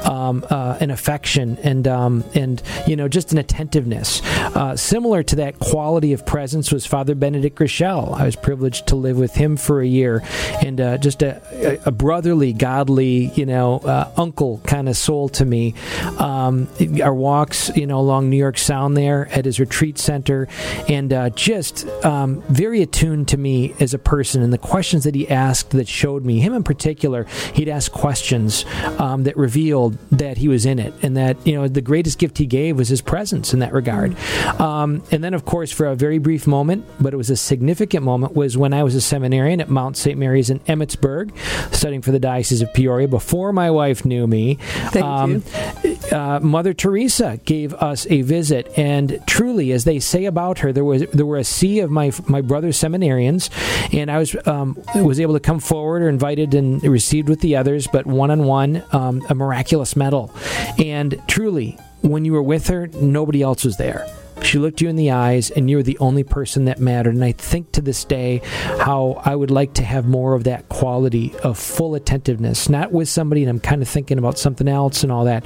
um, 0.04 0.44
uh, 0.50 0.76
an 0.80 0.90
affection 0.90 1.58
and, 1.62 1.86
um, 1.88 2.24
and, 2.34 2.62
you 2.86 2.96
know, 2.96 3.08
just 3.08 3.32
an 3.32 3.38
attentiveness. 3.38 4.22
Uh, 4.54 4.76
similar 4.76 5.22
to 5.22 5.36
that 5.36 5.58
quality 5.58 6.12
of 6.12 6.24
presence 6.26 6.72
was 6.72 6.86
Father 6.86 7.14
Benedict 7.14 7.56
Groeschel. 7.82 8.14
I 8.18 8.24
was 8.24 8.36
privileged 8.36 8.88
to 8.88 8.96
live 8.96 9.18
with 9.18 9.34
him 9.34 9.56
for 9.56 9.80
a 9.80 9.86
year, 9.86 10.22
and 10.62 10.80
uh, 10.80 10.98
just 10.98 11.22
a, 11.22 11.40
a, 11.52 11.88
a 11.88 11.90
brotherly, 11.90 12.52
godly, 12.52 13.26
you 13.34 13.46
know, 13.46 13.78
uh, 13.78 14.10
uncle 14.16 14.60
kind 14.64 14.88
of 14.88 14.96
soul 14.96 15.28
to 15.30 15.44
me. 15.44 15.74
Um, 16.18 16.68
our 17.02 17.14
walks, 17.14 17.74
you 17.76 17.86
know, 17.86 17.98
along 17.98 18.30
New 18.30 18.36
York 18.36 18.58
Sound 18.58 18.96
there 18.96 19.28
at 19.32 19.44
his 19.44 19.58
retreat 19.60 19.98
center, 19.98 20.48
and 20.88 21.12
uh, 21.12 21.30
just 21.30 21.86
um, 22.04 22.42
very 22.48 22.82
attuned 22.82 23.28
to 23.28 23.36
me 23.36 23.74
as 23.80 23.94
a 23.94 23.98
person 23.98 24.42
and 24.42 24.52
the 24.52 24.58
questions 24.58 25.04
that 25.04 25.14
he 25.14 25.28
asked 25.28 25.70
that 25.70 25.88
showed 25.88 26.24
me 26.24 26.40
him 26.40 26.54
in 26.54 26.62
particular. 26.62 27.24
He'd 27.54 27.68
ask 27.68 27.90
questions 27.90 28.64
um, 28.98 29.24
that 29.24 29.36
revealed 29.36 29.98
that 30.10 30.38
he 30.38 30.48
was 30.48 30.66
in 30.66 30.78
it, 30.78 30.94
and 31.02 31.16
that 31.16 31.36
you 31.46 31.54
know 31.54 31.68
the 31.68 31.80
greatest 31.80 32.18
gift 32.18 32.38
he 32.38 32.46
gave 32.46 32.76
was 32.76 32.88
his 32.88 33.00
presence 33.00 33.52
in 33.52 33.60
that 33.60 33.72
regard. 33.72 34.16
Um, 34.60 35.02
and 35.10 35.22
then, 35.24 35.34
of 35.34 35.44
course, 35.44 35.72
for 35.72 35.86
a 35.86 35.94
very 35.94 36.18
brief 36.18 36.46
moment, 36.46 36.84
but 37.00 37.12
it 37.12 37.16
was 37.16 37.30
a 37.30 37.36
significant 37.36 37.71
moment, 38.02 38.34
was 38.34 38.56
when 38.56 38.72
I 38.72 38.82
was 38.82 38.94
a 38.94 39.00
seminarian 39.00 39.60
at 39.60 39.68
Mount 39.68 39.96
St. 39.96 40.18
Mary's 40.18 40.50
in 40.50 40.60
Emmitsburg, 40.60 41.36
studying 41.74 42.02
for 42.02 42.12
the 42.12 42.18
Diocese 42.18 42.62
of 42.62 42.72
Peoria. 42.74 43.08
Before 43.08 43.52
my 43.52 43.70
wife 43.70 44.04
knew 44.04 44.26
me, 44.26 44.58
Thank 44.90 45.44
you. 45.84 45.98
Uh, 46.12 46.40
Mother 46.40 46.74
Teresa 46.74 47.40
gave 47.44 47.72
us 47.74 48.06
a 48.10 48.22
visit, 48.22 48.70
and 48.76 49.20
truly, 49.26 49.72
as 49.72 49.84
they 49.84 49.98
say 49.98 50.26
about 50.26 50.58
her, 50.58 50.72
there 50.72 50.84
was 50.84 51.02
there 51.12 51.26
were 51.26 51.38
a 51.38 51.44
sea 51.44 51.80
of 51.80 51.90
my 51.90 52.12
my 52.26 52.40
brother 52.40 52.68
seminarians, 52.68 53.50
and 53.94 54.10
I 54.10 54.18
was 54.18 54.36
um, 54.46 54.76
was 54.94 55.20
able 55.20 55.34
to 55.34 55.40
come 55.40 55.60
forward 55.60 56.02
or 56.02 56.08
invited 56.08 56.54
and 56.54 56.82
received 56.82 57.28
with 57.28 57.40
the 57.40 57.56
others, 57.56 57.86
but 57.86 58.06
one 58.06 58.30
on 58.30 58.44
one, 58.44 58.84
a 58.92 59.34
miraculous 59.34 59.96
medal, 59.96 60.34
and 60.78 61.20
truly, 61.28 61.78
when 62.02 62.24
you 62.24 62.32
were 62.32 62.42
with 62.42 62.66
her, 62.68 62.88
nobody 62.88 63.42
else 63.42 63.64
was 63.64 63.76
there. 63.76 64.06
She 64.42 64.58
looked 64.58 64.80
you 64.80 64.88
in 64.88 64.96
the 64.96 65.10
eyes, 65.10 65.50
and 65.50 65.70
you 65.70 65.76
were 65.76 65.82
the 65.82 65.98
only 65.98 66.24
person 66.24 66.64
that 66.66 66.78
mattered. 66.80 67.14
And 67.14 67.24
I 67.24 67.32
think 67.32 67.72
to 67.72 67.80
this 67.80 68.04
day 68.04 68.40
how 68.78 69.22
I 69.24 69.34
would 69.34 69.50
like 69.50 69.74
to 69.74 69.84
have 69.84 70.06
more 70.06 70.34
of 70.34 70.44
that 70.44 70.68
quality 70.68 71.34
of 71.42 71.58
full 71.58 71.94
attentiveness, 71.94 72.68
not 72.68 72.92
with 72.92 73.08
somebody 73.08 73.42
and 73.42 73.50
I'm 73.50 73.60
kind 73.60 73.82
of 73.82 73.88
thinking 73.88 74.18
about 74.18 74.38
something 74.38 74.68
else 74.68 75.02
and 75.02 75.12
all 75.12 75.24
that. 75.24 75.44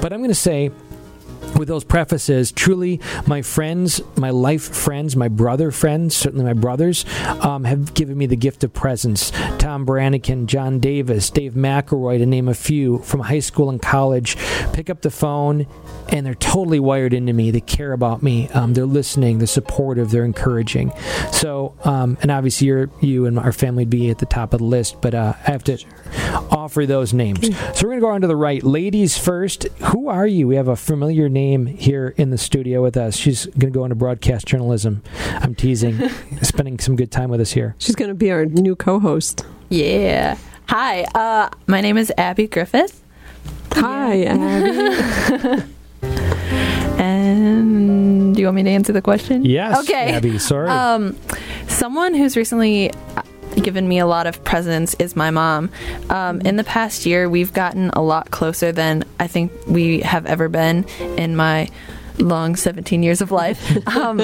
But 0.00 0.12
I'm 0.12 0.20
going 0.20 0.28
to 0.28 0.34
say, 0.34 0.70
with 1.56 1.68
those 1.68 1.84
prefaces, 1.84 2.52
truly, 2.52 3.00
my 3.26 3.42
friends, 3.42 4.00
my 4.16 4.30
life 4.30 4.62
friends, 4.62 5.16
my 5.16 5.28
brother 5.28 5.70
friends, 5.70 6.14
certainly 6.16 6.44
my 6.44 6.52
brothers, 6.52 7.04
um, 7.40 7.64
have 7.64 7.94
given 7.94 8.16
me 8.18 8.26
the 8.26 8.36
gift 8.36 8.64
of 8.64 8.72
presence. 8.72 9.30
Tom 9.58 9.84
Brannigan, 9.84 10.46
John 10.46 10.78
Davis, 10.80 11.30
Dave 11.30 11.54
McElroy, 11.54 12.18
to 12.18 12.26
name 12.26 12.48
a 12.48 12.54
few, 12.54 12.98
from 12.98 13.20
high 13.20 13.40
school 13.40 13.70
and 13.70 13.80
college, 13.80 14.36
pick 14.72 14.90
up 14.90 15.02
the 15.02 15.10
phone 15.10 15.66
and 16.08 16.24
they're 16.24 16.34
totally 16.34 16.78
wired 16.78 17.12
into 17.12 17.32
me. 17.32 17.50
They 17.50 17.60
care 17.60 17.92
about 17.92 18.22
me. 18.22 18.48
Um, 18.50 18.74
they're 18.74 18.86
listening. 18.86 19.38
They're 19.38 19.46
supportive. 19.46 20.10
They're 20.10 20.24
encouraging. 20.24 20.92
So, 21.32 21.74
um, 21.84 22.16
and 22.22 22.30
obviously, 22.30 22.68
you're, 22.68 22.90
you 23.00 23.26
and 23.26 23.38
our 23.38 23.52
family 23.52 23.82
would 23.82 23.90
be 23.90 24.10
at 24.10 24.18
the 24.18 24.26
top 24.26 24.52
of 24.52 24.60
the 24.60 24.66
list, 24.66 25.00
but 25.00 25.14
uh, 25.14 25.34
I 25.46 25.50
have 25.50 25.64
to 25.64 25.78
offer 26.50 26.86
those 26.86 27.12
names. 27.12 27.46
So 27.76 27.86
we're 27.86 27.90
going 27.90 28.00
to 28.00 28.00
go 28.00 28.10
on 28.10 28.20
to 28.20 28.26
the 28.26 28.36
right. 28.36 28.62
Ladies 28.62 29.18
first. 29.18 29.64
Who 29.80 30.08
are 30.08 30.26
you? 30.26 30.46
We 30.46 30.56
have 30.56 30.68
a 30.68 30.76
familiar 30.76 31.28
name 31.28 31.45
here 31.54 32.14
in 32.16 32.30
the 32.30 32.38
studio 32.38 32.82
with 32.82 32.96
us. 32.96 33.16
She's 33.16 33.46
going 33.46 33.72
to 33.72 33.78
go 33.78 33.84
into 33.84 33.94
broadcast 33.94 34.46
journalism. 34.46 35.02
I'm 35.30 35.54
teasing. 35.54 36.08
Spending 36.42 36.78
some 36.80 36.96
good 36.96 37.12
time 37.12 37.30
with 37.30 37.40
us 37.40 37.52
here. 37.52 37.76
She's 37.78 37.94
going 37.94 38.08
to 38.08 38.14
be 38.14 38.32
our 38.32 38.44
new 38.46 38.74
co-host. 38.74 39.44
Yeah. 39.68 40.36
Hi, 40.68 41.04
uh, 41.14 41.50
my 41.68 41.80
name 41.80 41.96
is 41.96 42.12
Abby 42.18 42.48
Griffith, 42.48 43.00
Hi, 43.72 44.24
Abby. 44.24 45.62
and 46.98 48.34
do 48.34 48.40
you 48.40 48.46
want 48.46 48.56
me 48.56 48.62
to 48.62 48.70
answer 48.70 48.92
the 48.92 49.02
question? 49.02 49.44
Yes. 49.44 49.78
Okay. 49.80 50.12
Abby, 50.12 50.38
sorry. 50.38 50.68
Um, 50.68 51.16
someone 51.68 52.14
who's 52.14 52.36
recently 52.36 52.90
uh, 53.16 53.22
given 53.62 53.88
me 53.88 53.98
a 53.98 54.06
lot 54.06 54.26
of 54.26 54.42
presents 54.44 54.94
is 54.98 55.16
my 55.16 55.30
mom. 55.30 55.70
Um, 56.10 56.40
in 56.42 56.56
the 56.56 56.64
past 56.64 57.06
year, 57.06 57.28
we've 57.28 57.52
gotten 57.52 57.90
a 57.90 58.02
lot 58.02 58.30
closer 58.30 58.72
than 58.72 59.04
I 59.18 59.26
think 59.26 59.52
we 59.66 60.00
have 60.00 60.26
ever 60.26 60.48
been 60.48 60.84
in 61.16 61.36
my 61.36 61.68
long 62.18 62.56
17 62.56 63.02
years 63.02 63.20
of 63.20 63.30
life. 63.30 63.60
Um, 63.96 64.20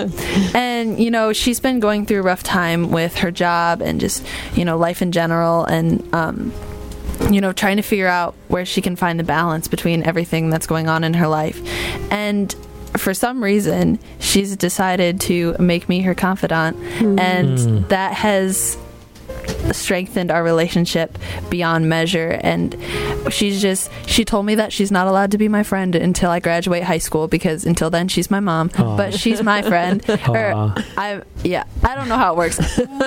and, 0.55 0.99
you 1.03 1.11
know, 1.11 1.33
she's 1.33 1.59
been 1.61 1.81
going 1.81 2.05
through 2.07 2.21
a 2.21 2.23
rough 2.23 2.43
time 2.43 2.91
with 2.91 3.17
her 3.19 3.31
job 3.31 3.81
and 3.81 4.01
just, 4.01 4.25
you 4.55 4.65
know, 4.65 4.77
life 4.77 5.03
in 5.03 5.13
general. 5.13 5.65
And, 5.65 6.03
um, 6.15 6.53
you 7.31 7.41
know, 7.41 7.53
trying 7.53 7.77
to 7.77 7.83
figure 7.83 8.07
out 8.09 8.35
where 8.49 8.65
she 8.67 8.81
can 8.83 8.97
find 8.97 9.19
the 9.19 9.25
balance 9.25 9.69
between 9.69 10.03
everything 10.03 10.51
that's 10.51 10.67
going 10.67 10.89
on 10.89 11.05
in 11.05 11.15
her 11.15 11.27
life. 11.29 11.61
And 12.13 12.55
for 12.97 13.15
some 13.15 13.43
reason, 13.43 13.99
she's 14.21 14.57
decided 14.57 15.21
to 15.23 15.57
make 15.59 15.89
me 15.89 16.03
her 16.03 16.15
confidant. 16.15 16.77
And 17.01 17.59
Mm. 17.59 17.89
that 17.89 18.13
has 18.15 18.77
strengthened 19.73 20.31
our 20.31 20.43
relationship 20.43 21.19
beyond 21.51 21.89
measure. 21.89 22.39
And 22.43 22.77
she's 23.31 23.61
just 23.61 23.91
she 24.07 24.25
told 24.25 24.47
me 24.47 24.55
that 24.57 24.73
she's 24.73 24.91
not 24.91 25.07
allowed 25.07 25.31
to 25.33 25.39
be 25.39 25.49
my 25.49 25.63
friend 25.63 25.95
until 25.95 26.31
I 26.31 26.41
graduate 26.41 26.83
high 26.83 26.99
school 26.99 27.29
because 27.29 27.65
until 27.65 27.91
then 27.91 28.09
she's 28.09 28.31
my 28.31 28.41
mom 28.41 28.71
Aw. 28.79 28.97
but 28.97 29.15
she's 29.15 29.43
my 29.43 29.63
friend. 29.63 30.03
Or 30.33 30.75
I 30.97 31.23
yeah 31.43 31.65
I 31.83 31.95
don't 31.95 32.09
know 32.09 32.17
how 32.17 32.33
it 32.33 32.37
works. 32.37 32.59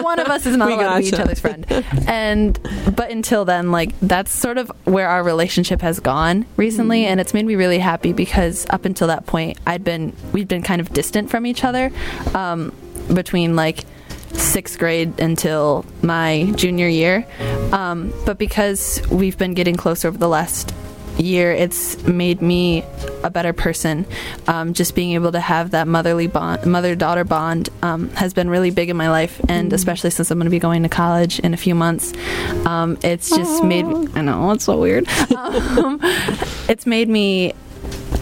One 0.01 0.19
of 0.19 0.27
us 0.27 0.45
is 0.45 0.57
not 0.57 0.67
We 0.67 0.73
allowed 0.75 0.95
to 0.95 1.01
be 1.01 1.07
each 1.07 1.13
other's 1.13 1.39
friend. 1.39 1.65
And 2.07 2.59
but 2.95 3.09
until 3.09 3.45
then 3.45 3.71
like 3.71 3.97
that's 4.01 4.31
sort 4.31 4.57
of 4.57 4.71
where 4.83 5.07
our 5.07 5.23
relationship 5.23 5.81
has 5.81 5.99
gone 5.99 6.45
recently. 6.57 7.05
And 7.05 7.19
it's 7.19 7.33
made 7.33 7.45
me 7.45 7.55
really 7.55 7.79
happy 7.79 8.13
because 8.13 8.65
up 8.69 8.85
until 8.85 9.07
that 9.07 9.25
point 9.25 9.57
I'd 9.65 9.83
been 9.83 10.13
we'd 10.33 10.47
been 10.47 10.63
kind 10.63 10.81
of 10.81 10.91
distant 10.93 11.29
from 11.29 11.45
each 11.45 11.63
other 11.63 11.91
um, 12.33 12.73
between 13.13 13.55
like 13.55 13.85
sixth 14.37 14.77
grade 14.79 15.19
until 15.19 15.85
my 16.01 16.51
junior 16.55 16.87
year. 16.87 17.25
Um, 17.71 18.13
but 18.25 18.37
because 18.37 19.01
we've 19.09 19.37
been 19.37 19.53
getting 19.53 19.75
closer 19.75 20.07
over 20.07 20.17
the 20.17 20.29
last 20.29 20.73
year 21.17 21.51
it's 21.51 22.01
made 22.03 22.41
me 22.41 22.83
a 23.23 23.29
better 23.29 23.53
person. 23.53 24.05
Um, 24.47 24.73
just 24.73 24.95
being 24.95 25.13
able 25.13 25.31
to 25.31 25.39
have 25.39 25.71
that 25.71 25.87
motherly 25.87 26.27
bond 26.27 26.65
mother-daughter 26.65 27.23
bond 27.23 27.69
um, 27.81 28.09
has 28.11 28.33
been 28.33 28.49
really 28.49 28.71
big 28.71 28.89
in 28.89 28.97
my 28.97 29.09
life. 29.09 29.39
And 29.47 29.71
especially 29.73 30.09
since 30.09 30.31
i'm 30.31 30.37
going 30.37 30.45
to 30.45 30.51
be 30.51 30.59
going 30.59 30.83
to 30.83 30.89
college 30.89 31.39
in 31.39 31.53
a 31.53 31.57
few 31.57 31.75
months 31.75 32.13
um, 32.65 32.97
it's 33.01 33.29
just 33.29 33.63
made 33.63 33.83
me 33.83 34.07
i 34.15 34.21
know 34.21 34.51
it's 34.51 34.65
so 34.65 34.79
weird. 34.79 35.07
Um, 35.75 35.99
it's 36.69 36.85
made 36.85 37.09
me 37.09 37.53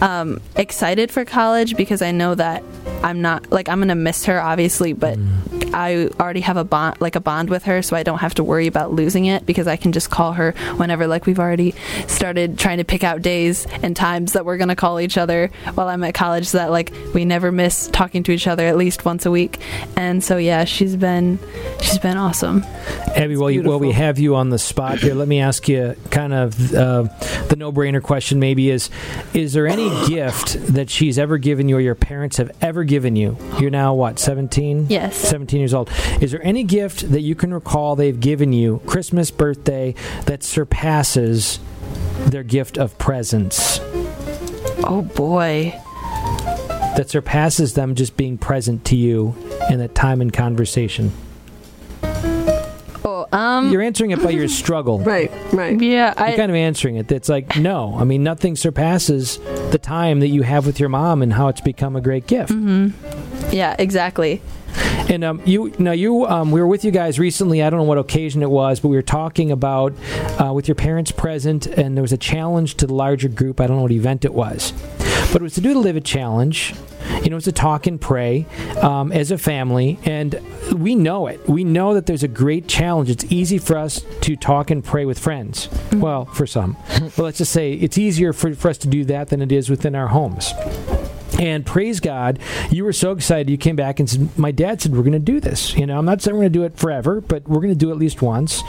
um, 0.00 0.40
excited 0.56 1.10
for 1.10 1.24
college 1.24 1.76
because 1.76 2.02
I 2.02 2.10
know 2.10 2.34
that 2.34 2.62
I'm 3.02 3.20
not 3.20 3.50
like 3.52 3.68
I'm 3.68 3.80
gonna 3.80 3.94
miss 3.94 4.24
her 4.26 4.40
obviously, 4.40 4.92
but 4.92 5.18
I 5.74 6.08
already 6.20 6.40
have 6.40 6.56
a 6.56 6.64
bond, 6.64 7.00
like 7.00 7.16
a 7.16 7.20
bond 7.20 7.50
with 7.50 7.64
her, 7.64 7.82
so 7.82 7.96
I 7.96 8.02
don't 8.02 8.20
have 8.20 8.34
to 8.34 8.44
worry 8.44 8.66
about 8.66 8.92
losing 8.92 9.26
it 9.26 9.44
because 9.44 9.66
I 9.66 9.76
can 9.76 9.92
just 9.92 10.08
call 10.08 10.34
her 10.34 10.52
whenever. 10.76 11.06
Like 11.06 11.26
we've 11.26 11.40
already 11.40 11.74
started 12.06 12.58
trying 12.58 12.78
to 12.78 12.84
pick 12.84 13.02
out 13.02 13.22
days 13.22 13.66
and 13.82 13.96
times 13.96 14.34
that 14.34 14.44
we're 14.44 14.56
gonna 14.56 14.76
call 14.76 15.00
each 15.00 15.18
other 15.18 15.50
while 15.74 15.88
I'm 15.88 16.04
at 16.04 16.14
college, 16.14 16.46
so 16.46 16.58
that 16.58 16.70
like 16.70 16.94
we 17.12 17.24
never 17.24 17.50
miss 17.52 17.88
talking 17.88 18.22
to 18.24 18.32
each 18.32 18.46
other 18.46 18.66
at 18.66 18.76
least 18.76 19.04
once 19.04 19.26
a 19.26 19.30
week. 19.30 19.58
And 19.96 20.22
so 20.22 20.36
yeah, 20.36 20.64
she's 20.64 20.96
been 20.96 21.38
she's 21.82 21.98
been 21.98 22.16
awesome. 22.16 22.64
Abby, 23.16 23.36
while, 23.36 23.50
you, 23.50 23.62
while 23.62 23.78
we 23.78 23.92
have 23.92 24.18
you 24.18 24.34
on 24.34 24.50
the 24.50 24.58
spot 24.58 24.98
here, 24.98 25.14
let 25.14 25.28
me 25.28 25.40
ask 25.40 25.68
you 25.68 25.94
kind 26.10 26.32
of 26.32 26.74
uh, 26.74 27.02
the 27.48 27.56
no-brainer 27.56 28.02
question. 28.02 28.38
Maybe 28.38 28.70
is 28.70 28.90
is 29.34 29.52
there 29.52 29.66
any 29.66 29.88
gift 30.06 30.54
that 30.74 30.88
she's 30.88 31.18
ever 31.18 31.38
given 31.38 31.68
you 31.68 31.76
or 31.76 31.80
your 31.80 31.94
parents 31.94 32.36
have 32.36 32.50
ever 32.60 32.83
given 32.84 33.16
you? 33.16 33.36
You're 33.58 33.70
now 33.70 33.94
what, 33.94 34.18
17? 34.18 34.86
Yes. 34.88 35.16
17 35.16 35.58
years 35.58 35.74
old. 35.74 35.90
Is 36.20 36.30
there 36.30 36.44
any 36.44 36.62
gift 36.64 37.10
that 37.10 37.20
you 37.20 37.34
can 37.34 37.52
recall 37.52 37.96
they've 37.96 38.18
given 38.18 38.52
you, 38.52 38.80
Christmas, 38.86 39.30
birthday, 39.30 39.94
that 40.26 40.42
surpasses 40.42 41.58
their 42.26 42.42
gift 42.42 42.78
of 42.78 42.96
presents? 42.98 43.80
Oh 44.86 45.02
boy. 45.14 45.78
That 46.96 47.10
surpasses 47.10 47.74
them 47.74 47.94
just 47.94 48.16
being 48.16 48.38
present 48.38 48.84
to 48.86 48.96
you 48.96 49.34
in 49.68 49.78
that 49.78 49.94
time 49.94 50.20
and 50.20 50.32
conversation? 50.32 51.12
Um. 53.34 53.70
You're 53.72 53.82
answering 53.82 54.12
it 54.12 54.22
by 54.22 54.30
your 54.30 54.48
struggle. 54.48 54.98
Right, 55.04 55.30
right. 55.52 55.80
Yeah, 55.80 56.14
I 56.16 56.28
You're 56.28 56.36
kind 56.38 56.50
of 56.50 56.56
answering 56.56 56.96
it. 56.96 57.10
It's 57.12 57.28
like, 57.28 57.56
no. 57.56 57.94
I 57.98 58.04
mean, 58.04 58.22
nothing 58.22 58.56
surpasses 58.56 59.38
the 59.70 59.78
time 59.78 60.20
that 60.20 60.28
you 60.28 60.42
have 60.42 60.66
with 60.66 60.80
your 60.80 60.88
mom 60.88 61.20
and 61.22 61.32
how 61.32 61.48
it's 61.48 61.60
become 61.60 61.94
a 61.96 62.00
great 62.00 62.26
gift. 62.26 62.52
yeah 63.52 63.76
exactly. 63.78 64.40
And 65.08 65.22
um, 65.22 65.42
you, 65.44 65.72
now 65.78 65.92
you, 65.92 66.26
um, 66.26 66.50
we 66.50 66.60
were 66.60 66.66
with 66.66 66.84
you 66.84 66.90
guys 66.90 67.18
recently. 67.18 67.62
I 67.62 67.70
don't 67.70 67.78
know 67.80 67.84
what 67.84 67.98
occasion 67.98 68.42
it 68.42 68.50
was, 68.50 68.80
but 68.80 68.88
we 68.88 68.96
were 68.96 69.02
talking 69.02 69.50
about 69.52 69.92
uh, 70.42 70.52
with 70.52 70.66
your 70.66 70.74
parents 70.74 71.12
present, 71.12 71.66
and 71.66 71.96
there 71.96 72.02
was 72.02 72.12
a 72.12 72.16
challenge 72.18 72.76
to 72.76 72.86
the 72.86 72.94
larger 72.94 73.28
group. 73.28 73.60
I 73.60 73.66
don't 73.66 73.76
know 73.76 73.82
what 73.82 73.92
event 73.92 74.24
it 74.24 74.32
was, 74.34 74.72
but 75.34 75.42
it 75.42 75.46
was 75.46 75.54
to 75.54 75.60
do 75.60 75.74
the 75.74 75.80
Live 75.80 75.96
It 75.96 76.04
Challenge. 76.04 76.76
You 77.24 77.30
know, 77.30 77.36
it's 77.36 77.46
to 77.46 77.52
talk 77.52 77.88
and 77.88 78.00
pray 78.00 78.46
um, 78.80 79.10
as 79.10 79.32
a 79.32 79.36
family, 79.36 79.98
and 80.04 80.40
we 80.72 80.94
know 80.94 81.26
it. 81.26 81.48
We 81.48 81.64
know 81.64 81.94
that 81.94 82.06
there's 82.06 82.22
a 82.22 82.28
great 82.28 82.68
challenge. 82.68 83.10
It's 83.10 83.24
easy 83.32 83.58
for 83.58 83.76
us 83.76 84.04
to 84.20 84.36
talk 84.36 84.70
and 84.70 84.84
pray 84.84 85.04
with 85.04 85.18
friends. 85.18 85.68
Well, 85.92 86.26
for 86.26 86.46
some, 86.46 86.76
but 87.16 87.18
let's 87.18 87.38
just 87.38 87.50
say 87.50 87.72
it's 87.72 87.98
easier 87.98 88.32
for, 88.32 88.54
for 88.54 88.68
us 88.68 88.78
to 88.78 88.88
do 88.88 89.04
that 89.06 89.30
than 89.30 89.42
it 89.42 89.50
is 89.50 89.68
within 89.68 89.96
our 89.96 90.06
homes. 90.06 90.52
And 91.38 91.66
praise 91.66 92.00
God, 92.00 92.38
you 92.70 92.84
were 92.84 92.92
so 92.92 93.12
excited. 93.12 93.50
You 93.50 93.58
came 93.58 93.76
back 93.76 94.00
and 94.00 94.08
said, 94.08 94.38
"My 94.38 94.50
dad 94.50 94.80
said 94.80 94.92
we're 94.92 95.02
going 95.02 95.12
to 95.12 95.18
do 95.18 95.40
this. 95.40 95.74
You 95.74 95.86
know, 95.86 95.98
I'm 95.98 96.04
not 96.04 96.22
saying 96.22 96.34
we're 96.34 96.42
going 96.42 96.52
to 96.52 96.58
do 96.58 96.64
it 96.64 96.76
forever, 96.76 97.20
but 97.20 97.48
we're 97.48 97.60
going 97.60 97.72
to 97.72 97.74
do 97.74 97.88
it 97.88 97.92
at 97.92 97.98
least 97.98 98.22
once." 98.22 98.62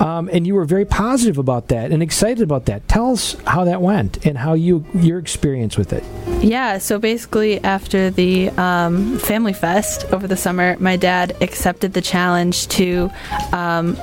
Um, 0.00 0.28
and 0.32 0.46
you 0.46 0.54
were 0.54 0.64
very 0.64 0.84
positive 0.84 1.38
about 1.38 1.68
that 1.68 1.90
and 1.92 2.02
excited 2.02 2.42
about 2.42 2.66
that. 2.66 2.88
Tell 2.88 3.12
us 3.12 3.36
how 3.46 3.64
that 3.64 3.80
went 3.80 4.24
and 4.26 4.38
how 4.38 4.54
you 4.54 4.84
your 4.94 5.18
experience 5.18 5.76
with 5.76 5.92
it. 5.92 6.04
Yeah, 6.42 6.78
so 6.78 6.98
basically, 6.98 7.62
after 7.64 8.10
the 8.10 8.50
um, 8.50 9.18
Family 9.18 9.52
Fest 9.52 10.04
over 10.12 10.26
the 10.26 10.36
summer, 10.36 10.76
my 10.78 10.96
dad 10.96 11.36
accepted 11.40 11.92
the 11.92 12.02
challenge 12.02 12.68
to 12.68 13.10
um, 13.52 13.98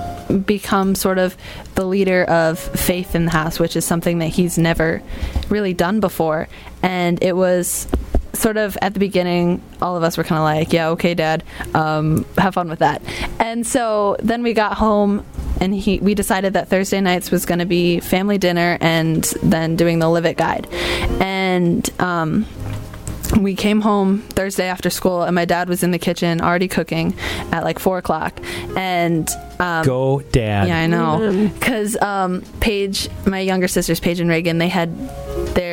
become 0.45 0.95
sort 0.95 1.17
of 1.17 1.37
the 1.75 1.85
leader 1.85 2.23
of 2.25 2.59
faith 2.59 3.15
in 3.15 3.25
the 3.25 3.31
house, 3.31 3.59
which 3.59 3.75
is 3.75 3.85
something 3.85 4.19
that 4.19 4.27
he's 4.27 4.57
never 4.57 5.01
really 5.49 5.73
done 5.73 5.99
before. 5.99 6.47
And 6.85 7.21
it 7.23 7.35
was 7.35 7.87
sort 8.33 8.57
of 8.57 8.77
at 8.81 8.93
the 8.93 8.99
beginning, 8.99 9.61
all 9.81 9.95
of 9.97 10.03
us 10.03 10.17
were 10.17 10.23
kind 10.23 10.37
of 10.39 10.43
like, 10.43 10.73
yeah, 10.73 10.89
okay, 10.89 11.13
dad, 11.13 11.43
um, 11.73 12.25
have 12.37 12.53
fun 12.53 12.69
with 12.69 12.79
that. 12.79 13.01
And 13.39 13.65
so 13.65 14.17
then 14.19 14.43
we 14.43 14.53
got 14.53 14.77
home. 14.77 15.25
And 15.61 15.73
he, 15.73 15.99
we 15.99 16.15
decided 16.15 16.53
that 16.53 16.67
Thursday 16.67 16.99
nights 16.99 17.31
was 17.31 17.45
going 17.45 17.59
to 17.59 17.65
be 17.65 18.01
family 18.01 18.37
dinner 18.37 18.77
and 18.81 19.23
then 19.41 19.77
doing 19.77 19.99
the 19.99 20.09
Live 20.09 20.25
It 20.25 20.35
guide. 20.35 20.67
And 21.21 21.89
um, 21.99 22.45
we 23.39 23.55
came 23.55 23.79
home 23.79 24.19
Thursday 24.29 24.67
after 24.67 24.89
school, 24.89 25.23
and 25.23 25.33
my 25.33 25.45
dad 25.45 25.69
was 25.69 25.81
in 25.81 25.91
the 25.91 25.97
kitchen 25.97 26.41
already 26.41 26.67
cooking 26.67 27.15
at 27.51 27.63
like 27.63 27.79
four 27.79 27.97
o'clock. 27.97 28.37
And 28.75 29.29
um, 29.59 29.85
Go, 29.85 30.19
Dad. 30.21 30.67
yeah, 30.67 30.79
I 30.79 30.87
know. 30.87 31.49
Because 31.53 31.95
um, 31.97 32.41
Paige, 32.59 33.09
my 33.25 33.39
younger 33.39 33.69
sisters, 33.69 34.01
Paige 34.01 34.19
and 34.19 34.29
Reagan, 34.29 34.57
they 34.57 34.67
had 34.67 34.89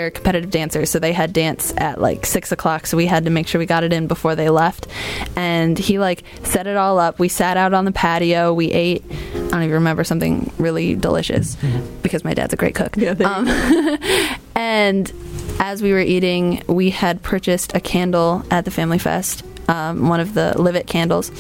they're 0.03 0.11
competitive 0.11 0.51
dancers, 0.51 0.91
so 0.91 0.99
they 0.99 1.13
had 1.13 1.33
dance 1.33 1.73
at 1.77 2.01
like 2.01 2.27
six 2.27 2.51
o'clock. 2.51 2.87
So 2.87 2.97
we 2.97 3.07
had 3.07 3.25
to 3.25 3.31
make 3.31 3.47
sure 3.47 3.59
we 3.61 3.67
got 3.67 3.85
it 3.85 3.93
in 3.93 4.09
before 4.09 4.35
they 4.35 4.51
left. 4.51 4.89
And 5.37 5.79
he 5.79 6.01
like 6.01 6.25
set 6.43 6.67
it 6.67 6.77
all 6.77 6.99
up. 6.99 7.21
We 7.21 7.29
sat 7.29 7.57
out 7.57 7.73
on 7.73 7.85
the 7.85 7.93
patio. 7.93 8.53
We 8.53 8.73
ate. 8.73 9.05
I 9.13 9.39
don't 9.39 9.63
even 9.63 9.71
remember 9.75 10.03
something 10.03 10.53
really 10.59 10.97
delicious 10.97 11.57
because 12.03 12.25
my 12.25 12.35
dad's 12.35 12.53
a 12.53 12.57
great 12.57 12.75
cook. 12.75 12.97
Yeah, 12.97 13.13
Um, 13.13 13.47
and 14.57 15.13
as 15.61 15.83
we 15.83 15.93
were 15.93 16.01
eating, 16.01 16.65
we 16.67 16.91
had 16.91 17.23
purchased 17.23 17.77
a 17.77 17.81
candle 17.81 18.45
at 18.51 18.65
the 18.65 18.73
Family 18.73 18.99
Fest, 18.99 19.45
um, 19.69 20.09
one 20.09 20.19
of 20.19 20.35
the 20.35 20.61
Live 20.61 20.75
It 20.75 20.89
candles, 20.89 21.31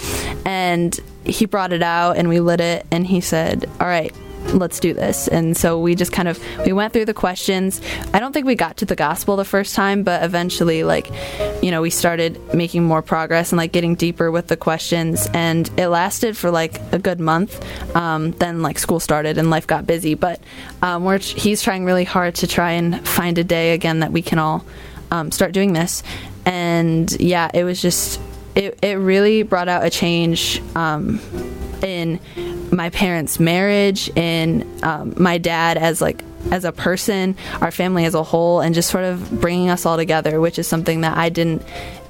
and 0.47 0.99
he 1.25 1.47
brought 1.47 1.73
it 1.73 1.83
out 1.83 2.17
and 2.17 2.29
we 2.29 2.39
lit 2.39 2.61
it, 2.61 2.87
and 2.93 3.05
he 3.05 3.21
said, 3.21 3.69
"All 3.81 3.89
right." 3.89 4.15
Let's 4.53 4.81
do 4.81 4.93
this. 4.93 5.29
And 5.29 5.57
so 5.57 5.79
we 5.79 5.95
just 5.95 6.13
kind 6.13 6.29
of 6.29 6.39
we 6.67 6.73
went 6.73 6.93
through 6.93 7.07
the 7.07 7.15
questions. 7.15 7.81
I 8.13 8.21
don't 8.21 8.33
think 8.33 8.47
we 8.47 8.55
got 8.55 8.77
to 8.79 8.85
the 8.85 8.97
gospel 8.97 9.37
the 9.37 9.45
first 9.45 9.75
time, 9.75 10.03
but 10.03 10.23
eventually 10.23 10.85
like 10.85 11.11
you 11.63 11.71
know, 11.71 11.81
we 11.81 11.91
started 11.91 12.39
making 12.55 12.85
more 12.85 13.03
progress 13.03 13.53
and 13.53 13.57
like 13.57 13.73
getting 13.73 13.95
deeper 13.95 14.31
with 14.31 14.49
the 14.49 14.57
questions 14.57 15.29
and 15.33 15.71
it 15.79 15.89
lasted 15.89 16.37
for 16.37 16.51
like 16.51 16.81
a 16.93 16.99
good 16.99 17.21
month. 17.21 17.65
Um, 17.97 18.33
then 18.33 18.63
like 18.63 18.79
school 18.79 19.01
started 19.01 19.39
and 19.39 19.49
life 19.49 19.67
got 19.67 19.87
busy, 19.87 20.15
but 20.15 20.41
um, 20.83 21.05
we're 21.05 21.19
he's 21.19 21.63
trying 21.63 21.85
really 21.85 22.05
hard 22.05 22.35
to 22.37 22.47
try 22.47 22.73
and 22.73 23.07
find 23.07 23.39
a 23.39 23.45
day 23.45 23.75
again 23.75 24.01
that 24.01 24.13
we 24.13 24.23
can 24.23 24.39
all 24.39 24.65
um, 25.11 25.31
start 25.31 25.53
doing 25.53 25.73
this. 25.73 26.03
And 26.45 27.11
yeah, 27.21 27.51
it 27.55 27.65
was 27.65 27.81
just 27.81 28.21
it 28.55 28.79
it 28.83 28.95
really 28.95 29.43
brought 29.43 29.69
out 29.69 29.85
a 29.85 29.91
change 29.91 30.61
um, 30.75 31.21
in 31.83 32.19
my 32.73 32.91
parents' 32.91 33.39
marriage, 33.39 34.09
in 34.17 34.67
um, 34.83 35.15
my 35.17 35.39
dad 35.39 35.77
as 35.77 36.01
like 36.01 36.23
as 36.51 36.65
a 36.65 36.73
person, 36.73 37.37
our 37.61 37.71
family 37.71 38.05
as 38.05 38.15
a 38.15 38.23
whole, 38.23 38.61
and 38.61 38.75
just 38.75 38.91
sort 38.91 39.05
of 39.05 39.41
bringing 39.41 39.71
us 39.71 39.87
all 39.87 39.97
together, 39.97 40.41
which 40.41 40.59
is 40.59 40.67
something 40.67 41.03
that 41.03 41.17
I 41.17 41.29
didn't 41.29 41.63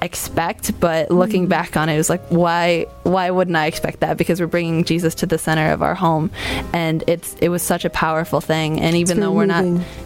expect. 0.03 0.79
But 0.79 1.11
looking 1.11 1.47
back 1.47 1.77
on 1.77 1.89
it, 1.89 1.95
it 1.95 1.97
was 1.97 2.09
like, 2.09 2.25
why 2.29 2.87
why 3.03 3.31
wouldn't 3.31 3.55
I 3.55 3.67
expect 3.67 4.01
that? 4.01 4.17
Because 4.17 4.39
we're 4.39 4.47
bringing 4.47 4.83
Jesus 4.83 5.15
to 5.15 5.25
the 5.25 5.37
center 5.37 5.71
of 5.71 5.81
our 5.81 5.95
home, 5.95 6.31
and 6.73 7.03
it's 7.07 7.35
it 7.41 7.49
was 7.49 7.61
such 7.61 7.85
a 7.85 7.89
powerful 7.89 8.41
thing. 8.41 8.79
And 8.79 8.95
even 8.95 9.19
though 9.19 9.31
we're 9.31 9.45
not 9.45 9.65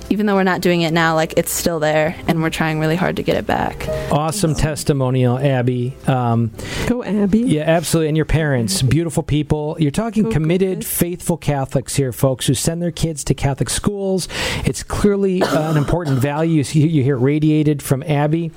even 0.10 0.26
though 0.26 0.36
we're 0.36 0.44
not 0.44 0.62
doing 0.62 0.82
it 0.82 0.94
now, 0.94 1.16
like 1.16 1.34
it's 1.38 1.52
still 1.52 1.80
there, 1.80 2.16
and 2.28 2.42
we're 2.42 2.50
trying 2.50 2.80
really 2.80 2.96
hard 2.96 3.18
to 3.18 3.24
get 3.24 3.36
it 3.36 3.46
back. 3.46 3.88
Awesome 4.12 4.56
testimonial, 4.56 5.38
Abby. 5.38 5.96
Um, 6.08 6.52
Go, 6.88 7.04
Abby. 7.04 7.40
Yeah, 7.40 7.64
absolutely. 7.64 8.10
And 8.10 8.18
your 8.18 8.26
parents, 8.26 8.82
beautiful 8.82 9.24
people. 9.24 9.76
You're 9.80 9.92
talking 9.92 10.24
Go 10.24 10.32
committed, 10.32 10.80
Gophers. 10.80 10.98
faithful 10.98 11.38
Catholics 11.38 11.96
here, 11.96 12.12
folks, 12.12 12.48
who 12.48 12.54
send 12.54 12.82
their 12.82 12.92
kids 12.92 13.24
to 13.26 13.34
Catholic 13.34 13.70
schools. 13.70 14.28
It's 14.66 14.84
clearly 14.84 15.42
uh, 15.42 15.72
an 15.72 15.78
important 15.78 16.20
value. 16.20 16.58
You, 16.58 16.64
see, 16.64 16.88
you 16.88 17.04
hear 17.04 17.18
it 17.18 17.22
radiated 17.22 17.82
from 17.84 18.04
Abby. 18.04 18.52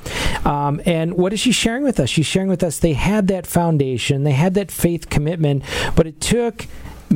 Um, 0.44 0.80
and 0.86 1.14
what 1.14 1.29
is 1.32 1.40
she 1.40 1.52
sharing 1.52 1.82
with 1.82 2.00
us? 2.00 2.08
She's 2.08 2.26
sharing 2.26 2.48
with 2.48 2.62
us 2.62 2.78
they 2.78 2.94
had 2.94 3.28
that 3.28 3.46
foundation, 3.46 4.24
they 4.24 4.32
had 4.32 4.54
that 4.54 4.70
faith 4.70 5.10
commitment, 5.10 5.62
but 5.94 6.06
it 6.06 6.20
took 6.20 6.66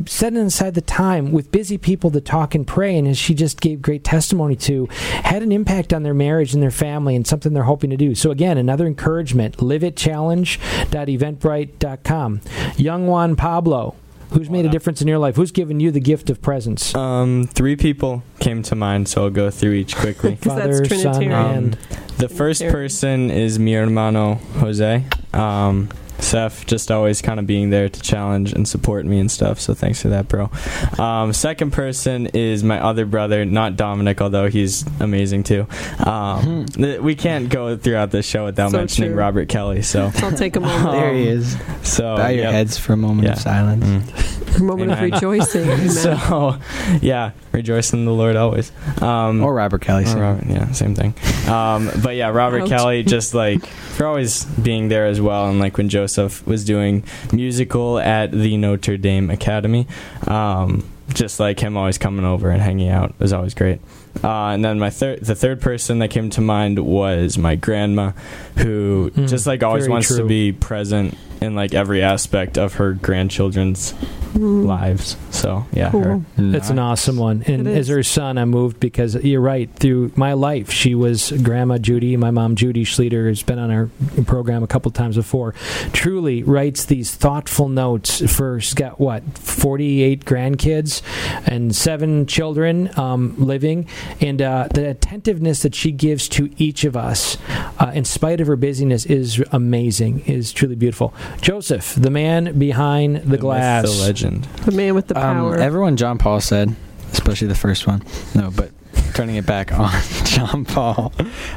setting 0.05 0.39
aside 0.39 0.73
the 0.73 0.81
time 0.81 1.31
with 1.31 1.51
busy 1.51 1.77
people 1.77 2.11
to 2.11 2.19
talk 2.19 2.53
and 2.53 2.67
pray 2.67 2.97
and 2.97 3.07
as 3.07 3.17
she 3.17 3.33
just 3.33 3.61
gave 3.61 3.81
great 3.81 4.03
testimony 4.03 4.53
to 4.55 4.87
had 5.23 5.41
an 5.41 5.53
impact 5.53 5.93
on 5.93 6.03
their 6.03 6.13
marriage 6.13 6.53
and 6.53 6.61
their 6.61 6.69
family 6.69 7.15
and 7.15 7.25
something 7.25 7.53
they're 7.53 7.63
hoping 7.63 7.89
to 7.89 7.95
do 7.95 8.13
so 8.13 8.29
again 8.29 8.57
another 8.57 8.87
encouragement 8.87 9.55
liveitchallenge.eventbrite.com 9.57 12.41
young 12.75 13.07
juan 13.07 13.37
pablo 13.37 13.95
who's 14.31 14.49
made 14.49 14.65
a 14.65 14.69
difference 14.69 15.01
in 15.01 15.07
your 15.07 15.17
life 15.19 15.35
who's 15.35 15.51
given 15.51 15.79
you 15.79 15.91
the 15.91 15.99
gift 15.99 16.29
of 16.29 16.41
presence 16.41 16.93
Um, 16.95 17.47
three 17.53 17.75
people 17.75 18.23
came 18.39 18.61
to 18.63 18.75
mind, 18.75 19.07
so 19.07 19.23
I'll 19.23 19.29
go 19.29 19.49
through 19.49 19.73
each 19.73 19.95
quickly. 19.95 20.35
'Cause 20.41 20.55
that's 20.55 20.79
father 20.79 20.85
son 20.85 21.13
Trinitarian. 21.15 21.33
and 21.55 21.77
The 22.17 22.29
first 22.29 22.61
person 22.61 23.29
is 23.29 23.59
mi 23.59 23.73
hermano 23.73 24.35
Jose. 24.59 25.03
Um, 25.33 25.89
Seth 26.19 26.65
just 26.65 26.91
always 26.91 27.21
kind 27.21 27.39
of 27.39 27.45
being 27.47 27.69
there 27.69 27.89
to 27.89 28.01
challenge 28.01 28.53
and 28.53 28.67
support 28.67 29.05
me 29.05 29.19
and 29.19 29.29
stuff. 29.29 29.59
So 29.59 29.73
thanks 29.73 30.01
for 30.01 30.09
that, 30.09 30.27
bro. 30.27 30.49
Um, 30.97 31.33
second 31.33 31.71
person 31.71 32.27
is 32.27 32.63
my 32.63 32.79
other 32.79 33.05
brother, 33.05 33.45
not 33.45 33.75
Dominic, 33.75 34.21
although 34.21 34.47
he's 34.49 34.85
amazing 34.99 35.43
too. 35.43 35.67
Um, 36.05 36.65
th- 36.67 36.99
we 37.01 37.15
can't 37.15 37.49
go 37.49 37.75
throughout 37.77 38.11
this 38.11 38.25
show 38.25 38.45
without 38.45 38.71
So 38.71 38.77
mentioning 38.77 39.11
true. 39.11 39.19
Robert 39.19 39.49
Kelly. 39.49 39.81
So, 39.81 40.11
I'll 40.17 40.31
take 40.31 40.55
a 40.55 40.59
moment. 40.59 40.85
Um, 40.87 40.91
There 40.95 41.13
he 41.13 41.27
is. 41.27 41.57
so 41.83 42.15
Bow 42.17 42.27
your 42.29 42.43
yep. 42.45 42.51
heads 42.53 42.77
for 42.77 42.93
a 42.93 42.97
moment 42.97 43.27
Yeah. 43.27 43.33
of 43.33 43.39
silence. 43.39 43.83
Mm. 43.85 44.31
A 44.55 44.63
moment 44.63 44.89
of 44.89 45.01
rejoicing. 45.01 45.63
Amen. 45.69 45.89
so, 45.89 46.57
yeah, 47.01 47.31
rejoice 47.51 47.91
in 47.91 48.05
the 48.05 48.13
Lord 48.13 48.37
always. 48.37 48.71
Um, 49.01 49.43
Or 49.43 49.53
Robert 49.53 49.81
Kelly. 49.81 50.05
or. 50.05 50.15
Robert, 50.15 50.45
yeah, 50.47 50.71
same 50.71 50.95
thing. 50.95 51.13
Um, 51.53 51.91
but 52.01 52.15
yeah, 52.15 52.29
Robert 52.29 52.61
Ouch. 52.61 52.69
Kelly, 52.69 53.03
just 53.03 53.33
like 53.33 53.65
for 53.65 54.05
always 54.07 54.45
being 54.45 54.87
there 54.87 55.07
as 55.07 55.19
well, 55.19 55.49
and 55.49 55.59
like 55.59 55.75
when 55.77 55.89
Joseph 56.05 56.45
was 56.45 56.63
doing 56.63 57.03
musical 57.33 57.97
at 57.97 58.31
the 58.31 58.57
Notre 58.57 58.95
Dame 58.95 59.31
Academy, 59.31 59.87
um, 60.27 60.87
just 61.15 61.39
like 61.39 61.59
him 61.59 61.75
always 61.75 61.97
coming 61.97 62.23
over 62.23 62.51
and 62.51 62.61
hanging 62.61 62.89
out 62.89 63.19
was 63.19 63.33
always 63.33 63.55
great. 63.55 63.81
Uh, 64.23 64.47
and 64.49 64.63
then 64.63 64.79
my 64.79 64.89
third, 64.89 65.19
the 65.21 65.35
third 65.35 65.61
person 65.61 65.99
that 65.99 66.09
came 66.09 66.29
to 66.31 66.41
mind 66.41 66.79
was 66.79 67.37
my 67.37 67.55
grandma, 67.55 68.11
who 68.57 69.11
Mm, 69.15 69.27
just 69.27 69.45
like 69.45 69.61
always 69.63 69.83
very 69.85 69.91
wants 69.91 70.15
to 70.15 70.23
be 70.25 70.51
present 70.51 71.17
in 71.41 71.53
like 71.55 71.73
every 71.73 72.01
aspect 72.01 72.57
of 72.57 72.75
her 72.75 72.93
grandchildren's 72.93 73.93
Mm. 74.35 74.65
lives. 74.65 75.15
So 75.31 75.65
yeah, 75.71 75.91
her. 75.91 76.21
Cool. 76.35 76.55
It's 76.55 76.69
an 76.69 76.77
awesome 76.77 77.15
one. 77.15 77.41
And 77.47 77.65
It 77.67 77.77
as 77.77 77.87
her 77.87 78.03
son, 78.03 78.37
I'm 78.37 78.49
moved 78.49 78.81
because 78.81 79.15
you're 79.15 79.39
right. 79.39 79.69
Through 79.75 80.11
my 80.17 80.33
life, 80.33 80.71
she 80.71 80.93
was 80.93 81.31
Grandma 81.31 81.77
Judy. 81.77 82.17
My 82.17 82.31
mom, 82.31 82.55
Judy 82.57 82.83
Schleter, 82.83 83.29
has 83.29 83.43
been 83.43 83.59
on 83.59 83.71
our 83.71 83.89
program 84.25 84.61
a 84.61 84.67
couple 84.67 84.91
times 84.91 85.15
before. 85.15 85.53
Truly 85.93 86.43
writes 86.43 86.83
these 86.83 87.15
thoughtful 87.15 87.69
notes 87.69 88.19
for, 88.35 88.59
she's 88.59 88.73
got 88.73 88.99
what, 88.99 89.23
48 89.37 90.25
grandkids 90.25 91.01
and 91.47 91.73
seven 91.73 92.25
children 92.25 92.89
um, 92.99 93.35
living. 93.37 93.87
And 94.21 94.41
uh, 94.41 94.67
the 94.73 94.89
attentiveness 94.89 95.61
that 95.63 95.75
she 95.75 95.91
gives 95.91 96.27
to 96.29 96.49
each 96.57 96.83
of 96.83 96.95
us, 96.95 97.37
uh, 97.79 97.91
in 97.93 98.05
spite 98.05 98.39
of 98.41 98.47
her 98.47 98.55
busyness, 98.55 99.05
is 99.05 99.43
amazing, 99.51 100.21
is 100.21 100.51
truly 100.53 100.75
beautiful. 100.75 101.13
Joseph, 101.41 101.95
the 101.95 102.09
man 102.09 102.57
behind 102.57 103.17
the, 103.17 103.25
myth, 103.27 103.39
glass. 103.41 103.83
the 103.83 104.03
legend. 104.03 104.43
The 104.65 104.71
man 104.71 104.95
with 104.95 105.07
the 105.07 105.17
Um, 105.17 105.35
power. 105.37 105.57
everyone 105.57 105.97
John 105.97 106.17
Paul 106.17 106.39
said, 106.41 106.75
especially 107.11 107.47
the 107.47 107.55
first 107.55 107.87
one. 107.87 108.03
No, 108.33 108.51
but 108.55 108.71
turning 109.13 109.35
it 109.35 109.45
back 109.45 109.71
on 109.77 109.91
John 110.25 110.65
Paul. 110.65 111.13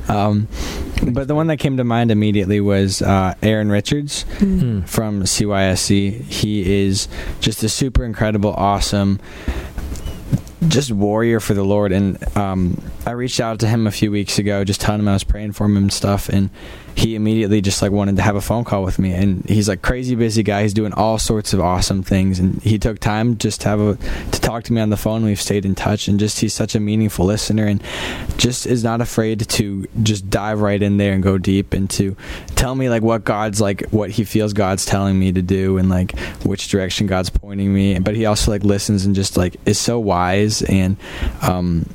Um, 0.08 0.48
but 1.12 1.28
the 1.28 1.34
one 1.34 1.46
that 1.48 1.58
came 1.58 1.76
to 1.76 1.84
mind 1.84 2.10
immediately 2.10 2.60
was 2.60 3.02
uh, 3.02 3.34
Aaron 3.42 3.70
Richards 3.70 4.24
Mm. 4.38 4.60
Hmm. 4.60 4.80
from 4.82 5.22
CYSC. 5.22 6.22
He 6.22 6.84
is 6.84 7.08
just 7.40 7.62
a 7.62 7.68
super 7.68 8.04
incredible, 8.04 8.52
awesome, 8.54 9.20
just 10.66 10.90
warrior 10.90 11.40
for 11.40 11.54
the 11.54 11.64
Lord. 11.64 11.92
And 11.92 12.36
um, 12.36 12.82
I 13.06 13.12
reached 13.12 13.40
out 13.40 13.60
to 13.60 13.68
him 13.68 13.86
a 13.86 13.92
few 13.92 14.10
weeks 14.10 14.38
ago, 14.38 14.64
just 14.64 14.80
telling 14.80 15.00
him 15.00 15.08
I 15.08 15.12
was 15.12 15.24
praying 15.24 15.52
for 15.52 15.64
him 15.64 15.76
and 15.76 15.92
stuff. 15.92 16.28
And 16.28 16.50
he 16.98 17.14
immediately 17.14 17.60
just 17.60 17.80
like 17.80 17.92
wanted 17.92 18.16
to 18.16 18.22
have 18.22 18.34
a 18.34 18.40
phone 18.40 18.64
call 18.64 18.82
with 18.82 18.98
me. 18.98 19.12
And 19.12 19.48
he's 19.48 19.68
like 19.68 19.82
crazy 19.82 20.16
busy 20.16 20.42
guy. 20.42 20.62
He's 20.62 20.74
doing 20.74 20.92
all 20.92 21.16
sorts 21.16 21.52
of 21.52 21.60
awesome 21.60 22.02
things. 22.02 22.40
And 22.40 22.60
he 22.60 22.76
took 22.76 22.98
time 22.98 23.38
just 23.38 23.60
to 23.60 23.68
have 23.68 23.80
a 23.80 23.94
to 23.96 24.40
talk 24.40 24.64
to 24.64 24.72
me 24.72 24.80
on 24.80 24.90
the 24.90 24.96
phone. 24.96 25.24
We've 25.24 25.40
stayed 25.40 25.64
in 25.64 25.76
touch. 25.76 26.08
And 26.08 26.18
just 26.18 26.40
he's 26.40 26.52
such 26.52 26.74
a 26.74 26.80
meaningful 26.80 27.24
listener 27.24 27.66
and 27.66 27.80
just 28.36 28.66
is 28.66 28.82
not 28.82 29.00
afraid 29.00 29.48
to 29.48 29.86
just 30.02 30.28
dive 30.28 30.60
right 30.60 30.82
in 30.82 30.96
there 30.96 31.12
and 31.12 31.22
go 31.22 31.38
deep 31.38 31.72
and 31.72 31.88
to 31.90 32.16
tell 32.56 32.74
me 32.74 32.88
like 32.88 33.02
what 33.02 33.24
God's 33.24 33.60
like 33.60 33.88
what 33.90 34.10
he 34.10 34.24
feels 34.24 34.52
God's 34.52 34.84
telling 34.84 35.16
me 35.16 35.30
to 35.30 35.40
do 35.40 35.78
and 35.78 35.88
like 35.88 36.18
which 36.42 36.66
direction 36.66 37.06
God's 37.06 37.30
pointing 37.30 37.72
me. 37.72 37.96
But 38.00 38.16
he 38.16 38.26
also 38.26 38.50
like 38.50 38.64
listens 38.64 39.04
and 39.04 39.14
just 39.14 39.36
like 39.36 39.54
is 39.66 39.78
so 39.78 40.00
wise 40.00 40.62
and 40.62 40.96
um 41.42 41.88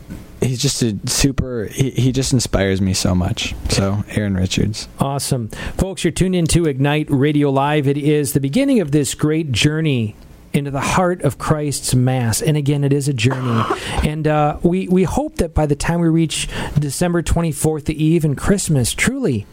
he's 0.44 0.62
just 0.62 0.82
a 0.82 0.98
super 1.06 1.66
he, 1.66 1.92
he 1.92 2.12
just 2.12 2.34
inspires 2.34 2.82
me 2.82 2.94
so 2.94 3.16
much. 3.16 3.56
So 3.70 4.04
Aaron 4.10 4.36
Richards. 4.36 4.88
Awesome. 5.00 5.50
Folks, 5.78 6.04
you're 6.04 6.12
tuned 6.12 6.36
in 6.36 6.46
to 6.48 6.66
Ignite 6.66 7.08
Radio 7.10 7.50
Live. 7.50 7.88
It 7.88 7.98
is 7.98 8.34
the 8.34 8.40
beginning 8.40 8.80
of 8.80 8.92
this 8.92 9.16
great 9.16 9.52
journey 9.52 10.16
into 10.54 10.70
the 10.70 10.82
heart 10.82 11.22
of 11.24 11.38
Christ's 11.38 11.96
Mass. 11.96 12.42
And 12.42 12.56
again, 12.56 12.84
it 12.84 12.94
is 12.94 13.08
a 13.08 13.14
journey. 13.14 13.64
And 14.04 14.28
uh, 14.28 14.58
we, 14.62 14.90
we 14.90 15.06
hope 15.06 15.38
that 15.38 15.54
by 15.54 15.66
the 15.66 15.78
time 15.78 16.02
we 16.02 16.10
reach 16.10 16.50
December 16.78 17.24
24th, 17.24 17.86
the 17.86 18.04
eve 18.04 18.26
and 18.26 18.38
Christmas, 18.38 18.94
truly, 18.94 19.46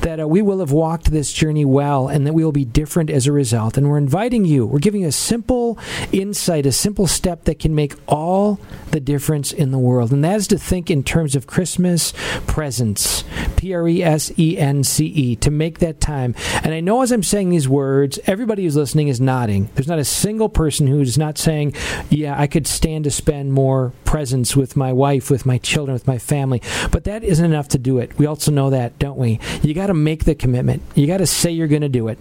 that 0.00 0.20
uh, 0.20 0.28
we 0.28 0.42
will 0.42 0.60
have 0.60 0.72
walked 0.72 1.10
this 1.10 1.32
journey 1.32 1.64
well 1.64 2.08
and 2.08 2.26
that 2.26 2.32
we 2.32 2.44
will 2.44 2.52
be 2.52 2.64
different 2.64 3.10
as 3.10 3.26
a 3.26 3.32
result. 3.32 3.76
And 3.76 3.88
we're 3.88 3.98
inviting 3.98 4.44
you, 4.44 4.66
we're 4.66 4.78
giving 4.78 5.02
you 5.02 5.08
a 5.08 5.12
simple 5.12 5.78
insight, 6.12 6.66
a 6.66 6.72
simple 6.72 7.06
step 7.06 7.44
that 7.44 7.58
can 7.58 7.74
make 7.74 7.94
all 8.06 8.60
the 8.90 9.00
difference 9.00 9.52
in 9.52 9.70
the 9.70 9.78
world. 9.78 10.12
And 10.12 10.24
that 10.24 10.36
is 10.36 10.48
to 10.48 10.58
think 10.58 10.90
in 10.90 11.02
terms 11.02 11.36
of 11.36 11.46
Christmas 11.46 12.12
presents, 12.46 13.24
P 13.56 13.74
R 13.74 13.88
E 13.88 14.02
S 14.02 14.32
E 14.38 14.58
N 14.58 14.84
C 14.84 15.06
E, 15.06 15.36
to 15.36 15.50
make 15.50 15.78
that 15.78 16.00
time. 16.00 16.34
And 16.62 16.74
I 16.74 16.80
know 16.80 17.02
as 17.02 17.12
I'm 17.12 17.22
saying 17.22 17.50
these 17.50 17.68
words, 17.68 18.18
everybody 18.26 18.64
who's 18.64 18.76
listening 18.76 19.08
is 19.08 19.20
nodding. 19.20 19.70
There's 19.74 19.88
not 19.88 19.98
a 19.98 20.04
single 20.04 20.48
person 20.48 20.86
who's 20.86 21.18
not 21.18 21.38
saying, 21.38 21.74
Yeah, 22.10 22.38
I 22.38 22.46
could 22.46 22.66
stand 22.66 23.04
to 23.04 23.10
spend 23.10 23.52
more 23.52 23.92
presence 24.08 24.56
with 24.56 24.74
my 24.74 24.90
wife, 24.90 25.30
with 25.30 25.44
my 25.44 25.58
children, 25.58 25.92
with 25.92 26.06
my 26.06 26.16
family. 26.16 26.62
But 26.90 27.04
that 27.04 27.22
isn't 27.22 27.44
enough 27.44 27.68
to 27.68 27.78
do 27.78 27.98
it. 27.98 28.18
We 28.18 28.24
also 28.24 28.50
know 28.50 28.70
that, 28.70 28.98
don't 28.98 29.18
we? 29.18 29.38
You 29.60 29.74
got 29.74 29.88
to 29.88 29.94
make 29.94 30.24
the 30.24 30.34
commitment. 30.34 30.80
You 30.94 31.06
got 31.06 31.18
to 31.18 31.26
say 31.26 31.50
you're 31.50 31.68
going 31.68 31.82
to 31.82 31.90
do 31.90 32.08
it. 32.08 32.18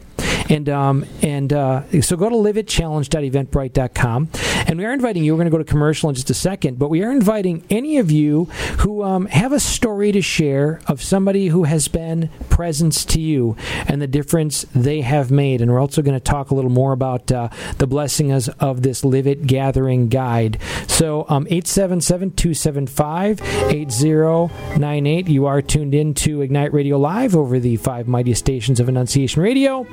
And 0.50 0.70
um, 0.70 1.06
and 1.22 1.52
uh, 1.52 2.02
so 2.02 2.16
go 2.16 2.30
to 2.30 2.36
liveitchallenge.eventbrite.com. 2.36 4.30
And 4.68 4.78
we 4.78 4.86
are 4.86 4.94
inviting 4.94 5.24
you, 5.24 5.34
we're 5.34 5.38
going 5.38 5.46
to 5.46 5.52
go 5.52 5.58
to 5.58 5.64
commercial 5.64 6.10
in 6.10 6.16
just 6.16 6.30
a 6.30 6.34
second, 6.34 6.78
but 6.78 6.90
we 6.90 7.04
are 7.04 7.12
inviting 7.12 7.64
any 7.70 7.98
of 7.98 8.12
you 8.12 8.46
who 8.80 9.04
um, 9.04 9.26
have 9.28 9.54
a 9.54 9.60
story 9.60 10.12
to 10.12 10.22
share 10.22 10.82
of 10.88 11.02
somebody 11.02 11.48
who 11.48 11.64
has 11.64 11.88
been 11.88 12.30
presence 12.50 13.06
to 13.06 13.22
you 13.22 13.56
and 13.88 14.02
the 14.02 14.08
difference 14.08 14.66
they 14.76 15.02
have 15.02 15.32
made. 15.32 15.62
And 15.62 15.72
we're 15.72 15.80
also 15.80 16.02
going 16.02 16.16
to 16.16 16.24
talk 16.24 16.52
a 16.52 16.56
little 16.56 16.72
more 16.72 16.92
about 16.92 17.32
uh, 17.32 17.50
the 17.78 17.88
blessings 17.88 18.50
of 18.50 18.82
this 18.82 19.06
Live 19.06 19.28
It 19.28 19.48
Gathering 19.48 20.10
Guide. 20.10 20.60
So 20.88 21.26
um, 21.30 21.48
877 21.50 22.32
275 22.32 23.42
8098. 23.42 25.28
You 25.28 25.46
are 25.46 25.62
tuned 25.62 25.96
in 25.96 26.14
to 26.16 26.42
Ignite 26.42 26.74
Radio 26.74 26.98
Live 26.98 27.36
over 27.36 27.60
the 27.60 27.78
five 27.78 28.08
mighty 28.08 28.34
stations 28.34 28.80
of 28.80 28.90
Annunciation 28.90 29.42
Radio 29.42 29.86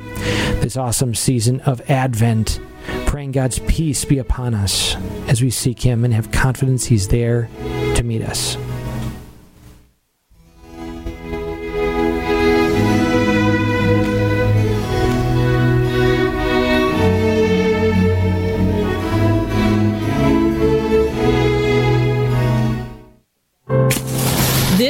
this 0.61 0.77
awesome 0.77 1.15
season 1.15 1.61
of 1.61 1.81
Advent. 1.91 2.61
Praying 3.07 3.33
God's 3.33 3.59
peace 3.61 4.05
be 4.05 4.19
upon 4.19 4.55
us 4.55 4.97
as 5.29 5.43
we 5.43 5.51
seek 5.51 5.81
Him 5.81 6.05
and 6.05 6.13
have 6.13 6.31
confidence 6.33 6.85
He's 6.85 7.09
there 7.09 7.49
to 7.97 8.03
meet 8.03 8.23
us. 8.23 8.57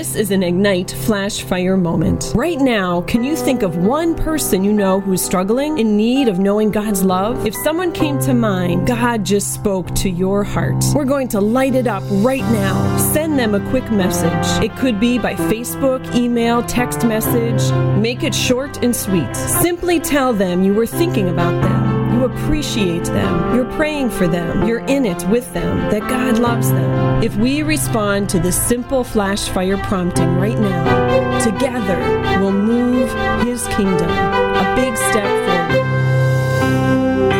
This 0.04 0.16
is 0.16 0.30
an 0.32 0.42
Ignite 0.42 0.90
Flash 0.90 1.40
Fire 1.40 1.78
moment. 1.78 2.34
Right 2.36 2.58
now, 2.58 3.00
can 3.00 3.24
you 3.24 3.34
think 3.34 3.62
of 3.62 3.78
one 3.78 4.14
person 4.14 4.62
you 4.62 4.70
know 4.70 5.00
who's 5.00 5.24
struggling, 5.24 5.78
in 5.78 5.96
need 5.96 6.28
of 6.28 6.38
knowing 6.38 6.70
God's 6.70 7.02
love? 7.02 7.46
If 7.46 7.54
someone 7.64 7.90
came 7.90 8.18
to 8.20 8.34
mind, 8.34 8.86
God 8.86 9.24
just 9.24 9.54
spoke 9.54 9.94
to 9.94 10.10
your 10.10 10.44
heart. 10.44 10.84
We're 10.94 11.06
going 11.06 11.28
to 11.28 11.40
light 11.40 11.74
it 11.74 11.86
up 11.86 12.02
right 12.22 12.42
now. 12.42 12.98
Send 13.14 13.38
them 13.38 13.54
a 13.54 13.70
quick 13.70 13.90
message. 13.90 14.62
It 14.62 14.76
could 14.76 15.00
be 15.00 15.18
by 15.18 15.36
Facebook, 15.36 16.14
email, 16.14 16.62
text 16.64 17.06
message. 17.06 17.62
Make 17.98 18.22
it 18.22 18.34
short 18.34 18.84
and 18.84 18.94
sweet. 18.94 19.34
Simply 19.34 20.00
tell 20.00 20.34
them 20.34 20.62
you 20.62 20.74
were 20.74 20.86
thinking 20.86 21.30
about 21.30 21.62
them. 21.62 21.93
You 22.24 22.30
appreciate 22.30 23.04
them. 23.04 23.54
You're 23.54 23.70
praying 23.76 24.08
for 24.08 24.26
them. 24.26 24.66
You're 24.66 24.86
in 24.86 25.04
it 25.04 25.22
with 25.28 25.52
them. 25.52 25.76
That 25.90 26.08
God 26.08 26.38
loves 26.38 26.70
them. 26.70 27.22
If 27.22 27.36
we 27.36 27.62
respond 27.62 28.30
to 28.30 28.38
this 28.38 28.56
simple 28.56 29.04
flash 29.04 29.50
fire 29.50 29.76
prompting 29.76 30.36
right 30.36 30.58
now, 30.58 31.38
together 31.44 31.98
we'll 32.40 32.50
move 32.50 33.12
His 33.42 33.66
kingdom 33.68 34.08
a 34.08 34.74
big 34.74 34.96
step 34.96 35.28
forward. 35.44 35.84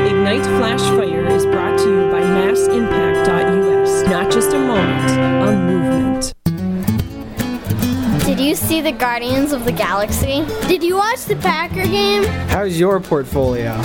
Ignite 0.06 0.44
Flash 0.58 0.82
Fire 0.82 1.24
is 1.28 1.46
brought 1.46 1.78
to 1.78 1.88
you 1.88 2.10
by 2.10 2.20
MassImpact.us. 2.20 4.06
Not 4.10 4.30
just 4.30 4.52
a 4.52 4.58
moment, 4.58 5.10
a 5.48 5.56
movement. 5.56 6.34
Did 8.26 8.38
you 8.38 8.54
see 8.54 8.82
the 8.82 8.92
Guardians 8.92 9.52
of 9.52 9.64
the 9.64 9.72
Galaxy? 9.72 10.44
Did 10.68 10.82
you 10.82 10.96
watch 10.96 11.24
the 11.24 11.36
Packer 11.36 11.86
game? 11.86 12.24
How's 12.48 12.78
your 12.78 13.00
portfolio? 13.00 13.80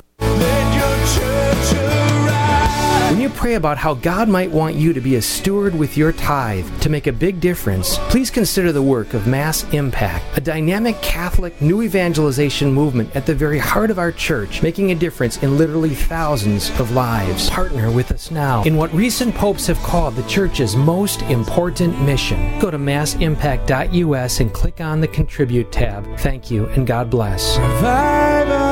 When 3.14 3.22
you 3.22 3.28
pray 3.28 3.54
about 3.54 3.78
how 3.78 3.94
God 3.94 4.28
might 4.28 4.50
want 4.50 4.74
you 4.74 4.92
to 4.92 5.00
be 5.00 5.14
a 5.14 5.22
steward 5.22 5.72
with 5.72 5.96
your 5.96 6.10
tithe 6.10 6.66
to 6.80 6.90
make 6.90 7.06
a 7.06 7.12
big 7.12 7.38
difference, 7.38 7.96
please 8.08 8.28
consider 8.28 8.72
the 8.72 8.82
work 8.82 9.14
of 9.14 9.28
Mass 9.28 9.62
Impact, 9.72 10.36
a 10.36 10.40
dynamic 10.40 11.00
Catholic 11.00 11.62
new 11.62 11.82
evangelization 11.82 12.72
movement 12.72 13.14
at 13.14 13.24
the 13.24 13.32
very 13.32 13.60
heart 13.60 13.92
of 13.92 14.00
our 14.00 14.10
church, 14.10 14.62
making 14.62 14.90
a 14.90 14.96
difference 14.96 15.40
in 15.44 15.56
literally 15.56 15.94
thousands 15.94 16.70
of 16.80 16.90
lives. 16.90 17.48
Partner 17.50 17.88
with 17.88 18.10
us 18.10 18.32
now 18.32 18.64
in 18.64 18.76
what 18.76 18.92
recent 18.92 19.32
popes 19.36 19.68
have 19.68 19.78
called 19.84 20.16
the 20.16 20.28
church's 20.28 20.74
most 20.74 21.22
important 21.22 21.96
mission. 22.02 22.58
Go 22.58 22.68
to 22.68 22.78
massimpact.us 22.78 24.40
and 24.40 24.52
click 24.52 24.80
on 24.80 25.00
the 25.00 25.06
Contribute 25.06 25.70
tab. 25.70 26.04
Thank 26.18 26.50
you 26.50 26.66
and 26.70 26.84
God 26.84 27.10
bless. 27.10 27.58
Revive 27.58 28.63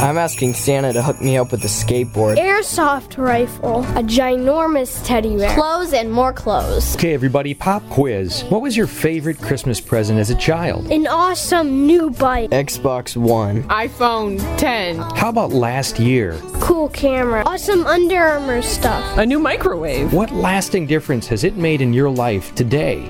I'm 0.00 0.16
asking 0.16 0.54
Santa 0.54 0.94
to 0.94 1.02
hook 1.02 1.20
me 1.20 1.36
up 1.36 1.52
with 1.52 1.62
a 1.62 1.66
skateboard. 1.66 2.38
Airsoft 2.38 3.18
rifle, 3.18 3.80
a 3.80 4.02
ginormous 4.02 5.04
teddy 5.04 5.36
bear, 5.36 5.54
clothes 5.54 5.92
and 5.92 6.10
more 6.10 6.32
clothes. 6.32 6.96
Okay, 6.96 7.12
everybody, 7.12 7.52
pop 7.52 7.86
quiz. 7.90 8.40
What 8.44 8.62
was 8.62 8.78
your 8.78 8.86
favorite 8.86 9.38
Christmas 9.42 9.78
present 9.78 10.18
as 10.18 10.30
a 10.30 10.34
child? 10.36 10.90
An 10.90 11.06
awesome 11.06 11.86
new 11.86 12.08
bike, 12.12 12.48
Xbox 12.48 13.14
One. 13.14 13.64
iPhone 13.64 14.38
10. 14.56 14.96
How 14.96 15.28
about 15.28 15.50
last 15.50 15.98
year? 15.98 16.40
cool 16.60 16.88
camera, 16.88 17.42
awesome 17.44 17.86
Under 17.86 18.16
Armour 18.16 18.62
stuff. 18.62 19.18
A 19.18 19.26
new 19.26 19.38
microwave. 19.38 20.14
What 20.14 20.32
lasting 20.32 20.86
difference 20.86 21.26
has 21.26 21.44
it 21.44 21.58
made 21.58 21.82
in 21.82 21.92
your 21.92 22.08
life 22.08 22.54
today? 22.54 23.00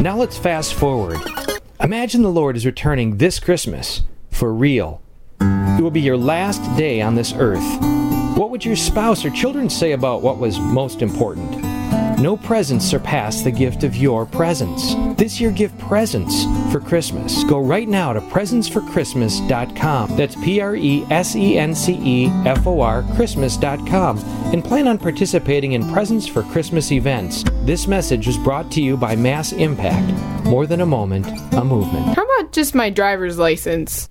Now 0.00 0.16
let's 0.16 0.38
fast 0.38 0.72
forward. 0.72 1.18
Imagine 1.82 2.22
the 2.22 2.30
Lord 2.30 2.56
is 2.56 2.64
returning 2.64 3.18
this 3.18 3.38
Christmas 3.38 4.00
for 4.30 4.50
real. 4.50 5.03
It 5.78 5.82
will 5.82 5.90
be 5.90 6.00
your 6.00 6.16
last 6.16 6.60
day 6.76 7.00
on 7.00 7.14
this 7.14 7.32
earth. 7.36 7.80
What 8.36 8.50
would 8.50 8.64
your 8.64 8.76
spouse 8.76 9.24
or 9.24 9.30
children 9.30 9.70
say 9.70 9.92
about 9.92 10.22
what 10.22 10.38
was 10.38 10.58
most 10.58 11.02
important? 11.02 11.62
No 12.18 12.36
presents 12.36 12.84
surpass 12.84 13.42
the 13.42 13.50
gift 13.50 13.82
of 13.82 13.96
your 13.96 14.24
presence. 14.24 14.94
This 15.18 15.40
year, 15.40 15.50
give 15.50 15.76
presents 15.78 16.44
for 16.72 16.80
Christmas. 16.80 17.42
Go 17.44 17.58
right 17.58 17.88
now 17.88 18.12
to 18.12 18.20
presenceforchristmas.com. 18.20 20.16
That's 20.16 20.36
P 20.36 20.60
R 20.60 20.76
E 20.76 21.04
S 21.10 21.34
E 21.34 21.58
N 21.58 21.74
C 21.74 21.98
E 22.02 22.26
F 22.46 22.66
O 22.66 22.80
R 22.80 23.02
Christmas.com. 23.14 24.18
And 24.52 24.64
plan 24.64 24.86
on 24.86 24.98
participating 24.98 25.72
in 25.72 25.90
Presence 25.92 26.26
for 26.26 26.42
Christmas 26.44 26.92
events. 26.92 27.44
This 27.62 27.86
message 27.86 28.26
was 28.26 28.38
brought 28.38 28.70
to 28.72 28.80
you 28.80 28.96
by 28.96 29.16
Mass 29.16 29.52
Impact. 29.52 30.44
More 30.44 30.66
than 30.66 30.80
a 30.80 30.86
moment, 30.86 31.26
a 31.54 31.64
movement. 31.64 32.16
How 32.16 32.24
about 32.24 32.52
just 32.52 32.74
my 32.74 32.90
driver's 32.90 33.38
license? 33.38 34.08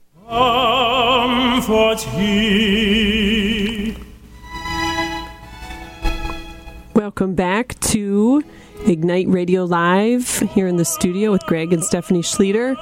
Welcome 6.95 7.35
back 7.35 7.77
to 7.81 8.41
Ignite 8.85 9.27
Radio 9.27 9.65
Live 9.65 10.39
here 10.53 10.67
in 10.67 10.77
the 10.77 10.85
studio 10.85 11.31
with 11.31 11.43
Greg 11.43 11.73
and 11.73 11.83
Stephanie 11.83 12.21
Schlueter, 12.21 12.75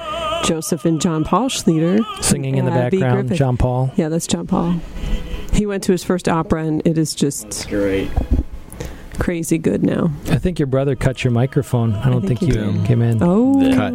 Joseph 0.43 0.85
and 0.85 1.01
John 1.01 1.23
Paul 1.23 1.49
Schlueter. 1.49 2.05
Singing 2.23 2.57
in 2.57 2.65
the 2.65 2.71
uh, 2.71 2.75
Abby 2.75 2.99
background, 2.99 3.29
Griffith. 3.29 3.39
John 3.39 3.57
Paul. 3.57 3.91
Yeah, 3.95 4.09
that's 4.09 4.27
John 4.27 4.45
Paul. 4.45 4.75
He 5.53 5.65
went 5.65 5.83
to 5.85 5.91
his 5.91 6.03
first 6.03 6.29
opera 6.29 6.63
and 6.63 6.85
it 6.85 6.99
is 6.99 7.15
just 7.15 7.67
Great. 7.69 8.11
Crazy 9.19 9.57
good 9.57 9.83
now. 9.83 10.11
I 10.29 10.37
think 10.37 10.57
your 10.59 10.67
brother 10.67 10.95
cut 10.95 11.23
your 11.23 11.31
microphone. 11.31 11.93
I 11.93 12.09
don't 12.09 12.25
think 12.25 12.39
think, 12.39 12.53
you 12.53 12.73
did. 12.73 12.85
came 12.85 13.01
in. 13.01 13.19
Oh. 13.21 13.73
Cut 13.75 13.93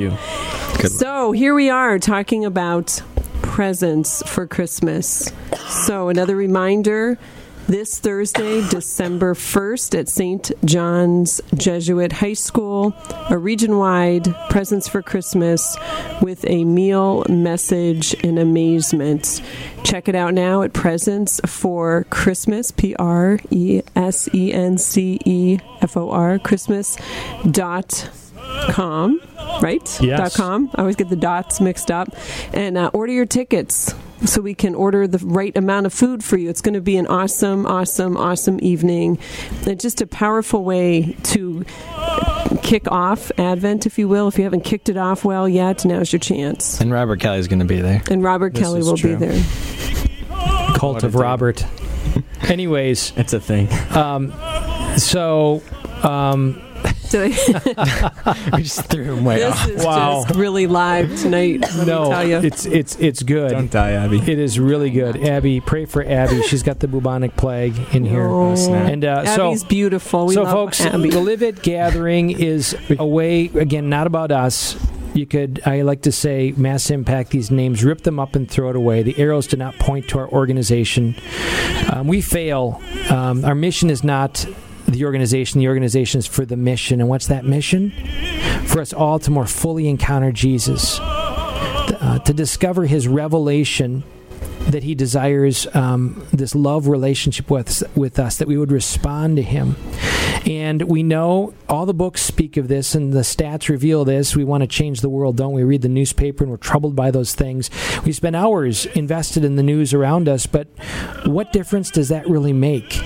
you. 0.00 0.16
Good. 0.80 0.92
So 0.92 1.32
here 1.32 1.54
we 1.54 1.68
are 1.68 1.98
talking 1.98 2.44
about 2.44 3.02
presence 3.42 4.22
for 4.26 4.46
Christmas. 4.46 5.30
So 5.84 6.08
another 6.08 6.36
reminder 6.36 7.18
this 7.66 7.98
Thursday, 7.98 8.66
December 8.68 9.34
1st 9.34 9.98
at 9.98 10.08
St. 10.08 10.52
John's 10.64 11.40
Jesuit 11.54 12.12
High 12.12 12.34
School, 12.34 12.94
a 13.28 13.38
region 13.38 13.78
wide 13.78 14.34
Presence 14.48 14.88
for 14.88 15.02
Christmas 15.02 15.76
with 16.20 16.44
a 16.48 16.64
meal, 16.64 17.24
message, 17.28 18.14
and 18.24 18.38
amazement. 18.38 19.42
Check 19.84 20.08
it 20.08 20.14
out 20.14 20.34
now 20.34 20.62
at 20.62 20.72
Presence 20.72 21.40
for 21.46 22.04
Christmas, 22.10 22.70
P 22.70 22.94
R 22.96 23.38
E 23.50 23.82
S 23.96 24.28
E 24.34 24.52
N 24.52 24.78
C 24.78 25.18
E 25.24 25.58
F 25.80 25.96
O 25.96 26.10
R, 26.10 26.38
Christmas 26.38 26.96
dot 27.50 28.10
com, 28.70 29.20
right? 29.62 30.00
Yes. 30.02 30.18
Dot 30.18 30.34
com. 30.34 30.70
I 30.74 30.80
always 30.80 30.96
get 30.96 31.08
the 31.08 31.16
dots 31.16 31.60
mixed 31.60 31.90
up. 31.90 32.08
And 32.52 32.76
uh, 32.78 32.90
order 32.92 33.12
your 33.12 33.26
tickets 33.26 33.94
so 34.26 34.40
we 34.42 34.54
can 34.54 34.74
order 34.74 35.06
the 35.08 35.18
right 35.24 35.56
amount 35.56 35.86
of 35.86 35.94
food 35.94 36.22
for 36.22 36.36
you. 36.36 36.50
It's 36.50 36.60
going 36.60 36.74
to 36.74 36.80
be 36.82 36.96
an 36.98 37.06
awesome, 37.06 37.64
awesome, 37.66 38.16
awesome 38.16 38.58
evening. 38.62 39.18
And 39.66 39.80
just 39.80 40.00
a 40.02 40.06
powerful 40.06 40.62
way 40.64 41.16
to 41.24 41.64
kick 42.62 42.90
off 42.90 43.32
Advent, 43.38 43.86
if 43.86 43.98
you 43.98 44.08
will. 44.08 44.28
If 44.28 44.36
you 44.36 44.44
haven't 44.44 44.62
kicked 44.64 44.88
it 44.90 44.96
off 44.98 45.24
well 45.24 45.48
yet, 45.48 45.84
now's 45.84 46.12
your 46.12 46.20
chance. 46.20 46.80
And 46.80 46.92
Robert 46.92 47.20
Kelly's 47.20 47.48
going 47.48 47.60
to 47.60 47.64
be 47.64 47.80
there. 47.80 48.02
And 48.10 48.22
Robert 48.22 48.52
This 48.54 48.62
Kelly 48.62 48.82
will 48.82 48.96
true. 48.96 49.16
be 49.16 49.26
there. 49.26 49.42
Cult 50.76 51.02
of. 51.02 51.14
Robert. 51.14 51.64
Anyways, 52.42 53.12
It's 53.16 53.32
a 53.32 53.40
thing. 53.40 53.68
um, 53.96 54.32
so 54.98 55.62
um, 56.02 56.60
Did 57.10 57.32
I- 57.32 58.50
we 58.56 58.62
just 58.62 58.86
threw 58.86 59.04
him 59.04 59.24
way 59.24 59.36
this 59.40 59.52
off. 59.52 59.68
is 59.68 59.84
Wow. 59.84 60.24
just 60.26 60.38
really 60.38 60.66
live 60.66 61.14
tonight. 61.20 61.60
No, 61.86 62.08
tell 62.10 62.26
you. 62.26 62.36
it's 62.38 62.66
it's 62.66 62.96
it's 63.00 63.22
good. 63.22 63.50
Don't 63.50 63.70
die, 63.70 63.92
Abby. 63.92 64.18
It 64.18 64.38
is 64.38 64.58
really 64.58 64.90
good. 64.90 65.16
Abby, 65.16 65.60
pray 65.60 65.84
for 65.86 66.04
Abby. 66.04 66.42
She's 66.42 66.62
got 66.62 66.78
the 66.80 66.88
bubonic 66.88 67.36
plague 67.36 67.74
in 67.92 68.04
here. 68.04 68.26
Oh, 68.26 68.54
snap. 68.54 68.90
And 68.90 69.04
uh, 69.04 69.26
so, 69.36 69.48
Abby's 69.48 69.64
beautiful. 69.64 70.26
We 70.26 70.34
so 70.34 70.42
love 70.44 70.52
folks, 70.52 70.80
Abby. 70.80 71.10
the 71.10 71.20
Live 71.20 71.42
It 71.42 71.62
gathering 71.62 72.30
is 72.30 72.76
a 72.98 73.06
way 73.06 73.46
again, 73.46 73.88
not 73.88 74.06
about 74.06 74.30
us. 74.30 74.76
You 75.12 75.26
could, 75.26 75.60
I 75.66 75.82
like 75.82 76.02
to 76.02 76.12
say, 76.12 76.54
mass 76.56 76.88
impact. 76.88 77.30
These 77.30 77.50
names, 77.50 77.82
rip 77.82 78.02
them 78.02 78.20
up 78.20 78.36
and 78.36 78.48
throw 78.48 78.70
it 78.70 78.76
away. 78.76 79.02
The 79.02 79.18
arrows 79.18 79.48
do 79.48 79.56
not 79.56 79.74
point 79.80 80.06
to 80.10 80.20
our 80.20 80.28
organization. 80.28 81.16
Um, 81.92 82.06
we 82.06 82.20
fail. 82.20 82.80
Um, 83.10 83.44
our 83.44 83.56
mission 83.56 83.90
is 83.90 84.04
not 84.04 84.46
the 84.90 85.04
organization. 85.04 85.60
The 85.60 85.68
organization 85.68 86.18
is 86.18 86.26
for 86.26 86.44
the 86.44 86.56
mission. 86.56 87.00
And 87.00 87.08
what's 87.08 87.26
that 87.28 87.44
mission? 87.44 87.92
For 88.66 88.80
us 88.80 88.92
all 88.92 89.18
to 89.20 89.30
more 89.30 89.46
fully 89.46 89.88
encounter 89.88 90.32
Jesus, 90.32 90.98
uh, 91.00 92.18
to 92.24 92.32
discover 92.32 92.86
His 92.86 93.08
revelation 93.08 94.04
that 94.68 94.82
He 94.82 94.94
desires 94.94 95.66
um, 95.74 96.26
this 96.32 96.54
love 96.54 96.86
relationship 96.86 97.50
with 97.50 97.82
with 97.96 98.18
us, 98.18 98.36
that 98.36 98.48
we 98.48 98.56
would 98.56 98.72
respond 98.72 99.36
to 99.36 99.42
Him. 99.42 99.76
And 100.46 100.82
we 100.82 101.02
know 101.02 101.52
all 101.68 101.84
the 101.86 101.94
books 101.94 102.22
speak 102.22 102.56
of 102.56 102.68
this, 102.68 102.94
and 102.94 103.12
the 103.12 103.20
stats 103.20 103.68
reveal 103.68 104.04
this. 104.04 104.34
We 104.34 104.44
want 104.44 104.62
to 104.62 104.66
change 104.66 105.00
the 105.00 105.08
world, 105.08 105.36
don't 105.36 105.52
we? 105.52 105.64
Read 105.64 105.82
the 105.82 105.88
newspaper, 105.88 106.44
and 106.44 106.50
we're 106.50 106.56
troubled 106.56 106.96
by 106.96 107.10
those 107.10 107.34
things. 107.34 107.70
We 108.04 108.12
spend 108.12 108.36
hours 108.36 108.86
invested 108.86 109.44
in 109.44 109.56
the 109.56 109.62
news 109.62 109.92
around 109.92 110.28
us, 110.28 110.46
but 110.46 110.68
what 111.26 111.52
difference 111.52 111.90
does 111.90 112.08
that 112.08 112.28
really 112.28 112.54
make? 112.54 113.00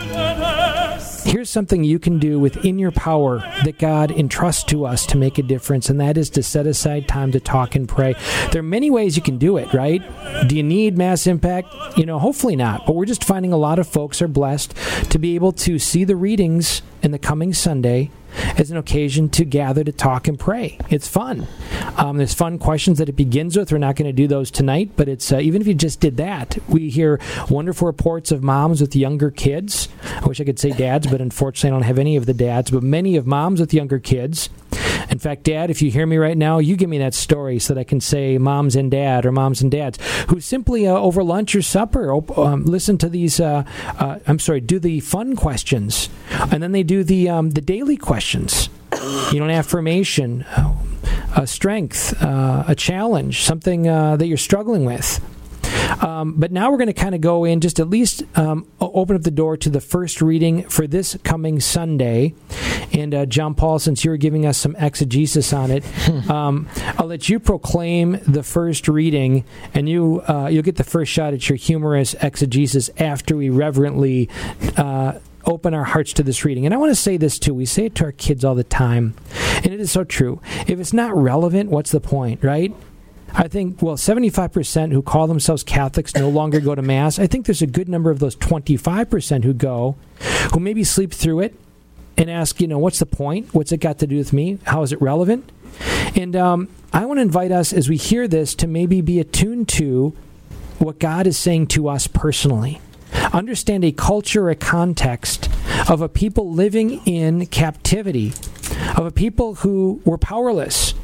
Here's 1.25 1.49
something 1.49 1.85
you 1.85 1.99
can 1.99 2.18
do 2.18 2.39
within 2.39 2.79
your 2.79 2.93
power 2.93 3.39
that 3.64 3.79
God 3.79 4.11
entrusts 4.11 4.62
to 4.64 4.85
us 4.85 5.07
to 5.07 5.16
make 5.16 5.39
a 5.39 5.43
difference, 5.43 5.89
and 5.89 6.01
that 6.01 6.18
is 6.18 6.31
to 6.31 6.43
set 6.43 6.66
aside 6.66 7.09
time 7.09 7.33
to 7.33 7.41
talk 7.41 7.75
and 7.75 7.89
pray. 7.89 8.14
There 8.53 8.61
are 8.61 8.62
many 8.62 8.91
ways 8.91 9.16
you 9.16 9.22
can 9.22 9.39
do 9.39 9.57
it, 9.57 9.72
right? 9.72 10.03
Do 10.49 10.55
you 10.55 10.62
need 10.62 10.99
mass 10.99 11.27
impact? 11.27 11.75
You 11.97 12.07
know, 12.07 12.18
hopefully 12.18 12.57
not, 12.57 12.87
but 12.87 12.95
we're 12.95 13.07
just 13.07 13.25
finding 13.25 13.53
a 13.53 13.57
lot 13.57 13.79
of 13.79 13.89
folks 13.89 14.20
are 14.20 14.29
blessed 14.29 14.75
to 15.11 15.18
be 15.18 15.35
able 15.35 15.53
to 15.53 15.79
see 15.79 16.05
the 16.05 16.16
readings 16.16 16.83
in 17.03 17.11
the 17.11 17.18
coming 17.18 17.55
Sunday 17.55 18.11
as 18.59 18.70
an 18.70 18.76
occasion 18.76 19.28
to 19.30 19.45
gather 19.45 19.85
to 19.85 19.93
talk 19.93 20.28
and 20.28 20.39
pray. 20.39 20.78
It's 20.91 21.09
fun. 21.09 21.47
Um, 21.97 22.16
there's 22.16 22.35
fun 22.35 22.59
questions 22.59 22.99
that 22.99 23.09
it 23.09 23.16
begins 23.16 23.57
with. 23.57 23.72
We're 23.72 23.78
not 23.78 23.97
going 23.97 24.07
to 24.09 24.12
do 24.12 24.26
those 24.26 24.51
tonight, 24.51 24.93
but 24.97 25.09
it's 25.09 25.32
uh, 25.32 25.39
even 25.39 25.61
if 25.61 25.68
you 25.68 25.74
just 25.74 26.01
did 26.01 26.16
that, 26.16 26.59
we 26.68 26.91
hear 26.91 27.20
wonderful 27.49 27.87
reports 27.87 28.30
of 28.32 28.43
moms 28.43 28.80
with 28.80 28.97
younger 28.97 29.30
kids. 29.30 29.89
I 30.05 30.26
wish 30.26 30.41
I 30.41 30.45
could 30.45 30.59
say 30.59 30.70
dads, 30.70 31.07
but 31.07 31.20
unfortunately, 31.20 31.70
I 31.70 31.78
don't 31.78 31.87
have 31.87 31.99
any 31.99 32.16
of 32.16 32.26
the 32.26 32.35
dads. 32.35 32.70
But 32.70 32.82
many 32.82 33.16
of 33.16 33.26
moms 33.26 33.61
with 33.61 33.74
younger 33.74 33.99
kids. 33.99 34.49
In 35.15 35.21
fact, 35.21 35.45
Dad, 35.45 35.71
if 35.71 35.81
you 35.81 35.93
hear 35.93 36.07
me 36.07 36.17
right 36.17 36.37
now, 36.37 36.59
you 36.59 36.75
give 36.75 36.91
me 36.91 36.99
that 36.99 37.15
story 37.15 37.61
so 37.61 37.73
that 37.73 37.81
I 37.81 37.85
can 37.85 38.01
say 38.01 38.37
moms 38.37 38.75
and 38.75 38.91
dad 38.91 39.25
or 39.25 39.31
moms 39.31 39.62
and 39.62 39.71
dads 39.71 39.97
who 40.29 40.41
simply 40.41 40.89
uh, 40.89 40.93
over 40.93 41.23
lunch 41.23 41.55
or 41.55 41.62
supper 41.62 42.12
um, 42.37 42.65
listen 42.65 42.99
to 42.99 43.09
these. 43.09 43.39
Uh, 43.39 43.62
uh, 43.97 44.19
I'm 44.27 44.41
sorry, 44.41 44.61
do 44.61 44.81
the 44.81 44.99
fun 44.99 45.37
questions, 45.37 46.09
and 46.51 46.61
then 46.61 46.73
they 46.73 46.83
do 46.83 47.05
the 47.05 47.29
um, 47.29 47.51
the 47.51 47.61
daily 47.61 47.97
questions. 47.97 48.69
You 49.31 49.39
know, 49.39 49.45
an 49.45 49.53
affirmation, 49.53 50.45
a 51.37 51.47
strength, 51.47 52.21
uh, 52.21 52.65
a 52.67 52.75
challenge, 52.75 53.43
something 53.43 53.87
uh, 53.87 54.17
that 54.17 54.27
you're 54.27 54.37
struggling 54.37 54.85
with. 54.85 55.21
Um, 56.01 56.35
but 56.37 56.53
now 56.53 56.70
we're 56.70 56.78
going 56.78 56.89
to 56.89 56.93
kind 56.93 57.14
of 57.14 57.20
go 57.20 57.45
in, 57.45 57.61
just 57.61 57.80
at 57.80 57.89
least 57.89 58.22
um, 58.37 58.66
open 58.80 59.16
up 59.16 59.22
the 59.22 59.30
door 59.30 59.57
to 59.59 59.70
the 59.70 59.80
first 59.80 60.20
reading 60.20 60.62
for 60.68 60.87
this 60.87 61.16
coming 61.24 61.61
Sunday. 61.61 62.35
And 62.93 63.14
uh, 63.14 63.26
John 63.26 63.55
Paul, 63.55 63.78
since 63.78 64.05
you're 64.05 64.16
giving 64.16 64.47
us 64.47 64.59
some 64.59 64.76
exegesis 64.76 65.53
on 65.53 65.70
it, 65.70 65.85
um, 66.30 66.68
I'll 66.99 67.07
let 67.07 67.28
you 67.28 67.41
proclaim 67.41 68.20
the 68.26 68.43
first 68.43 68.89
reading, 68.89 69.45
and 69.72 69.89
you 69.89 70.22
uh, 70.28 70.49
you'll 70.51 70.62
get 70.62 70.76
the 70.76 70.85
first 70.85 71.11
shot 71.11 71.35
at 71.35 71.49
your 71.49 71.57
humorous 71.57 72.14
exegesis 72.20 72.91
after 72.99 73.37
we 73.37 73.51
reverently. 73.51 74.28
Uh, 74.76 75.18
open 75.47 75.74
our 75.74 75.85
hearts 75.85 76.14
to 76.14 76.22
this 76.22 76.43
reading. 76.43 76.64
And 76.64 76.72
I 76.72 76.78
want 76.78 76.91
to 76.91 76.95
say 76.95 77.18
this 77.18 77.39
too. 77.39 77.53
We 77.53 77.66
say 77.66 77.85
it 77.85 77.95
to 77.97 78.05
our 78.05 78.12
kids 78.12 78.47
all 78.47 78.55
the 78.55 78.64
time, 78.64 79.14
and 79.57 79.66
it 79.66 79.78
is 79.78 79.91
so 79.91 80.03
true. 80.03 80.41
If 80.66 80.80
it's 80.80 80.95
not 80.95 81.14
relevant, 81.14 81.68
what's 81.68 81.91
the 81.91 82.01
point, 82.01 82.43
right? 82.43 82.74
I 83.37 83.49
think, 83.49 83.82
well, 83.82 83.97
75% 83.97 84.93
who 84.93 85.03
call 85.03 85.26
themselves 85.26 85.64
Catholics 85.64 86.14
no 86.14 86.28
longer 86.28 86.61
go 86.61 86.74
to 86.74 86.82
Mass. 86.82 87.18
I 87.18 87.26
think 87.26 87.47
there's 87.47 87.62
a 87.62 87.66
good 87.66 87.89
number 87.89 88.11
of 88.11 88.20
those 88.20 88.37
25% 88.37 89.43
who 89.43 89.53
go, 89.53 89.97
who 90.53 90.61
maybe 90.61 90.85
sleep 90.85 91.12
through 91.12 91.41
it 91.41 91.55
and 92.16 92.30
ask, 92.30 92.61
you 92.61 92.68
know, 92.68 92.78
what's 92.78 93.01
the 93.01 93.07
point? 93.07 93.53
What's 93.53 93.72
it 93.72 93.78
got 93.78 93.99
to 93.99 94.07
do 94.07 94.16
with 94.16 94.32
me? 94.32 94.59
How 94.64 94.82
is 94.82 94.93
it 94.93 95.01
relevant? 95.03 95.51
And 96.14 96.37
um, 96.37 96.68
I 96.93 97.07
want 97.07 97.18
to 97.18 97.22
invite 97.22 97.51
us 97.51 97.72
as 97.72 97.89
we 97.89 97.97
hear 97.97 98.28
this 98.28 98.55
to 98.57 98.68
maybe 98.68 99.01
be 99.01 99.18
attuned 99.18 99.68
to 99.70 100.14
what 100.78 101.01
God 101.01 101.26
is 101.26 101.37
saying 101.37 101.68
to 101.68 101.89
us 101.89 102.07
personally. 102.07 102.80
Understand 103.32 103.85
a 103.85 103.91
culture, 103.91 104.49
a 104.49 104.55
context 104.55 105.49
of 105.89 106.01
a 106.01 106.09
people 106.09 106.53
living 106.53 107.05
in 107.05 107.47
captivity, 107.47 108.32
of 108.97 109.07
a 109.07 109.11
people 109.11 109.57
who 109.57 110.01
were 110.05 110.18
powerless 110.18 110.95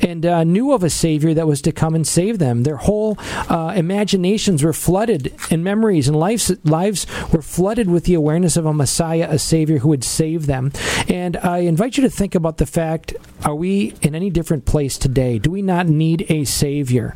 and 0.00 0.24
uh, 0.24 0.44
knew 0.44 0.72
of 0.72 0.82
a 0.82 0.90
Savior 0.90 1.34
that 1.34 1.46
was 1.46 1.62
to 1.62 1.72
come 1.72 1.94
and 1.94 2.06
save 2.06 2.38
them. 2.38 2.62
Their 2.62 2.76
whole 2.76 3.16
uh, 3.48 3.74
imaginations 3.76 4.62
were 4.62 4.72
flooded, 4.72 5.34
and 5.50 5.62
memories 5.64 6.08
and 6.08 6.16
lives, 6.18 6.52
lives 6.64 7.06
were 7.32 7.42
flooded 7.42 7.90
with 7.90 8.04
the 8.04 8.14
awareness 8.14 8.56
of 8.56 8.66
a 8.66 8.72
Messiah, 8.72 9.28
a 9.30 9.38
Savior 9.38 9.78
who 9.78 9.88
would 9.88 10.04
save 10.04 10.46
them. 10.46 10.72
And 11.08 11.36
I 11.38 11.58
invite 11.58 11.96
you 11.96 12.02
to 12.02 12.10
think 12.10 12.34
about 12.34 12.58
the 12.58 12.66
fact 12.66 13.14
are 13.44 13.54
we 13.54 13.94
in 14.02 14.14
any 14.14 14.30
different 14.30 14.66
place 14.66 14.98
today? 14.98 15.38
Do 15.38 15.50
we 15.50 15.62
not 15.62 15.86
need 15.86 16.26
a 16.28 16.44
Savior? 16.44 17.14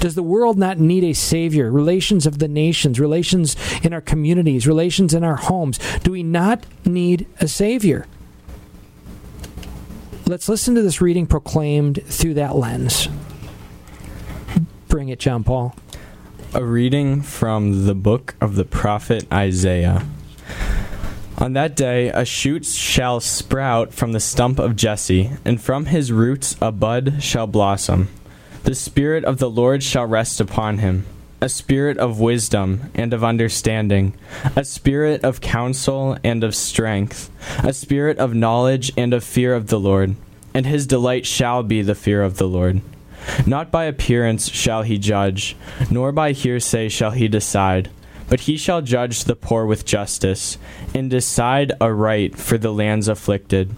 Does 0.00 0.14
the 0.14 0.22
world 0.22 0.58
not 0.58 0.78
need 0.78 1.04
a 1.04 1.12
savior? 1.12 1.70
Relations 1.70 2.24
of 2.24 2.38
the 2.38 2.48
nations, 2.48 2.98
relations 2.98 3.54
in 3.82 3.92
our 3.92 4.00
communities, 4.00 4.66
relations 4.66 5.12
in 5.12 5.22
our 5.22 5.36
homes. 5.36 5.78
Do 5.98 6.12
we 6.12 6.22
not 6.22 6.64
need 6.86 7.26
a 7.38 7.46
savior? 7.46 8.06
Let's 10.30 10.48
listen 10.48 10.76
to 10.76 10.82
this 10.82 11.00
reading 11.00 11.26
proclaimed 11.26 12.04
through 12.04 12.34
that 12.34 12.54
lens. 12.54 13.08
Bring 14.86 15.08
it, 15.08 15.18
John 15.18 15.42
Paul. 15.42 15.74
A 16.54 16.64
reading 16.64 17.20
from 17.20 17.84
the 17.84 17.96
book 17.96 18.36
of 18.40 18.54
the 18.54 18.64
prophet 18.64 19.26
Isaiah. 19.32 20.06
On 21.38 21.54
that 21.54 21.74
day, 21.74 22.10
a 22.10 22.24
shoot 22.24 22.64
shall 22.64 23.18
sprout 23.18 23.92
from 23.92 24.12
the 24.12 24.20
stump 24.20 24.60
of 24.60 24.76
Jesse, 24.76 25.32
and 25.44 25.60
from 25.60 25.86
his 25.86 26.12
roots 26.12 26.54
a 26.60 26.70
bud 26.70 27.20
shall 27.20 27.48
blossom. 27.48 28.06
The 28.62 28.76
Spirit 28.76 29.24
of 29.24 29.38
the 29.38 29.50
Lord 29.50 29.82
shall 29.82 30.06
rest 30.06 30.40
upon 30.40 30.78
him 30.78 31.06
a 31.42 31.48
spirit 31.48 31.96
of 31.96 32.20
wisdom 32.20 32.90
and 32.94 33.14
of 33.14 33.24
understanding, 33.24 34.14
a 34.54 34.64
spirit 34.64 35.24
of 35.24 35.40
counsel 35.40 36.18
and 36.22 36.44
of 36.44 36.54
strength, 36.54 37.30
a 37.64 37.72
spirit 37.72 38.18
of 38.18 38.34
knowledge 38.34 38.92
and 38.96 39.14
of 39.14 39.24
fear 39.24 39.54
of 39.54 39.68
the 39.68 39.80
Lord. 39.80 40.16
And 40.52 40.66
his 40.66 40.86
delight 40.86 41.26
shall 41.26 41.62
be 41.62 41.80
the 41.80 41.94
fear 41.94 42.22
of 42.22 42.36
the 42.36 42.48
Lord. 42.48 42.82
Not 43.46 43.70
by 43.70 43.84
appearance 43.84 44.50
shall 44.50 44.82
he 44.82 44.98
judge, 44.98 45.56
nor 45.90 46.12
by 46.12 46.32
hearsay 46.32 46.88
shall 46.88 47.12
he 47.12 47.28
decide, 47.28 47.90
but 48.28 48.40
he 48.40 48.56
shall 48.56 48.82
judge 48.82 49.24
the 49.24 49.36
poor 49.36 49.64
with 49.64 49.84
justice, 49.84 50.58
and 50.94 51.10
decide 51.10 51.72
aright 51.80 52.36
for 52.36 52.58
the 52.58 52.72
lands 52.72 53.08
afflicted. 53.08 53.74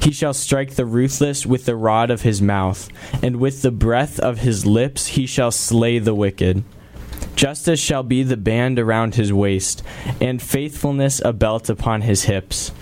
He 0.00 0.10
shall 0.12 0.34
strike 0.34 0.74
the 0.74 0.86
ruthless 0.86 1.44
with 1.44 1.64
the 1.64 1.76
rod 1.76 2.10
of 2.10 2.22
his 2.22 2.40
mouth, 2.40 2.88
and 3.22 3.36
with 3.36 3.62
the 3.62 3.70
breath 3.70 4.18
of 4.18 4.38
his 4.38 4.64
lips 4.64 5.08
he 5.08 5.26
shall 5.26 5.50
slay 5.50 5.98
the 5.98 6.14
wicked. 6.14 6.64
Justice 7.38 7.78
shall 7.78 8.02
be 8.02 8.24
the 8.24 8.36
band 8.36 8.80
around 8.80 9.14
his 9.14 9.32
waist, 9.32 9.84
and 10.20 10.42
faithfulness 10.42 11.22
a 11.24 11.32
belt 11.32 11.70
upon 11.70 12.00
his 12.00 12.24
hips. 12.24 12.72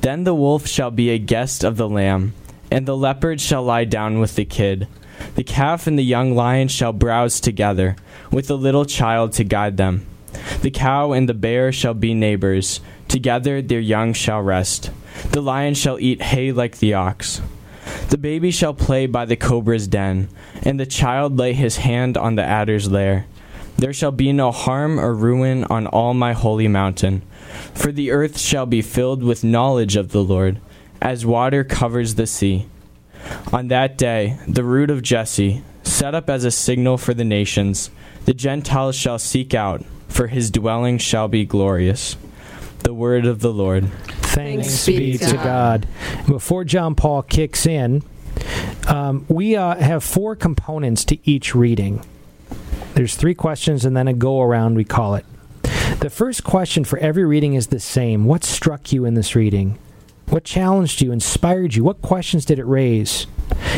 Then 0.00 0.24
the 0.24 0.34
wolf 0.34 0.66
shall 0.66 0.90
be 0.90 1.10
a 1.10 1.18
guest 1.18 1.62
of 1.62 1.76
the 1.76 1.86
lamb, 1.86 2.32
and 2.70 2.86
the 2.86 2.96
leopard 2.96 3.42
shall 3.42 3.62
lie 3.62 3.84
down 3.84 4.18
with 4.18 4.34
the 4.34 4.46
kid. 4.46 4.88
The 5.34 5.44
calf 5.44 5.86
and 5.86 5.98
the 5.98 6.02
young 6.02 6.34
lion 6.34 6.68
shall 6.68 6.94
browse 6.94 7.40
together, 7.40 7.94
with 8.32 8.46
the 8.46 8.56
little 8.56 8.86
child 8.86 9.32
to 9.32 9.44
guide 9.44 9.76
them. 9.76 10.06
The 10.62 10.70
cow 10.70 11.12
and 11.12 11.28
the 11.28 11.34
bear 11.34 11.70
shall 11.70 11.92
be 11.92 12.14
neighbors, 12.14 12.80
together 13.08 13.60
their 13.60 13.80
young 13.80 14.14
shall 14.14 14.40
rest. 14.40 14.90
The 15.32 15.42
lion 15.42 15.74
shall 15.74 16.00
eat 16.00 16.22
hay 16.22 16.52
like 16.52 16.78
the 16.78 16.94
ox. 16.94 17.42
The 18.08 18.16
baby 18.16 18.50
shall 18.50 18.72
play 18.72 19.04
by 19.04 19.26
the 19.26 19.36
cobra's 19.36 19.86
den, 19.86 20.30
and 20.62 20.80
the 20.80 20.86
child 20.86 21.36
lay 21.36 21.52
his 21.52 21.76
hand 21.76 22.16
on 22.16 22.36
the 22.36 22.44
adder's 22.44 22.90
lair. 22.90 23.26
There 23.78 23.92
shall 23.92 24.12
be 24.12 24.32
no 24.32 24.52
harm 24.52 24.98
or 24.98 25.14
ruin 25.14 25.64
on 25.64 25.86
all 25.86 26.14
my 26.14 26.32
holy 26.32 26.68
mountain, 26.68 27.22
for 27.74 27.92
the 27.92 28.10
earth 28.10 28.38
shall 28.38 28.66
be 28.66 28.82
filled 28.82 29.22
with 29.22 29.44
knowledge 29.44 29.96
of 29.96 30.12
the 30.12 30.24
Lord, 30.24 30.60
as 31.00 31.26
water 31.26 31.62
covers 31.62 32.14
the 32.14 32.26
sea. 32.26 32.66
On 33.52 33.68
that 33.68 33.98
day, 33.98 34.38
the 34.48 34.64
root 34.64 34.90
of 34.90 35.02
Jesse, 35.02 35.62
set 35.82 36.14
up 36.14 36.30
as 36.30 36.44
a 36.44 36.50
signal 36.50 36.96
for 36.96 37.12
the 37.12 37.24
nations, 37.24 37.90
the 38.24 38.34
Gentiles 38.34 38.96
shall 38.96 39.18
seek 39.18 39.54
out, 39.54 39.84
for 40.08 40.26
his 40.26 40.50
dwelling 40.50 40.98
shall 40.98 41.28
be 41.28 41.44
glorious. 41.44 42.16
The 42.80 42.94
word 42.94 43.26
of 43.26 43.40
the 43.40 43.52
Lord. 43.52 43.88
Thanks, 44.06 44.84
Thanks 44.84 44.86
be 44.86 45.18
to 45.18 45.34
God. 45.34 45.88
Before 46.26 46.64
John 46.64 46.94
Paul 46.94 47.22
kicks 47.22 47.66
in, 47.66 48.02
um, 48.86 49.24
we 49.28 49.56
uh, 49.56 49.76
have 49.76 50.04
four 50.04 50.36
components 50.36 51.04
to 51.06 51.18
each 51.28 51.54
reading. 51.54 52.04
There's 52.96 53.14
three 53.14 53.34
questions 53.34 53.84
and 53.84 53.94
then 53.94 54.08
a 54.08 54.14
go 54.14 54.40
around, 54.40 54.74
we 54.74 54.84
call 54.84 55.16
it. 55.16 55.26
The 56.00 56.08
first 56.08 56.44
question 56.44 56.82
for 56.82 56.98
every 56.98 57.26
reading 57.26 57.52
is 57.52 57.66
the 57.66 57.78
same 57.78 58.24
What 58.24 58.42
struck 58.42 58.90
you 58.90 59.04
in 59.04 59.12
this 59.12 59.36
reading? 59.36 59.78
What 60.30 60.44
challenged 60.44 61.02
you, 61.02 61.12
inspired 61.12 61.74
you? 61.74 61.84
What 61.84 62.00
questions 62.00 62.46
did 62.46 62.58
it 62.58 62.64
raise? 62.64 63.26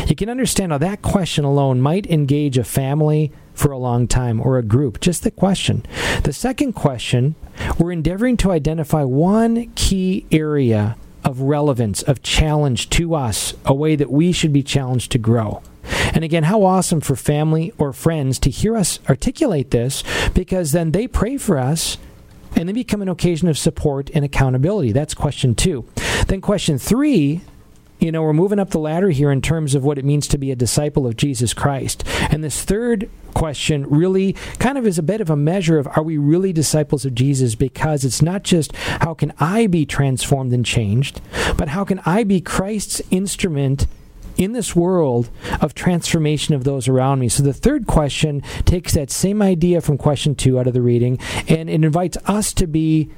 You 0.07 0.15
can 0.15 0.29
understand 0.29 0.71
how 0.71 0.77
that 0.77 1.01
question 1.01 1.43
alone 1.43 1.81
might 1.81 2.07
engage 2.07 2.57
a 2.57 2.63
family 2.63 3.33
for 3.53 3.73
a 3.73 3.77
long 3.77 4.07
time 4.07 4.39
or 4.39 4.57
a 4.57 4.63
group. 4.63 5.01
Just 5.01 5.23
the 5.23 5.31
question. 5.31 5.85
The 6.23 6.31
second 6.31 6.71
question, 6.71 7.35
we're 7.77 7.91
endeavoring 7.91 8.37
to 8.37 8.51
identify 8.51 9.03
one 9.03 9.69
key 9.75 10.27
area 10.31 10.95
of 11.25 11.41
relevance, 11.41 12.01
of 12.03 12.23
challenge 12.23 12.89
to 12.91 13.15
us, 13.15 13.53
a 13.65 13.73
way 13.73 13.97
that 13.97 14.11
we 14.11 14.31
should 14.31 14.53
be 14.53 14.63
challenged 14.63 15.11
to 15.11 15.17
grow. 15.17 15.61
And 16.13 16.23
again, 16.23 16.43
how 16.43 16.63
awesome 16.63 17.01
for 17.01 17.15
family 17.15 17.73
or 17.77 17.93
friends 17.93 18.39
to 18.39 18.49
hear 18.49 18.75
us 18.75 18.99
articulate 19.09 19.71
this 19.71 20.03
because 20.33 20.71
then 20.71 20.91
they 20.91 21.07
pray 21.07 21.37
for 21.37 21.57
us 21.57 21.97
and 22.55 22.67
they 22.67 22.73
become 22.73 23.01
an 23.01 23.09
occasion 23.09 23.47
of 23.47 23.57
support 23.57 24.09
and 24.13 24.25
accountability. 24.25 24.91
That's 24.91 25.13
question 25.13 25.55
two. 25.55 25.85
Then, 26.27 26.41
question 26.41 26.77
three 26.77 27.41
you 27.99 28.13
know, 28.13 28.23
we're 28.23 28.33
moving 28.33 28.59
up 28.59 28.69
the 28.69 28.79
ladder 28.79 29.09
here 29.09 29.29
in 29.29 29.41
terms 29.41 29.75
of 29.75 29.83
what 29.83 29.97
it 29.97 30.05
means 30.05 30.27
to 30.29 30.37
be 30.37 30.51
a 30.51 30.55
disciple 30.55 31.05
of 31.05 31.17
Jesus 31.17 31.53
Christ. 31.53 32.05
And 32.31 32.43
this 32.43 32.63
third 32.63 33.09
question 33.33 33.85
really 33.89 34.33
kind 34.57 34.77
of 34.77 34.87
is 34.87 34.97
a 34.97 35.03
bit 35.03 35.19
of 35.21 35.29
a 35.29 35.35
measure 35.35 35.77
of 35.77 35.87
are 35.95 36.03
we 36.03 36.17
really 36.17 36.53
disciples 36.53 37.05
of 37.05 37.13
Jesus 37.13 37.55
because 37.55 38.05
it's 38.05 38.21
not 38.21 38.43
just 38.43 38.73
how 38.75 39.13
can 39.13 39.33
I 39.39 39.67
be 39.67 39.85
transformed 39.85 40.53
and 40.53 40.65
changed, 40.65 41.21
but 41.57 41.69
how 41.69 41.83
can 41.83 41.99
I 42.05 42.23
be 42.23 42.39
Christ's 42.39 43.01
instrument 43.11 43.85
in 44.39 44.53
this 44.53 44.75
world 44.75 45.29
of 45.61 45.75
transformation 45.75 46.55
of 46.55 46.63
those 46.63 46.87
around 46.87 47.19
me. 47.19 47.27
So 47.27 47.43
the 47.43 47.53
third 47.53 47.85
question 47.85 48.41
takes 48.65 48.93
that 48.93 49.11
same 49.11 49.41
idea 49.41 49.81
from 49.81 49.97
question 49.97 50.33
two 50.33 50.57
out 50.57 50.65
of 50.65 50.73
the 50.73 50.81
reading 50.81 51.19
and 51.47 51.69
it 51.69 51.83
invites 51.83 52.17
us 52.25 52.53
to 52.53 52.65
be 52.65 53.09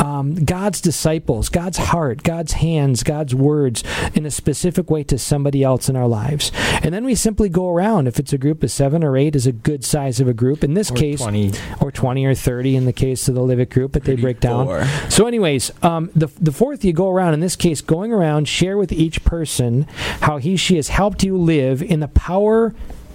um, 0.00 0.34
God's 0.44 0.80
disciples, 0.80 1.48
God's 1.48 1.78
heart, 1.78 2.22
God's 2.22 2.52
hands, 2.52 3.02
God's 3.02 3.34
words 3.34 3.82
in 4.14 4.26
a 4.26 4.30
specific 4.30 4.90
way 4.90 5.04
to 5.04 5.18
somebody 5.18 5.62
else 5.62 5.88
in 5.88 5.96
our 5.96 6.06
lives. 6.08 6.52
And 6.82 6.92
then 6.94 7.04
we 7.04 7.14
simply 7.14 7.48
go 7.48 7.70
around. 7.70 8.06
If 8.08 8.18
it's 8.18 8.32
a 8.32 8.38
group 8.38 8.62
of 8.62 8.70
seven 8.70 9.02
or 9.02 9.16
eight, 9.16 9.34
is 9.36 9.46
a 9.46 9.52
good 9.52 9.84
size 9.84 10.20
of 10.20 10.28
a 10.28 10.34
group. 10.34 10.62
In 10.64 10.74
this 10.74 10.90
Or 10.90 10.94
case, 10.94 11.20
20. 11.20 11.52
or 11.80 11.90
20 11.90 12.24
or 12.24 12.34
30 12.34 12.76
in 12.76 12.84
the 12.84 12.92
case 12.92 13.28
of 13.28 13.34
the 13.34 13.42
Live 13.42 13.60
It 13.60 13.70
group, 13.70 13.92
but 13.92 14.04
they 14.04 14.16
break 14.16 14.40
down. 14.40 14.66
So, 15.10 15.26
anyways, 15.26 15.72
um, 15.82 16.10
the, 16.14 16.28
the 16.40 16.52
fourth, 16.52 16.84
you 16.84 16.92
go 16.92 17.10
around, 17.10 17.34
in 17.34 17.40
this 17.40 17.56
case, 17.56 17.80
going 17.80 18.12
around, 18.12 18.48
share 18.48 18.76
with 18.78 18.92
each 18.92 19.24
person 19.24 19.82
how 20.20 20.38
he, 20.38 20.56
she 20.56 20.76
has 20.76 20.88
helped 20.88 21.22
you 21.22 21.36
live 21.36 21.82
in 21.82 22.00
the 22.00 22.08
power 22.08 22.74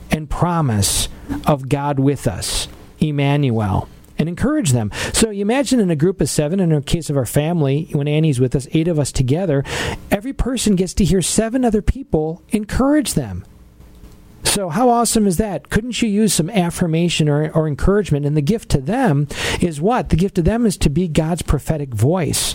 and 0.09 0.29
promise 0.29 1.09
of 1.45 1.69
God 1.69 1.99
with 1.99 2.27
us, 2.27 2.67
Emmanuel. 2.99 3.88
And 4.22 4.30
encourage 4.30 4.72
them. 4.72 4.91
So 5.13 5.32
you 5.32 5.41
imagine 5.41 5.80
in 5.80 5.89
a 5.89 5.95
group 5.95 6.22
of 6.22 6.30
seven, 6.30 6.59
in 6.59 6.72
a 6.72 6.80
case 6.80 7.09
of 7.09 7.17
our 7.17 7.26
family, 7.26 7.89
when 7.91 8.07
Annie's 8.07 8.39
with 8.39 8.55
us, 8.55 8.67
eight 8.72 8.88
of 8.88 8.99
us 8.99 9.11
together, 9.11 9.63
every 10.11 10.32
person 10.32 10.76
gets 10.76 10.93
to 10.93 11.03
hear 11.03 11.24
seven 11.24 11.65
other 11.65 11.82
people 11.82 12.43
encourage 12.49 13.15
them. 13.15 13.43
So, 14.43 14.69
how 14.69 14.89
awesome 14.89 15.26
is 15.26 15.38
that? 15.38 15.72
Couldn't 15.72 16.03
you 16.03 16.07
use 16.07 16.36
some 16.36 16.51
affirmation 16.51 17.30
or, 17.30 17.49
or 17.51 17.67
encouragement? 17.67 18.28
And 18.28 18.38
the 18.38 18.41
gift 18.41 18.69
to 18.69 18.78
them 18.80 19.28
is 19.59 19.82
what? 19.82 20.09
The 20.09 20.15
gift 20.17 20.36
to 20.36 20.43
them 20.43 20.67
is 20.67 20.78
to 20.78 20.89
be 20.91 21.07
God's 21.07 21.41
prophetic 21.41 21.89
voice, 21.89 22.53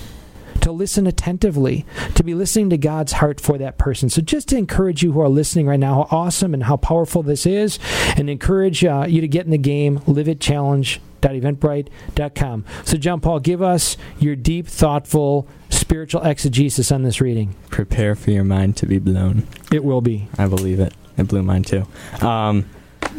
to 0.60 0.72
listen 0.72 1.06
attentively, 1.06 1.84
to 2.14 2.24
be 2.24 2.34
listening 2.34 2.70
to 2.70 2.78
God's 2.78 3.12
heart 3.12 3.40
for 3.40 3.58
that 3.58 3.78
person. 3.78 4.10
So, 4.10 4.22
just 4.22 4.48
to 4.48 4.56
encourage 4.56 5.02
you 5.02 5.12
who 5.12 5.20
are 5.20 5.28
listening 5.28 5.66
right 5.66 5.80
now, 5.80 5.94
how 5.94 6.18
awesome 6.18 6.54
and 6.54 6.64
how 6.64 6.76
powerful 6.76 7.22
this 7.22 7.46
is, 7.46 7.78
and 8.16 8.28
encourage 8.28 8.84
uh, 8.84 9.06
you 9.08 9.20
to 9.20 9.28
get 9.28 9.44
in 9.44 9.50
the 9.50 9.58
game, 9.58 10.00
live 10.06 10.28
it 10.28 10.40
challenge. 10.40 11.00
So, 11.22 12.96
John 12.98 13.20
Paul, 13.20 13.40
give 13.40 13.60
us 13.60 13.96
your 14.20 14.36
deep, 14.36 14.68
thoughtful, 14.68 15.48
spiritual 15.70 16.22
exegesis 16.22 16.92
on 16.92 17.02
this 17.02 17.20
reading. 17.20 17.56
Prepare 17.70 18.14
for 18.14 18.30
your 18.30 18.44
mind 18.44 18.76
to 18.76 18.86
be 18.86 18.98
blown. 18.98 19.46
It 19.72 19.82
will 19.82 20.00
be. 20.00 20.28
I 20.38 20.46
believe 20.46 20.78
it. 20.78 20.94
It 21.16 21.26
blew 21.26 21.42
mine 21.42 21.64
too. 21.64 21.84
Um, 22.20 22.66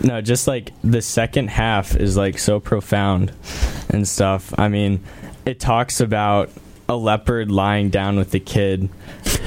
no, 0.03 0.21
just 0.21 0.47
like 0.47 0.71
the 0.83 1.01
second 1.01 1.49
half 1.49 1.95
is 1.95 2.15
like 2.15 2.37
so 2.39 2.59
profound 2.59 3.33
and 3.89 4.07
stuff. 4.07 4.53
I 4.57 4.69
mean, 4.69 5.03
it 5.45 5.59
talks 5.59 5.99
about 5.99 6.49
a 6.89 6.95
leopard 6.95 7.51
lying 7.51 7.89
down 7.89 8.17
with 8.17 8.31
the 8.31 8.39
kid. 8.39 8.89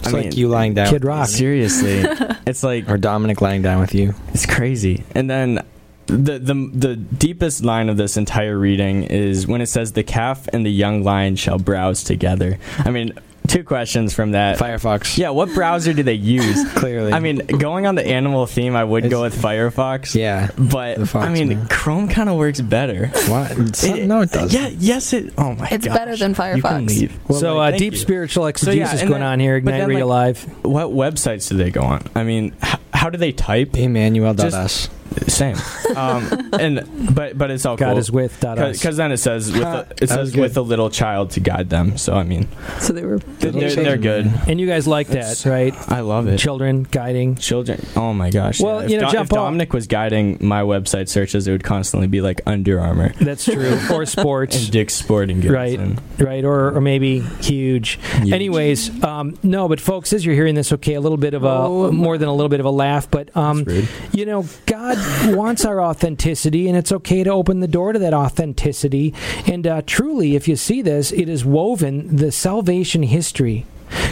It's 0.00 0.12
like 0.12 0.36
you 0.38 0.48
lying 0.48 0.72
down. 0.72 0.84
With 0.86 1.02
Kid 1.02 1.04
Rock. 1.04 1.28
Seriously, 1.28 2.00
it's 2.46 2.62
like 2.62 2.88
Or 2.88 2.96
Dominic 2.96 3.42
lying 3.42 3.60
down 3.60 3.78
with 3.80 3.94
you. 3.94 4.14
it's 4.32 4.46
crazy. 4.46 5.04
And 5.14 5.28
then 5.28 5.62
the 6.06 6.38
the 6.38 6.70
the 6.72 6.96
deepest 6.96 7.62
line 7.62 7.90
of 7.90 7.98
this 7.98 8.16
entire 8.16 8.58
reading 8.58 9.02
is 9.02 9.46
when 9.46 9.60
it 9.60 9.66
says 9.66 9.92
the 9.92 10.02
calf 10.02 10.48
and 10.52 10.64
the 10.64 10.70
young 10.72 11.02
lion 11.04 11.36
shall 11.36 11.58
browse 11.58 12.02
together. 12.02 12.58
I 12.78 12.90
mean, 12.90 13.12
two 13.46 13.64
questions 13.64 14.12
from 14.14 14.32
that. 14.32 14.58
Firefox. 14.58 15.16
Yeah, 15.16 15.30
what 15.30 15.52
browser 15.54 15.92
do 15.92 16.02
they 16.02 16.14
use? 16.14 16.70
Clearly. 16.74 17.12
I 17.12 17.20
mean, 17.20 17.38
going 17.46 17.86
on 17.86 17.94
the 17.94 18.06
animal 18.06 18.46
theme, 18.46 18.74
I 18.76 18.84
would 18.84 19.08
go 19.08 19.22
with 19.22 19.40
Firefox. 19.40 20.14
Yeah. 20.14 20.50
But 20.58 21.06
Fox, 21.08 21.26
I 21.26 21.30
mean, 21.32 21.48
man. 21.48 21.68
Chrome 21.68 22.08
kind 22.08 22.28
of 22.28 22.36
works 22.36 22.60
better. 22.60 23.06
What? 23.28 23.52
It's- 23.52 23.84
no, 23.84 24.20
it 24.22 24.32
doesn't. 24.32 24.52
Yeah, 24.60 24.68
yes, 24.78 25.12
it. 25.12 25.32
Oh 25.38 25.54
my 25.54 25.68
It's 25.70 25.86
gosh. 25.86 25.96
better 25.96 26.16
than 26.16 26.30
You 26.30 26.34
can 26.34 26.60
Firefox. 26.62 26.88
leave. 26.88 27.12
so, 27.30 27.56
Well, 27.56 27.60
uh, 27.60 27.70
deep 27.72 27.92
you. 27.94 27.98
spiritual 27.98 28.44
So, 28.44 28.48
exegesis 28.48 28.94
yeah, 28.96 29.00
and 29.00 29.08
going 29.08 29.20
then- 29.20 29.30
on 29.30 29.40
here. 29.40 29.56
Ignite 29.56 29.80
then, 29.80 29.88
Radio 29.88 30.06
like, 30.06 30.36
Live. 30.36 30.64
What 30.64 30.88
websites 30.90 31.48
do 31.48 31.56
they 31.56 31.70
go 31.70 31.82
on? 31.82 32.02
I 32.14 32.24
mean, 32.24 32.52
h- 32.64 32.76
how 32.92 33.10
do 33.10 33.18
they 33.18 33.32
type? 33.32 33.76
Emmanuel.us. 33.76 34.88
Same. 35.28 35.56
Um, 35.96 36.50
and 36.58 37.14
but 37.14 37.36
but 37.36 37.50
it's 37.50 37.64
all 37.66 37.76
God 37.76 37.90
cool. 37.90 37.98
is 37.98 38.10
with 38.10 38.38
dot 38.40 38.58
us. 38.58 38.78
because 38.78 38.96
then 38.96 39.12
it 39.12 39.18
says 39.18 39.50
with 39.52 39.62
a, 39.62 39.80
it 39.80 39.88
That 39.88 40.00
was 40.00 40.10
says 40.10 40.32
good. 40.32 40.40
with 40.40 40.56
a 40.56 40.62
little 40.62 40.90
child 40.90 41.30
to 41.32 41.40
guide 41.40 41.70
them. 41.70 41.96
So 41.98 42.14
I 42.14 42.22
mean, 42.24 42.48
So 42.80 42.92
they 42.92 43.04
were. 43.04 43.18
they're, 43.18 43.52
they're 43.74 43.96
good. 43.96 44.26
And 44.46 44.60
you 44.60 44.66
guys 44.66 44.86
like 44.86 45.08
that, 45.08 45.44
right? 45.44 45.74
I 45.90 46.00
love 46.00 46.26
it. 46.28 46.38
Children 46.38 46.84
guiding. 46.84 47.36
Children. 47.36 47.84
Oh 47.96 48.12
my 48.12 48.30
gosh. 48.30 48.60
Well, 48.60 48.80
yeah. 48.80 48.84
If 48.86 48.90
you 48.90 48.98
know, 49.00 49.06
Do- 49.06 49.12
John 49.12 49.22
if 49.24 49.28
Paul- 49.30 49.44
Dominic 49.44 49.72
was 49.72 49.86
guiding 49.86 50.38
my 50.40 50.62
website 50.62 51.08
searches, 51.08 51.46
it 51.48 51.52
would 51.52 51.64
constantly 51.64 52.08
be 52.08 52.20
like 52.20 52.40
Under 52.46 52.80
Armour 52.80 53.12
That's 53.20 53.44
true. 53.44 53.78
or 53.92 54.06
sports. 54.06 54.56
and 54.56 54.70
Dick's 54.70 54.94
Sporting 54.94 55.40
Goods. 55.40 55.52
Right, 55.52 55.78
and- 55.78 56.00
right, 56.18 56.44
or 56.44 56.74
or 56.76 56.80
maybe 56.80 57.20
huge. 57.20 57.98
Huge. 58.18 58.32
Anyways, 58.32 59.02
um, 59.04 59.38
no, 59.42 59.68
but 59.68 59.80
folks, 59.80 60.12
as 60.12 60.24
you're 60.24 60.34
hearing 60.34 60.54
this, 60.54 60.72
okay, 60.72 60.94
a 60.94 61.00
little 61.00 61.18
bit 61.18 61.34
of 61.34 61.44
a 61.44 61.48
Oh, 61.48 61.90
more 61.92 62.18
than 62.18 62.28
a 62.28 62.34
little 62.34 62.48
bit 62.48 62.60
of 62.60 62.66
a 62.66 62.70
laugh, 62.70 63.10
but 63.10 63.34
um, 63.36 63.64
That's 63.64 63.78
rude. 63.78 63.88
you 64.12 64.26
know, 64.26 64.44
God 64.66 64.97
wants 65.36 65.64
our 65.64 65.80
authenticity, 65.80 66.68
and 66.68 66.76
it's 66.76 66.92
okay 66.92 67.24
to 67.24 67.30
open 67.30 67.60
the 67.60 67.68
door 67.68 67.92
to 67.92 67.98
that 67.98 68.14
authenticity. 68.14 69.14
And 69.46 69.66
uh, 69.66 69.82
truly, 69.86 70.36
if 70.36 70.48
you 70.48 70.56
see 70.56 70.82
this, 70.82 71.12
it 71.12 71.28
is 71.28 71.44
woven 71.44 72.16
the 72.16 72.32
salvation 72.32 73.02
history. 73.02 73.66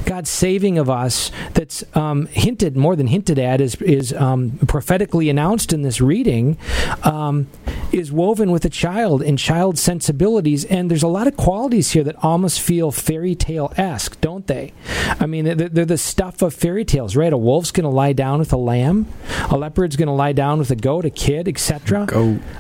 God's 0.05 0.31
saving 0.31 0.79
of 0.79 0.89
us 0.89 1.31
that's 1.55 1.85
um, 1.97 2.27
hinted 2.27 2.77
more 2.77 2.97
than 2.97 3.07
hinted 3.07 3.39
at 3.39 3.61
is 3.61 3.75
is 3.77 4.13
um, 4.13 4.59
prophetically 4.67 5.29
announced 5.29 5.73
in 5.73 5.83
this 5.83 6.01
reading 6.01 6.59
um, 7.03 7.49
is 7.93 8.13
woven 8.13 8.51
with 8.51 8.65
a 8.65 8.71
child 8.71 9.23
and 9.23 9.39
child 9.39 9.79
sensibilities. 9.79 10.65
And 10.65 10.91
there's 10.91 11.03
a 11.03 11.09
lot 11.09 11.27
of 11.27 11.37
qualities 11.37 11.93
here 11.93 12.05
that 12.05 12.17
almost 12.23 12.61
feel 12.61 12.91
fairy 12.91 13.35
tale 13.35 13.73
esque 13.77 14.21
don't 14.21 14.47
they? 14.47 14.73
I 15.21 15.27
mean 15.27 15.45
they're, 15.45 15.69
they're 15.69 15.85
the 15.85 15.99
stuff 15.99 16.43
of 16.43 16.55
fairy 16.55 16.85
tales 16.85 17.17
right? 17.17 17.33
A 17.33 17.39
wolf's 17.39 17.71
gonna 17.71 17.91
lie 17.91 18.13
down 18.13 18.39
with 18.39 18.53
a 18.53 18.57
lamb. 18.57 19.07
A 19.51 19.57
leopard's 19.57 19.97
gonna 19.97 20.15
lie 20.15 20.33
down 20.33 20.59
with 20.59 20.71
a 20.71 20.77
goat 20.77 21.05
a 21.05 21.11
kid 21.11 21.49
etc 21.49 22.07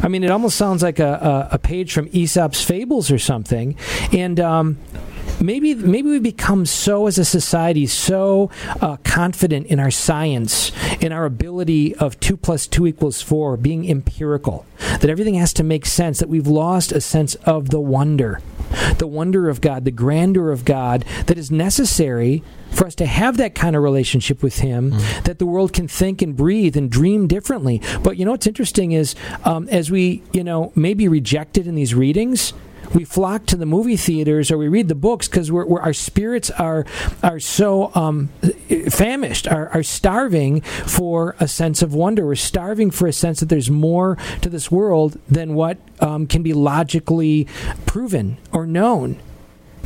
I 0.01 0.09
mean, 0.09 0.25
it 0.25 0.31
almost 0.31 0.57
sounds 0.57 0.83
like 0.83 0.99
a, 0.99 1.49
a, 1.51 1.55
a 1.55 1.59
page 1.59 1.93
from 1.93 2.09
Aesop's 2.12 2.62
Fables 2.62 3.11
or 3.11 3.19
something. 3.19 3.77
And 4.12 4.39
um, 4.41 4.79
maybe 5.41 5.74
maybe 5.74 6.09
we 6.09 6.18
become 6.18 6.66
so 6.66 7.07
as 7.07 7.18
a 7.18 7.24
society 7.24 7.87
so 7.87 8.51
uh, 8.80 8.97
confident 9.05 9.66
in 9.66 9.80
our 9.80 9.91
science, 9.91 10.72
in 11.01 11.12
our 11.12 11.24
ability 11.24 11.95
of 11.97 12.18
two 12.20 12.37
plus 12.37 12.66
two 12.66 12.87
equals 12.87 13.22
four, 13.22 13.57
being 13.57 13.89
empirical, 13.89 14.66
that 14.78 15.11
everything 15.11 15.34
has 15.34 15.53
to 15.55 15.64
make 15.64 15.87
sense. 15.87 16.18
That 16.18 16.28
we've 16.28 16.47
lost 16.47 16.93
a 16.93 17.01
sense 17.01 17.34
of 17.37 17.70
the 17.70 17.80
wonder, 17.80 18.41
the 18.99 19.07
wonder 19.07 19.49
of 19.49 19.61
God, 19.61 19.84
the 19.84 19.91
grandeur 19.91 20.51
of 20.51 20.64
God 20.64 21.05
that 21.26 21.39
is 21.39 21.51
necessary 21.51 22.43
for 22.70 22.87
us 22.87 22.95
to 22.97 23.07
have 23.07 23.37
that 23.39 23.55
kind 23.55 23.74
of 23.74 23.82
relationship 23.82 24.43
with 24.43 24.59
Him, 24.59 24.91
that 25.24 25.39
the 25.39 25.47
world 25.47 25.72
can 25.72 25.89
think 25.89 26.20
and 26.20 26.37
breathe 26.37 26.76
and 26.76 26.91
dream 26.91 27.26
differently. 27.26 27.80
But 28.03 28.16
you 28.16 28.24
know 28.24 28.32
what's 28.32 28.47
interesting 28.47 28.93
is 28.93 29.14
um, 29.45 29.68
as 29.68 29.91
we, 29.91 30.22
you 30.32 30.45
know, 30.45 30.72
maybe 30.74 31.09
rejected 31.09 31.66
in 31.66 31.74
these 31.74 31.95
readings, 31.95 32.53
we 32.95 33.05
flock 33.05 33.47
to 33.47 33.57
the 33.57 33.66
movie 33.66 33.97
theaters 33.97 34.51
or 34.51 34.59
we 34.59 34.68
read 34.68 34.89
the 34.89 34.95
books 34.95 35.28
because 35.28 35.51
we're, 35.51 35.66
we're, 35.66 35.80
our 35.80 35.93
spirits 35.93 36.51
are 36.53 36.84
are 37.22 37.41
so 37.41 37.91
um, 37.95 38.28
famished, 38.91 39.47
are, 39.49 39.68
are 39.70 39.82
starving 39.82 40.61
for 40.61 41.37
a 41.41 41.49
sense 41.49 41.82
of 41.82 41.95
wonder. 41.95 42.26
We're 42.26 42.34
starving 42.34 42.91
for 42.91 43.07
a 43.07 43.12
sense 43.12 43.41
that 43.41 43.49
there's 43.49 43.70
more 43.70 44.16
to 44.43 44.49
this 44.49 44.70
world 44.70 45.18
than 45.28 45.55
what 45.55 45.78
um, 46.01 46.26
can 46.26 46.43
be 46.43 46.53
logically 46.53 47.47
proven 47.87 48.39
or 48.53 48.66
known. 48.66 49.18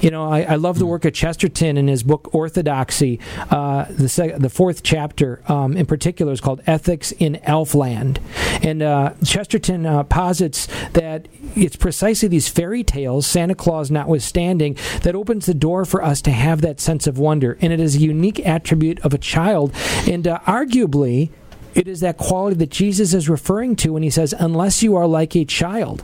You 0.00 0.10
know, 0.10 0.30
I, 0.30 0.42
I 0.42 0.54
love 0.54 0.78
the 0.78 0.86
work 0.86 1.04
of 1.04 1.12
Chesterton 1.12 1.76
in 1.76 1.86
his 1.86 2.02
book 2.02 2.34
Orthodoxy. 2.34 3.20
Uh, 3.50 3.84
the 3.90 4.08
sec- 4.08 4.38
the 4.38 4.48
fourth 4.48 4.82
chapter, 4.82 5.42
um, 5.46 5.76
in 5.76 5.84
particular, 5.84 6.32
is 6.32 6.40
called 6.40 6.62
Ethics 6.66 7.12
in 7.12 7.34
Elfland, 7.46 8.18
and 8.64 8.82
uh, 8.82 9.12
Chesterton 9.22 9.84
uh, 9.84 10.04
posits 10.04 10.68
that 10.94 11.28
it's 11.54 11.76
precisely 11.76 12.28
these 12.28 12.48
fairy 12.48 12.82
tales, 12.82 13.26
Santa 13.26 13.54
Claus 13.54 13.90
notwithstanding, 13.90 14.76
that 15.02 15.14
opens 15.14 15.44
the 15.44 15.54
door 15.54 15.84
for 15.84 16.02
us 16.02 16.22
to 16.22 16.30
have 16.30 16.62
that 16.62 16.80
sense 16.80 17.06
of 17.06 17.18
wonder, 17.18 17.58
and 17.60 17.70
it 17.70 17.80
is 17.80 17.96
a 17.96 18.00
unique 18.00 18.44
attribute 18.46 19.00
of 19.00 19.12
a 19.12 19.18
child, 19.18 19.74
and 20.08 20.26
uh, 20.26 20.38
arguably, 20.46 21.30
it 21.74 21.86
is 21.86 22.00
that 22.00 22.16
quality 22.16 22.56
that 22.56 22.70
Jesus 22.70 23.12
is 23.12 23.28
referring 23.28 23.76
to 23.76 23.92
when 23.92 24.02
he 24.02 24.10
says, 24.10 24.34
"Unless 24.38 24.82
you 24.82 24.96
are 24.96 25.06
like 25.06 25.36
a 25.36 25.44
child." 25.44 26.02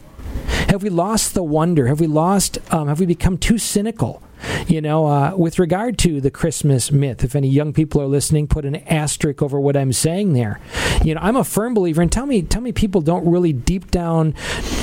Have 0.68 0.82
we 0.82 0.90
lost 0.90 1.34
the 1.34 1.42
wonder? 1.42 1.86
Have 1.86 2.00
we 2.00 2.06
lost? 2.06 2.58
Um, 2.72 2.88
have 2.88 3.00
we 3.00 3.06
become 3.06 3.38
too 3.38 3.58
cynical 3.58 4.22
You 4.66 4.80
know, 4.80 5.06
uh, 5.06 5.34
with 5.36 5.58
regard 5.58 5.98
to 5.98 6.20
the 6.20 6.30
Christmas 6.30 6.92
myth, 6.92 7.24
if 7.24 7.34
any 7.34 7.48
young 7.48 7.72
people 7.72 8.02
are 8.02 8.06
listening, 8.06 8.46
put 8.46 8.64
an 8.64 8.76
asterisk 8.76 9.42
over 9.42 9.60
what 9.60 9.76
I'm 9.76 9.92
saying 9.92 10.32
there. 10.32 10.60
You 11.04 11.14
know, 11.14 11.20
I'm 11.22 11.36
a 11.36 11.44
firm 11.44 11.74
believer, 11.74 12.02
and 12.02 12.10
tell 12.10 12.26
me, 12.26 12.42
tell 12.42 12.62
me, 12.62 12.72
people 12.72 13.00
don't 13.00 13.26
really 13.30 13.52
deep 13.52 13.90
down, 13.90 14.34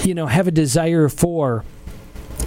you 0.04 0.14
know, 0.14 0.28
have 0.28 0.48
a 0.48 0.52
desire 0.52 1.10
for 1.10 1.64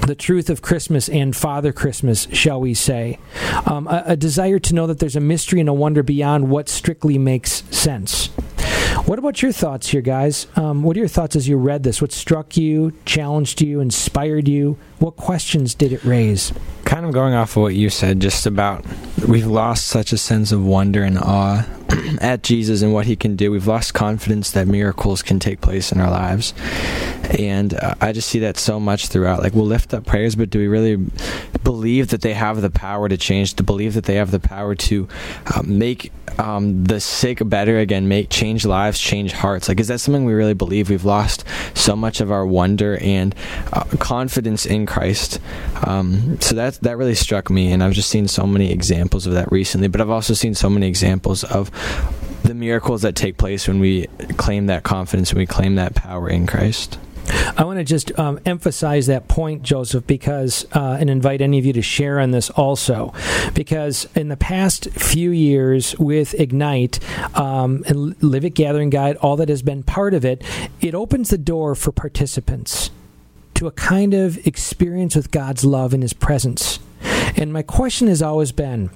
the 0.07 0.15
truth 0.15 0.51
of 0.51 0.63
Christmas 0.63 1.09
and 1.09 1.35
Father 1.35 1.73
Christmas, 1.73 2.29
shall 2.33 2.61
we 2.61 2.75
say. 2.75 3.19
Um, 3.67 3.87
a, 3.89 4.03
a, 4.07 4.17
desire 4.17 4.59
to 4.61 4.75
know 4.75 4.87
that 4.87 4.99
there's 4.99 5.17
a 5.17 5.21
mystery 5.21 5.61
and 5.61 5.69
a 5.69 5.73
wonder 5.73 6.03
beyond 6.03 6.49
what 6.49 6.69
strictly 6.69 7.19
makes 7.19 7.65
sense. 7.71 8.31
What 9.07 9.21
about 9.21 9.41
your 9.41 9.53
thoughts 9.53 9.87
here, 9.87 10.01
guys? 10.01 10.49
Um, 10.57 10.83
what 10.83 10.97
are 10.97 10.99
your 10.99 11.07
thoughts 11.07 11.37
as 11.37 11.47
you 11.47 11.57
read 11.59 11.85
this? 11.85 12.03
What 12.03 12.11
struck 12.11 12.57
you, 12.57 12.93
challenged 13.05 13.63
you, 13.63 13.79
inspired 13.79 14.49
you? 14.49 14.79
What 14.99 15.15
questions 15.15 15.77
did 15.77 15.93
it 15.93 16.03
raise? 16.03 16.53
Kind 16.87 17.05
of 17.05 17.13
going 17.13 17.35
off 17.35 17.57
of 17.57 17.63
what 17.63 17.75
you 17.75 17.91
said, 17.91 18.21
just 18.21 18.47
about 18.47 18.87
we've 19.27 19.47
lost 19.47 19.87
such 19.89 20.13
a 20.13 20.19
sense 20.19 20.53
of 20.53 20.65
wonder 20.65 21.03
and 21.03 21.19
awe 21.19 21.67
at 22.21 22.43
Jesus 22.43 22.83
and 22.83 22.93
what 22.93 23.07
he 23.07 23.17
can 23.17 23.37
do. 23.37 23.51
We've 23.51 23.67
lost 23.67 23.95
confidence 23.95 24.53
that 24.53 24.67
miracles 24.67 25.23
can 25.23 25.39
take 25.39 25.61
place 25.61 25.93
in 25.93 26.01
our 26.01 26.11
lives. 26.11 26.55
And 27.39 27.75
uh, 27.75 27.95
I 28.01 28.13
just 28.13 28.29
see 28.29 28.41
that 28.41 28.57
so 28.57 28.79
much 28.79 29.09
throughout. 29.09 29.43
Like, 29.43 29.55
we'll 29.55 29.67
lift 29.67 29.95
up 29.95 30.07
prayers, 30.07 30.37
but 30.37 30.51
do 30.51 30.59
we 30.59 30.69
really 30.69 30.97
believe 31.65 32.09
that 32.09 32.21
they 32.23 32.35
have 32.35 32.61
the 32.63 32.71
power 32.71 33.09
to 33.09 33.17
change, 33.17 33.55
to 33.55 33.63
believe 33.63 33.95
that 33.95 34.05
they 34.05 34.15
have 34.15 34.31
the 34.31 34.41
power 34.41 34.75
to 34.75 35.09
uh, 35.55 35.63
make 35.65 36.13
um, 36.39 36.85
the 36.85 37.01
sick 37.01 37.41
better 37.45 37.79
again, 37.79 38.09
make 38.09 38.31
change 38.31 38.65
lives, 38.65 39.01
change 39.01 39.33
hearts? 39.33 39.69
Like, 39.69 39.81
is 39.81 39.89
that 39.89 39.99
something 39.99 40.25
we 40.25 40.35
really 40.35 40.55
believe? 40.55 40.89
We've 40.91 41.05
lost 41.05 41.45
so 41.75 41.97
much 41.97 42.21
of 42.21 42.31
our 42.31 42.47
wonder 42.47 42.97
and 42.99 43.35
uh, 43.73 43.85
confidence 43.99 44.67
in 44.67 44.87
Christ. 44.87 45.41
Um, 45.85 46.41
so 46.41 46.55
that 46.83 46.97
really 46.97 47.15
struck 47.15 47.51
me, 47.51 47.73
and 47.73 47.83
I've 47.83 47.93
just 47.93 48.11
seen 48.11 48.29
so 48.29 48.47
many 48.47 48.73
examples 48.73 49.27
of 49.27 49.35
that 49.35 49.51
recently. 49.53 49.89
But 49.89 50.01
I've 50.01 50.11
also 50.11 50.35
seen 50.35 50.55
so 50.55 50.71
many 50.71 50.87
examples 50.87 51.45
of 51.45 51.71
the 52.43 52.55
miracles 52.55 53.03
that 53.03 53.17
take 53.17 53.39
place 53.39 53.67
when 53.67 53.81
we 53.81 54.07
claim 54.37 54.67
that 54.67 54.85
confidence 54.85 55.31
and 55.31 55.39
we 55.39 55.47
claim 55.47 55.75
that 55.77 55.95
power 55.95 56.29
in 56.29 56.47
Christ. 56.47 56.99
I 57.57 57.65
want 57.65 57.79
to 57.79 57.85
just 57.85 58.17
um, 58.19 58.39
emphasize 58.47 59.07
that 59.07 59.29
point, 59.29 59.63
Joseph, 59.63 60.07
because 60.07 60.65
uh, 60.73 60.97
and 61.01 61.11
invite 61.11 61.41
any 61.41 61.59
of 61.59 61.67
you 61.67 61.73
to 61.73 61.83
share 61.83 62.21
on 62.21 62.31
this 62.31 62.51
also, 62.51 63.13
because 63.55 64.07
in 64.15 64.29
the 64.29 64.37
past 64.37 64.91
few 64.91 65.31
years 65.31 65.99
with 65.99 66.35
Ignite 66.35 67.01
um, 67.37 67.83
and 67.87 68.23
Live 68.23 68.45
It 68.45 68.51
Gathering 68.51 68.91
Guide, 68.91 69.17
all 69.17 69.37
that 69.37 69.49
has 69.49 69.63
been 69.63 69.83
part 69.83 70.15
of 70.15 70.25
it, 70.25 70.45
it 70.81 70.95
opens 70.95 71.31
the 71.31 71.39
door 71.39 71.75
for 71.75 71.91
participants 71.91 72.91
to 73.57 73.67
a 73.67 73.73
kind 73.73 74.15
of 74.15 74.47
experience 74.47 75.17
with 75.17 75.31
God's 75.31 75.65
love 75.65 75.93
and 75.93 76.03
His 76.03 76.13
presence. 76.13 76.79
And 77.37 77.53
my 77.53 77.63
question 77.63 78.09
has 78.09 78.23
always 78.23 78.53
been 78.53 78.91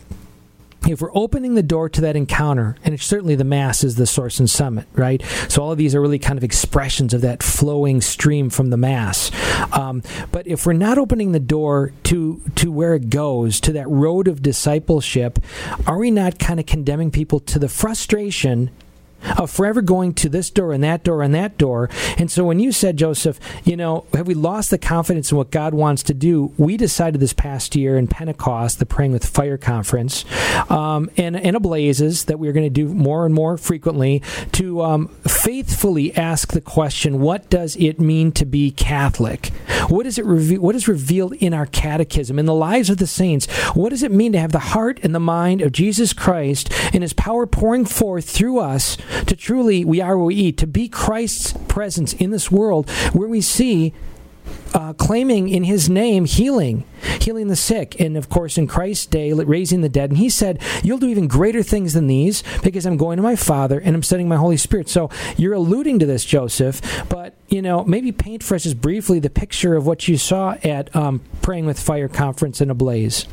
if 0.88 1.00
we're 1.00 1.14
opening 1.14 1.54
the 1.54 1.62
door 1.62 1.88
to 1.88 2.00
that 2.00 2.16
encounter, 2.16 2.76
and 2.82 2.94
it's 2.94 3.04
certainly 3.04 3.34
the 3.34 3.44
Mass 3.44 3.84
is 3.84 3.96
the 3.96 4.06
source 4.06 4.38
and 4.38 4.48
summit, 4.48 4.86
right? 4.94 5.22
So 5.48 5.62
all 5.62 5.72
of 5.72 5.78
these 5.78 5.94
are 5.94 6.00
really 6.00 6.18
kind 6.18 6.38
of 6.38 6.44
expressions 6.44 7.12
of 7.12 7.20
that 7.20 7.42
flowing 7.42 8.00
stream 8.00 8.50
from 8.50 8.70
the 8.70 8.76
Mass. 8.76 9.30
Um, 9.72 10.02
but 10.32 10.46
if 10.46 10.66
we're 10.66 10.72
not 10.72 10.98
opening 10.98 11.32
the 11.32 11.40
door 11.40 11.92
to 12.04 12.40
to 12.56 12.72
where 12.72 12.94
it 12.94 13.10
goes, 13.10 13.60
to 13.60 13.72
that 13.72 13.88
road 13.88 14.26
of 14.26 14.42
discipleship, 14.42 15.38
are 15.86 15.98
we 15.98 16.10
not 16.10 16.38
kind 16.38 16.58
of 16.58 16.66
condemning 16.66 17.10
people 17.10 17.40
to 17.40 17.58
the 17.58 17.68
frustration 17.68 18.70
of 19.38 19.50
forever 19.50 19.82
going 19.82 20.14
to 20.14 20.28
this 20.28 20.50
door 20.50 20.72
and 20.72 20.82
that 20.84 21.04
door 21.04 21.22
and 21.22 21.34
that 21.34 21.58
door. 21.58 21.88
And 22.18 22.30
so 22.30 22.44
when 22.44 22.60
you 22.60 22.72
said, 22.72 22.96
Joseph, 22.96 23.38
you 23.64 23.76
know, 23.76 24.06
have 24.14 24.26
we 24.26 24.34
lost 24.34 24.70
the 24.70 24.78
confidence 24.78 25.30
in 25.30 25.38
what 25.38 25.50
God 25.50 25.74
wants 25.74 26.02
to 26.04 26.14
do? 26.14 26.52
We 26.56 26.76
decided 26.76 27.20
this 27.20 27.32
past 27.32 27.76
year 27.76 27.96
in 27.96 28.06
Pentecost, 28.06 28.78
the 28.78 28.86
Praying 28.86 29.12
with 29.12 29.26
Fire 29.26 29.58
conference, 29.58 30.24
um, 30.70 31.10
and, 31.16 31.36
and 31.36 31.56
Ablazes 31.56 32.26
that 32.26 32.38
we 32.38 32.48
are 32.48 32.52
going 32.52 32.66
to 32.66 32.70
do 32.70 32.88
more 32.88 33.24
and 33.26 33.34
more 33.34 33.56
frequently 33.56 34.22
to 34.52 34.82
um, 34.82 35.08
faithfully 35.26 36.14
ask 36.16 36.52
the 36.52 36.60
question, 36.60 37.20
what 37.20 37.48
does 37.50 37.76
it 37.76 38.00
mean 38.00 38.32
to 38.32 38.44
be 38.44 38.70
Catholic? 38.70 39.48
What 39.88 40.06
is 40.06 40.18
it? 40.18 40.24
Reve- 40.24 40.60
what 40.60 40.74
is 40.74 40.88
revealed 40.88 41.34
in 41.34 41.54
our 41.54 41.66
catechism, 41.66 42.38
in 42.38 42.46
the 42.46 42.54
lives 42.54 42.90
of 42.90 42.98
the 42.98 43.06
saints? 43.06 43.46
What 43.74 43.90
does 43.90 44.02
it 44.02 44.12
mean 44.12 44.32
to 44.32 44.40
have 44.40 44.52
the 44.52 44.58
heart 44.58 45.00
and 45.02 45.14
the 45.14 45.20
mind 45.20 45.62
of 45.62 45.72
Jesus 45.72 46.12
Christ 46.12 46.72
and 46.92 47.02
His 47.02 47.12
power 47.12 47.46
pouring 47.46 47.84
forth 47.84 48.28
through 48.28 48.58
us 48.60 48.96
to 49.26 49.36
truly, 49.36 49.84
we 49.84 50.00
are 50.00 50.16
what 50.16 50.26
we 50.26 50.34
eat, 50.34 50.56
to 50.58 50.66
be 50.66 50.88
Christ's 50.88 51.52
presence 51.68 52.12
in 52.14 52.30
this 52.30 52.50
world 52.50 52.88
where 53.12 53.28
we 53.28 53.40
see 53.40 53.92
uh, 54.74 54.92
claiming 54.92 55.48
in 55.48 55.64
his 55.64 55.88
name 55.88 56.24
healing, 56.24 56.84
healing 57.20 57.48
the 57.48 57.56
sick, 57.56 58.00
and 58.00 58.16
of 58.16 58.28
course 58.28 58.56
in 58.56 58.66
Christ's 58.66 59.06
day 59.06 59.32
raising 59.32 59.80
the 59.80 59.88
dead. 59.88 60.10
And 60.10 60.18
he 60.18 60.28
said, 60.28 60.60
"You'll 60.82 60.98
do 60.98 61.08
even 61.08 61.28
greater 61.28 61.62
things 61.62 61.94
than 61.94 62.06
these 62.06 62.42
because 62.62 62.86
I'm 62.86 62.96
going 62.96 63.16
to 63.16 63.22
my 63.22 63.36
Father 63.36 63.78
and 63.78 63.94
I'm 63.94 64.02
sending 64.02 64.28
my 64.28 64.36
Holy 64.36 64.56
Spirit." 64.56 64.88
So 64.88 65.10
you're 65.36 65.54
alluding 65.54 65.98
to 66.00 66.06
this, 66.06 66.24
Joseph, 66.24 66.80
but 67.08 67.34
you 67.48 67.62
know 67.62 67.84
maybe 67.84 68.12
paint 68.12 68.42
for 68.42 68.54
us 68.54 68.62
just 68.62 68.80
briefly 68.80 69.18
the 69.18 69.30
picture 69.30 69.74
of 69.74 69.86
what 69.86 70.08
you 70.08 70.16
saw 70.16 70.56
at 70.62 70.94
um, 70.94 71.20
Praying 71.42 71.66
with 71.66 71.78
Fire 71.78 72.08
conference 72.08 72.60
in 72.60 72.70
Ablaze. 72.70 73.26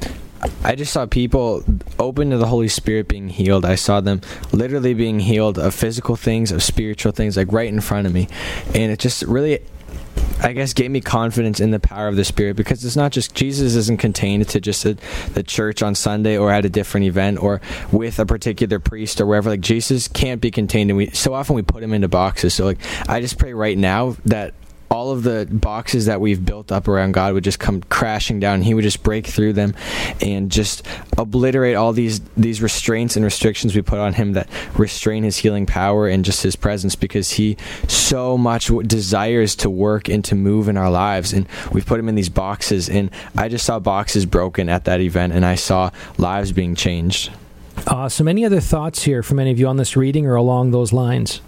I 0.64 0.76
just 0.76 0.94
saw 0.94 1.06
people 1.06 1.64
open 2.00 2.30
to 2.32 2.38
the 2.38 2.48
Holy 2.48 2.68
Spirit 2.68 3.08
being 3.08 3.30
healed. 3.30 3.66
I 3.66 3.76
saw 3.76 4.02
them 4.02 4.22
literally 4.52 4.94
being 4.94 5.20
healed 5.20 5.58
of 5.58 5.74
physical 5.74 6.16
things, 6.16 6.52
of 6.52 6.62
spiritual 6.62 7.12
things, 7.12 7.38
like 7.38 7.52
right 7.52 7.70
in 7.70 7.82
front 7.82 8.08
of 8.08 8.14
me. 8.14 8.28
And 8.74 8.92
it 8.92 9.00
just 9.00 9.24
really 9.24 9.60
I 10.40 10.54
guess 10.54 10.74
gave 10.74 10.92
me 10.92 11.02
confidence 11.02 11.60
in 11.60 11.72
the 11.72 11.80
power 11.80 12.08
of 12.08 12.16
the 12.16 12.24
Spirit 12.24 12.58
because 12.58 12.86
it's 12.86 12.96
not 12.96 13.12
just 13.12 13.34
Jesus 13.34 13.76
isn't 13.76 13.98
contained 13.98 14.48
to 14.50 14.62
just 14.62 14.86
a, 14.86 14.96
the 15.34 15.42
church 15.42 15.82
on 15.82 15.96
Sunday 15.96 16.38
or 16.38 16.52
at 16.52 16.64
a 16.64 16.70
different 16.70 17.08
event 17.08 17.42
or 17.42 17.60
with 17.92 18.20
a 18.20 18.26
particular 18.26 18.80
priest 18.80 19.20
or 19.20 19.26
wherever. 19.26 19.50
Like 19.50 19.62
Jesus 19.62 20.08
can't 20.08 20.40
be 20.40 20.52
contained, 20.52 20.92
and 20.92 20.98
we 20.98 21.10
so 21.10 21.34
often 21.34 21.56
we 21.56 21.64
put 21.64 21.82
him 21.82 21.92
into 21.92 22.08
boxes. 22.08 22.54
So 22.54 22.66
like 22.66 22.78
I 23.10 23.20
just 23.20 23.40
pray 23.40 23.54
right 23.54 23.78
now 23.78 24.16
that 24.26 24.54
all 24.90 25.12
of 25.12 25.24
the 25.24 25.48
boxes 25.52 26.06
that 26.06 26.22
we've 26.22 26.44
built 26.46 26.72
up 26.72 26.88
around 26.88 27.12
God 27.12 27.34
would 27.34 27.44
just 27.44 27.60
come 27.60 27.82
crashing 27.84 28.40
down. 28.40 28.62
He 28.62 28.74
would 28.74 28.84
just 28.84 29.04
break 29.04 29.28
through 29.28 29.54
them 29.54 29.76
and 30.22 30.52
just 30.52 30.86
obliterate 31.18 31.76
all 31.76 31.94
these 31.94 32.22
these 32.38 32.62
restraints 32.62 33.16
and 33.16 33.26
restrictions 33.26 33.76
we 33.76 33.82
put 33.82 34.00
on 34.00 34.14
him 34.14 34.34
that 34.34 34.50
restrain 34.76 35.24
his 35.24 35.38
healing 35.38 35.66
power 35.66 36.08
and 36.08 36.24
just 36.24 36.44
his 36.44 36.56
presence 36.56 36.96
because 36.96 37.32
he 37.32 37.58
so 37.88 38.38
much 38.38 38.72
desires 38.86 39.56
to 39.58 39.70
work 39.70 40.08
and 40.08 40.24
to 40.26 40.36
move 40.36 40.70
in 40.70 40.78
our 40.78 40.90
lives 40.90 41.34
and 41.34 41.48
we've 41.72 41.86
put 41.86 42.00
him 42.00 42.08
in 42.08 42.16
these 42.16 42.30
boxes 42.30 42.90
and 42.90 43.12
I 43.36 43.50
just 43.50 43.66
saw 43.66 43.80
boxes 43.80 44.26
broken 44.26 44.70
at 44.70 44.86
that 44.86 45.02
event 45.02 45.34
and 45.34 45.46
I 45.46 45.56
saw 45.56 45.92
lives 46.18 46.52
being 46.52 46.76
changed. 46.76 47.32
Awesome. 47.86 48.28
Any 48.28 48.46
other 48.46 48.60
thoughts 48.60 49.04
here 49.04 49.22
from 49.22 49.40
any 49.40 49.52
of 49.52 49.60
you 49.60 49.68
on 49.68 49.78
this 49.78 49.96
reading 49.96 50.26
or 50.26 50.36
along 50.36 50.72
those 50.72 50.92
lines? 50.92 51.42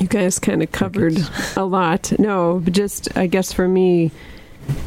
You 0.00 0.06
guys 0.06 0.38
kind 0.38 0.62
of 0.62 0.72
covered 0.72 1.16
a 1.56 1.64
lot. 1.64 2.12
No, 2.18 2.60
just 2.60 3.16
I 3.16 3.26
guess 3.26 3.52
for 3.52 3.68
me, 3.68 4.10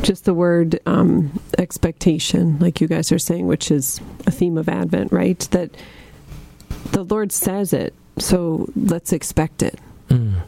just 0.01 0.26
the 0.26 0.34
word 0.34 0.80
um, 0.86 1.39
expectation, 1.58 2.60
like 2.60 2.82
you 2.82 2.88
guys 2.88 3.12
are 3.12 3.20
saying, 3.20 3.47
which 3.47 3.72
is 3.72 4.01
a 4.26 4.32
theme 4.32 4.58
of 4.58 4.70
Advent, 4.70 5.12
right? 5.12 5.39
That 5.51 5.72
the 6.91 7.03
Lord 7.03 7.32
says 7.32 7.74
it, 7.74 7.93
so 8.18 8.70
let's 8.76 9.14
expect 9.14 9.62
it. 9.64 9.80
Mm. 10.10 10.41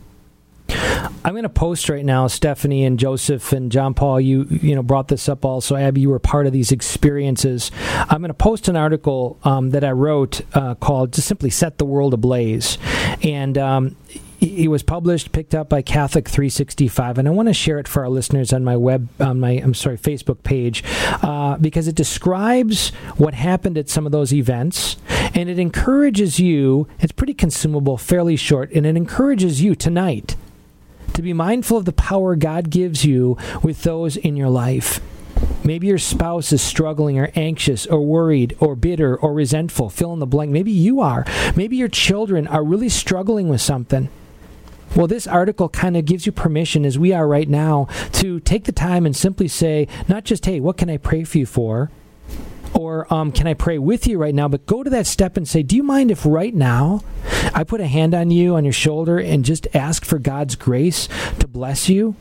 I'm 1.23 1.33
going 1.33 1.43
to 1.43 1.49
post 1.49 1.89
right 1.89 2.05
now, 2.05 2.27
Stephanie 2.27 2.85
and 2.85 2.99
Joseph 2.99 3.51
and 3.53 3.71
John 3.71 3.93
Paul. 3.93 4.21
You 4.21 4.45
you 4.49 4.75
know 4.75 4.83
brought 4.83 5.07
this 5.07 5.27
up 5.27 5.43
also. 5.43 5.75
Abby, 5.75 6.01
you 6.01 6.09
were 6.09 6.19
part 6.19 6.47
of 6.47 6.53
these 6.53 6.71
experiences. 6.71 7.71
I'm 7.95 8.19
going 8.19 8.29
to 8.29 8.33
post 8.33 8.67
an 8.67 8.75
article 8.75 9.37
um, 9.43 9.71
that 9.71 9.83
I 9.83 9.91
wrote 9.91 10.41
uh, 10.53 10.75
called 10.75 11.13
"Just 11.13 11.27
Simply 11.27 11.49
Set 11.49 11.77
the 11.77 11.85
World 11.85 12.13
Ablaze," 12.13 12.77
and 13.23 13.57
um, 13.57 13.95
it 14.41 14.69
was 14.69 14.83
published, 14.83 15.31
picked 15.31 15.53
up 15.53 15.69
by 15.69 15.81
Catholic 15.81 16.27
365, 16.27 17.17
and 17.17 17.27
I 17.27 17.31
want 17.31 17.47
to 17.47 17.53
share 17.53 17.79
it 17.79 17.87
for 17.87 18.03
our 18.03 18.09
listeners 18.09 18.53
on 18.53 18.63
my 18.63 18.77
web, 18.77 19.09
on 19.19 19.39
my 19.39 19.51
I'm 19.51 19.73
sorry, 19.73 19.97
Facebook 19.97 20.43
page, 20.43 20.83
uh, 21.21 21.57
because 21.57 21.87
it 21.87 21.95
describes 21.95 22.89
what 23.17 23.33
happened 23.33 23.77
at 23.77 23.89
some 23.89 24.05
of 24.05 24.11
those 24.11 24.33
events, 24.33 24.97
and 25.33 25.49
it 25.49 25.59
encourages 25.59 26.39
you. 26.39 26.87
It's 26.99 27.11
pretty 27.11 27.33
consumable, 27.33 27.97
fairly 27.97 28.35
short, 28.35 28.71
and 28.71 28.85
it 28.85 28.95
encourages 28.95 29.61
you 29.61 29.75
tonight 29.75 30.35
to 31.13 31.21
be 31.21 31.33
mindful 31.33 31.77
of 31.77 31.85
the 31.85 31.91
power 31.91 32.35
God 32.35 32.69
gives 32.69 33.03
you 33.03 33.37
with 33.61 33.83
those 33.83 34.15
in 34.15 34.37
your 34.37 34.49
life. 34.49 35.01
Maybe 35.63 35.87
your 35.87 35.97
spouse 35.97 36.51
is 36.53 36.61
struggling 36.61 37.19
or 37.19 37.31
anxious 37.35 37.85
or 37.85 38.01
worried 38.01 38.55
or 38.59 38.75
bitter 38.75 39.17
or 39.17 39.33
resentful. 39.33 39.89
Fill 39.89 40.13
in 40.13 40.19
the 40.19 40.25
blank. 40.25 40.51
Maybe 40.51 40.71
you 40.71 41.01
are. 41.01 41.25
Maybe 41.55 41.75
your 41.75 41.87
children 41.89 42.47
are 42.47 42.63
really 42.63 42.89
struggling 42.89 43.49
with 43.49 43.61
something. 43.61 44.09
Well, 44.95 45.07
this 45.07 45.27
article 45.27 45.69
kind 45.69 45.95
of 45.95 46.05
gives 46.05 46.25
you 46.25 46.31
permission, 46.31 46.83
as 46.83 46.97
we 46.97 47.13
are 47.13 47.27
right 47.27 47.47
now, 47.47 47.87
to 48.13 48.39
take 48.39 48.65
the 48.65 48.71
time 48.71 49.05
and 49.05 49.15
simply 49.15 49.47
say, 49.47 49.87
not 50.07 50.23
just, 50.23 50.45
hey, 50.45 50.59
what 50.59 50.77
can 50.77 50.89
I 50.89 50.97
pray 50.97 51.23
for 51.23 51.37
you 51.37 51.45
for? 51.45 51.91
Or 52.73 53.11
um, 53.13 53.31
can 53.31 53.47
I 53.47 53.53
pray 53.53 53.77
with 53.77 54.07
you 54.07 54.17
right 54.17 54.33
now? 54.33 54.47
But 54.47 54.65
go 54.65 54.83
to 54.83 54.89
that 54.89 55.07
step 55.07 55.37
and 55.37 55.47
say, 55.47 55.63
do 55.63 55.75
you 55.75 55.83
mind 55.83 56.11
if 56.11 56.25
right 56.25 56.53
now 56.53 57.01
I 57.53 57.63
put 57.63 57.81
a 57.81 57.87
hand 57.87 58.13
on 58.13 58.31
you, 58.31 58.55
on 58.55 58.63
your 58.63 58.73
shoulder, 58.73 59.19
and 59.19 59.45
just 59.45 59.67
ask 59.73 60.05
for 60.05 60.19
God's 60.19 60.55
grace 60.55 61.07
to 61.39 61.47
bless 61.47 61.89
you? 61.89 62.15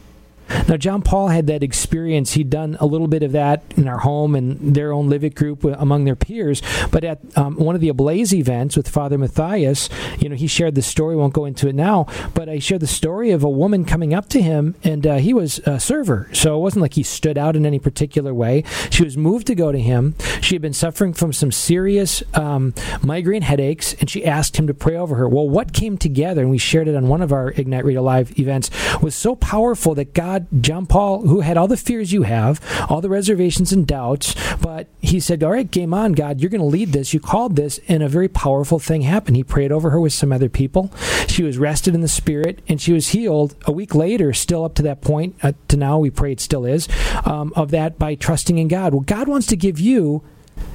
Now, 0.69 0.77
John 0.77 1.03
Paul 1.03 1.29
had 1.29 1.47
that 1.49 1.63
experience. 1.63 2.33
He'd 2.33 2.51
done 2.51 2.77
a 2.81 2.87
little 2.87 3.09
bit 3.09 3.23
of 3.23 3.33
that 3.33 3.63
in 3.77 3.89
our 3.89 3.99
home 3.99 4.35
and 4.35 4.75
their 4.75 4.93
own 4.93 5.09
Live 5.09 5.35
group 5.35 5.65
among 5.65 6.05
their 6.05 6.17
peers. 6.17 6.63
But 6.91 7.05
at 7.05 7.21
um, 7.37 7.57
one 7.57 7.75
of 7.75 7.81
the 7.81 7.89
Ablaze 7.89 8.33
events 8.33 8.77
with 8.77 8.89
Father 8.89 9.19
Matthias, 9.19 9.89
you 10.19 10.29
know, 10.29 10.37
he 10.37 10.47
shared 10.47 10.75
the 10.75 10.83
story. 10.83 11.17
Won't 11.17 11.33
go 11.33 11.45
into 11.45 11.69
it 11.69 11.75
now, 11.75 12.07
but 12.35 12.49
I 12.49 12.59
shared 12.59 12.81
the 12.83 12.87
story 12.87 13.31
of 13.31 13.43
a 13.43 13.51
woman 13.51 13.85
coming 13.85 14.15
up 14.15 14.29
to 14.31 14.41
him, 14.41 14.77
and 14.85 15.07
uh, 15.07 15.17
he 15.17 15.35
was 15.35 15.59
a 15.61 15.81
server, 15.81 16.29
so 16.33 16.57
it 16.57 16.61
wasn't 16.61 16.83
like 16.83 16.95
he 16.95 17.03
stood 17.03 17.37
out 17.37 17.57
in 17.57 17.67
any 17.67 17.79
particular 17.79 18.33
way. 18.33 18.63
She 18.91 19.03
was 19.03 19.17
moved 19.17 19.47
to 19.49 19.55
go 19.55 19.73
to 19.73 19.79
him. 19.79 20.15
She 20.41 20.55
had 20.55 20.63
been 20.63 20.73
suffering 20.73 21.13
from 21.13 21.33
some 21.33 21.51
serious 21.51 22.23
um, 22.35 22.75
migraine 23.03 23.43
headaches, 23.43 23.95
and 23.95 24.09
she 24.09 24.25
asked 24.25 24.57
him 24.57 24.67
to 24.69 24.75
pray 24.75 24.97
over 24.97 25.17
her. 25.17 25.29
Well, 25.29 25.49
what 25.49 25.73
came 25.73 25.99
together, 25.99 26.43
and 26.43 26.51
we 26.51 26.59
shared 26.59 26.87
it 26.87 26.95
on 26.95 27.09
one 27.09 27.23
of 27.23 27.33
our 27.33 27.51
Ignite 27.51 27.85
Radio 27.85 28.03
Live 28.03 28.39
events, 28.39 28.71
was 29.03 29.15
so 29.15 29.35
powerful 29.35 29.95
that 29.97 30.15
God, 30.15 30.38
John 30.61 30.87
Paul, 30.87 31.27
who 31.27 31.41
had 31.41 31.57
all 31.57 31.69
the 31.69 31.77
fears 31.77 32.13
you 32.13 32.23
have, 32.23 32.61
all 32.89 33.01
the 33.01 33.09
reservations 33.09 33.73
and 33.73 33.87
doubts, 33.87 34.35
but 34.57 34.87
he 35.01 35.21
said, 35.21 35.43
All 35.43 35.53
right, 35.53 35.71
game 35.71 35.95
on, 35.95 36.13
God, 36.13 36.41
you're 36.41 36.51
going 36.51 36.61
to 36.61 36.67
lead 36.67 36.93
this. 36.93 37.15
You 37.15 37.21
called 37.21 37.57
this, 37.57 37.81
and 37.89 38.03
a 38.03 38.09
very 38.09 38.29
powerful 38.29 38.79
thing 38.79 39.03
happened. 39.03 39.37
He 39.37 39.45
prayed 39.45 39.73
over 39.73 39.91
her 39.91 40.01
with 40.01 40.13
some 40.13 40.33
other 40.33 40.49
people. 40.49 40.93
She 41.27 41.43
was 41.43 41.59
rested 41.59 41.95
in 41.95 42.01
the 42.01 42.09
Spirit, 42.09 42.61
and 42.69 42.81
she 42.81 42.93
was 42.93 43.11
healed 43.11 43.55
a 43.65 43.73
week 43.73 43.95
later, 43.95 44.33
still 44.33 44.65
up 44.65 44.75
to 44.77 44.83
that 44.83 45.01
point, 45.01 45.37
uh, 45.43 45.53
to 45.69 45.77
now, 45.77 45.99
we 45.99 46.11
pray 46.11 46.33
it 46.33 46.41
still 46.41 46.65
is, 46.65 46.89
um, 47.25 47.53
of 47.57 47.71
that 47.71 47.99
by 47.99 48.15
trusting 48.15 48.59
in 48.59 48.69
God. 48.69 48.93
Well, 48.93 49.03
God 49.03 49.29
wants 49.29 49.47
to 49.49 49.57
give 49.57 49.79
you 49.79 50.23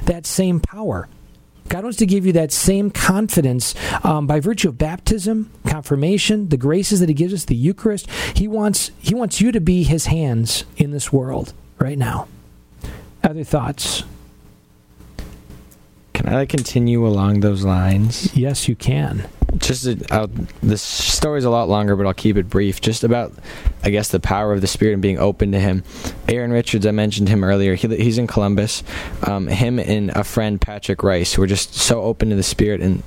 that 0.05 0.25
same 0.25 0.59
power. 0.59 1.07
God 1.69 1.83
wants 1.83 1.97
to 1.99 2.05
give 2.05 2.25
you 2.25 2.33
that 2.33 2.51
same 2.51 2.91
confidence 2.91 3.73
um, 4.03 4.27
by 4.27 4.39
virtue 4.39 4.69
of 4.69 4.77
baptism, 4.77 5.51
confirmation, 5.65 6.49
the 6.49 6.57
graces 6.57 6.99
that 6.99 7.09
He 7.09 7.15
gives 7.15 7.33
us, 7.33 7.45
the 7.45 7.55
Eucharist. 7.55 8.09
He 8.35 8.47
wants 8.47 8.91
He 8.99 9.15
wants 9.15 9.41
you 9.41 9.51
to 9.51 9.59
be 9.59 9.83
His 9.83 10.07
hands 10.07 10.65
in 10.77 10.91
this 10.91 11.11
world 11.11 11.53
right 11.79 11.97
now. 11.97 12.27
Other 13.23 13.43
thoughts? 13.43 14.03
Can 16.13 16.27
I 16.27 16.45
continue 16.45 17.05
along 17.07 17.39
those 17.39 17.63
lines? 17.63 18.35
Yes, 18.35 18.67
you 18.67 18.75
can. 18.75 19.27
Just 19.57 19.87
uh, 20.11 20.27
this 20.61 20.81
story 20.81 21.37
is 21.37 21.45
a 21.45 21.49
lot 21.49 21.69
longer, 21.69 21.95
but 21.95 22.05
I'll 22.05 22.13
keep 22.13 22.37
it 22.37 22.49
brief. 22.49 22.81
Just 22.81 23.03
about, 23.03 23.33
I 23.83 23.89
guess, 23.89 24.09
the 24.09 24.19
power 24.19 24.53
of 24.53 24.61
the 24.61 24.67
Spirit 24.67 24.93
and 24.93 25.01
being 25.01 25.19
open 25.19 25.51
to 25.51 25.59
Him. 25.59 25.83
Aaron 26.27 26.51
Richards, 26.51 26.85
I 26.85 26.91
mentioned 26.91 27.29
him 27.29 27.43
earlier. 27.43 27.75
He, 27.75 27.87
he's 27.97 28.17
in 28.17 28.27
Columbus. 28.27 28.83
Um, 29.27 29.47
him 29.47 29.79
and 29.79 30.09
a 30.11 30.23
friend, 30.23 30.59
Patrick 30.59 31.03
Rice, 31.03 31.33
who 31.33 31.41
were 31.41 31.47
just 31.47 31.75
so 31.75 32.01
open 32.01 32.29
to 32.29 32.35
the 32.35 32.43
Spirit 32.43 32.81
and 32.81 33.03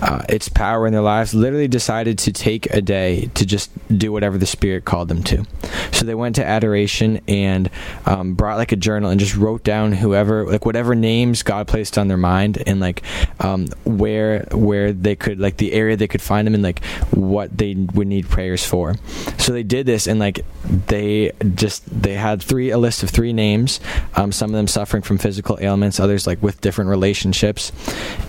uh, 0.00 0.22
its 0.28 0.48
power 0.48 0.86
in 0.86 0.92
their 0.92 1.02
lives, 1.02 1.34
literally 1.34 1.68
decided 1.68 2.18
to 2.18 2.32
take 2.32 2.66
a 2.66 2.80
day 2.80 3.30
to 3.34 3.44
just 3.44 3.70
do 3.96 4.12
whatever 4.12 4.38
the 4.38 4.46
Spirit 4.46 4.84
called 4.84 5.08
them 5.08 5.22
to. 5.24 5.44
So 5.92 6.04
they 6.04 6.14
went 6.14 6.36
to 6.36 6.46
adoration 6.46 7.20
and 7.26 7.68
um, 8.06 8.34
brought 8.34 8.56
like 8.56 8.72
a 8.72 8.76
journal 8.76 9.10
and 9.10 9.18
just 9.18 9.36
wrote 9.36 9.64
down 9.64 9.92
whoever, 9.92 10.44
like 10.44 10.64
whatever 10.64 10.94
names 10.94 11.42
God 11.42 11.66
placed 11.66 11.98
on 11.98 12.08
their 12.08 12.16
mind 12.16 12.62
and 12.66 12.80
like 12.80 13.02
um, 13.40 13.66
where 13.84 14.46
where 14.52 14.92
they 14.92 15.16
could 15.16 15.40
like 15.40 15.56
the 15.56 15.72
area 15.72 15.96
they 15.96 16.08
could 16.08 16.22
find 16.22 16.46
them 16.46 16.54
and 16.54 16.62
like 16.62 16.84
what 17.10 17.56
they 17.56 17.74
would 17.74 18.06
need 18.06 18.28
prayers 18.28 18.64
for. 18.64 18.94
So 19.38 19.52
they 19.52 19.62
did 19.64 19.86
this 19.86 20.06
and 20.06 20.20
like 20.20 20.44
they 20.86 21.32
just 21.54 21.84
they 21.88 22.14
had 22.14 22.42
three 22.42 22.70
a 22.70 22.78
list 22.78 23.02
of 23.02 23.10
three 23.10 23.32
names. 23.32 23.80
Um, 24.14 24.30
some 24.30 24.50
of 24.50 24.56
them 24.56 24.68
suffering 24.68 25.02
from 25.02 25.18
physical 25.18 25.58
ailments, 25.60 25.98
others 25.98 26.26
like 26.26 26.42
with 26.42 26.60
different 26.60 26.90
relationships, 26.90 27.72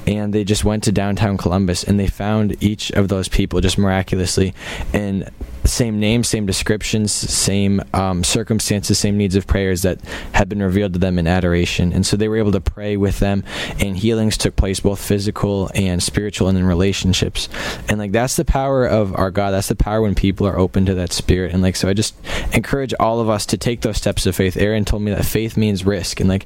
and 0.07 0.33
they 0.33 0.43
just 0.43 0.63
went 0.63 0.83
to 0.85 0.91
downtown 0.91 1.37
Columbus 1.37 1.58
and 1.83 1.99
they 1.99 2.07
found 2.07 2.61
each 2.63 2.91
of 2.91 3.07
those 3.07 3.27
people 3.27 3.61
just 3.61 3.77
miraculously 3.77 4.53
and 4.93 5.29
same 5.65 5.99
names, 5.99 6.27
same 6.27 6.45
descriptions, 6.45 7.11
same 7.11 7.81
um, 7.93 8.23
circumstances, 8.23 8.97
same 8.97 9.17
needs 9.17 9.35
of 9.35 9.47
prayers 9.47 9.81
that 9.83 9.99
had 10.33 10.49
been 10.49 10.61
revealed 10.61 10.93
to 10.93 10.99
them 10.99 11.19
in 11.19 11.27
adoration. 11.27 11.93
And 11.93 12.05
so 12.05 12.17
they 12.17 12.27
were 12.27 12.37
able 12.37 12.51
to 12.53 12.61
pray 12.61 12.97
with 12.97 13.19
them, 13.19 13.43
and 13.79 13.97
healings 13.97 14.37
took 14.37 14.55
place, 14.55 14.79
both 14.79 15.01
physical 15.01 15.69
and 15.75 16.01
spiritual, 16.01 16.47
and 16.47 16.57
in 16.57 16.65
relationships. 16.65 17.49
And 17.87 17.99
like 17.99 18.11
that's 18.11 18.35
the 18.35 18.45
power 18.45 18.85
of 18.85 19.15
our 19.15 19.31
God. 19.31 19.51
That's 19.51 19.67
the 19.67 19.75
power 19.75 20.01
when 20.01 20.15
people 20.15 20.47
are 20.47 20.57
open 20.57 20.85
to 20.85 20.95
that 20.95 21.11
spirit. 21.11 21.53
And 21.53 21.61
like 21.61 21.75
so, 21.75 21.89
I 21.89 21.93
just 21.93 22.15
encourage 22.53 22.93
all 22.99 23.19
of 23.19 23.29
us 23.29 23.45
to 23.47 23.57
take 23.57 23.81
those 23.81 23.97
steps 23.97 24.25
of 24.25 24.35
faith. 24.35 24.57
Aaron 24.57 24.85
told 24.85 25.03
me 25.03 25.11
that 25.11 25.25
faith 25.25 25.57
means 25.57 25.85
risk, 25.85 26.19
and 26.19 26.29
like 26.29 26.45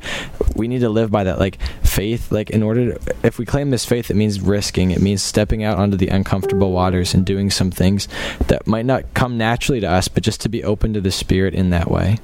we 0.56 0.68
need 0.68 0.80
to 0.80 0.90
live 0.90 1.12
by 1.12 1.24
that. 1.24 1.40
Like 1.40 1.62
faith, 1.84 2.32
like 2.32 2.50
in 2.50 2.64
order, 2.64 2.94
to, 2.94 3.16
if 3.24 3.40
we 3.40 3.46
claim 3.46 3.70
this 3.70 3.86
faith, 3.86 4.10
it 4.10 4.16
means 4.16 4.42
risking. 4.42 4.92
It 4.92 5.02
means 5.02 5.22
stepping 5.22 5.64
out 5.64 5.78
onto 5.78 5.98
the 5.98 6.08
uncomfortable 6.08 6.72
waters 6.72 7.14
and 7.14 7.26
doing 7.26 7.50
some 7.50 7.72
things 7.72 8.08
that 8.48 8.68
might 8.68 8.86
not 8.86 9.13
come 9.14 9.38
naturally 9.38 9.80
to 9.80 9.90
us, 9.90 10.08
but 10.08 10.24
just 10.24 10.42
to 10.42 10.50
be 10.50 10.64
open 10.64 10.94
to 10.94 11.02
the 11.02 11.12
Spirit 11.12 11.54
in 11.54 11.70
that 11.72 11.90
way. 11.90 12.18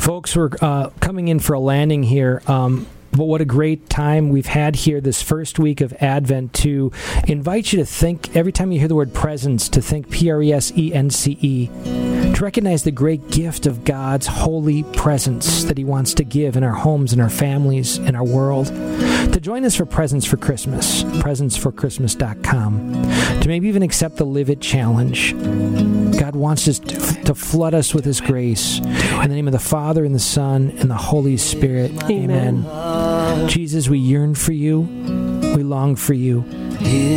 Folks, 0.00 0.34
we're 0.34 0.50
uh, 0.60 0.90
coming 1.00 1.28
in 1.28 1.40
for 1.40 1.52
a 1.54 1.60
landing 1.60 2.02
here. 2.02 2.42
Um, 2.46 2.86
but 3.12 3.24
what 3.24 3.40
a 3.40 3.44
great 3.44 3.88
time 3.88 4.28
we've 4.28 4.46
had 4.46 4.76
here 4.76 5.00
this 5.00 5.22
first 5.22 5.58
week 5.58 5.80
of 5.80 5.92
Advent 5.94 6.52
to 6.54 6.92
invite 7.26 7.72
you 7.72 7.78
to 7.78 7.84
think, 7.84 8.36
every 8.36 8.52
time 8.52 8.70
you 8.70 8.78
hear 8.78 8.88
the 8.88 8.94
word 8.94 9.14
presence, 9.14 9.68
to 9.70 9.80
think 9.80 10.10
P 10.10 10.30
R 10.30 10.42
E 10.42 10.52
S 10.52 10.72
E 10.76 10.92
N 10.92 11.10
C 11.10 11.38
E, 11.40 11.66
to 12.34 12.38
recognize 12.40 12.84
the 12.84 12.90
great 12.90 13.30
gift 13.30 13.66
of 13.66 13.84
God's 13.84 14.26
holy 14.26 14.82
presence 14.82 15.64
that 15.64 15.78
He 15.78 15.84
wants 15.84 16.14
to 16.14 16.24
give 16.24 16.56
in 16.56 16.62
our 16.62 16.74
homes, 16.74 17.12
in 17.12 17.20
our 17.20 17.30
families, 17.30 17.98
in 17.98 18.14
our 18.14 18.24
world. 18.24 18.66
To 18.66 19.40
join 19.40 19.64
us 19.64 19.74
for 19.74 19.86
Presence 19.86 20.24
for 20.24 20.36
Christmas, 20.36 21.02
presenceforchristmas.com. 21.02 22.92
To 23.40 23.48
maybe 23.48 23.68
even 23.68 23.82
accept 23.82 24.16
the 24.16 24.26
Live 24.26 24.50
It 24.50 24.60
Challenge. 24.60 25.34
God 26.18 26.34
wants 26.34 26.66
us 26.66 26.80
to, 26.80 27.34
flood 27.34 27.74
us 27.74 27.94
with 27.94 28.04
His 28.04 28.20
grace. 28.20 28.78
In 28.78 29.28
the 29.28 29.28
name 29.28 29.46
of 29.46 29.52
the 29.52 29.58
Father, 29.58 30.04
and 30.04 30.14
the 30.14 30.18
Son, 30.18 30.74
and 30.78 30.90
the 30.90 30.96
Holy 30.96 31.36
Spirit. 31.36 31.92
Amen. 32.10 32.66
Amen. 32.66 33.48
Jesus, 33.48 33.88
we 33.88 33.98
yearn 33.98 34.34
for 34.34 34.52
you. 34.52 34.80
We 35.54 35.62
long 35.62 35.94
for 35.94 36.14
you. 36.14 36.44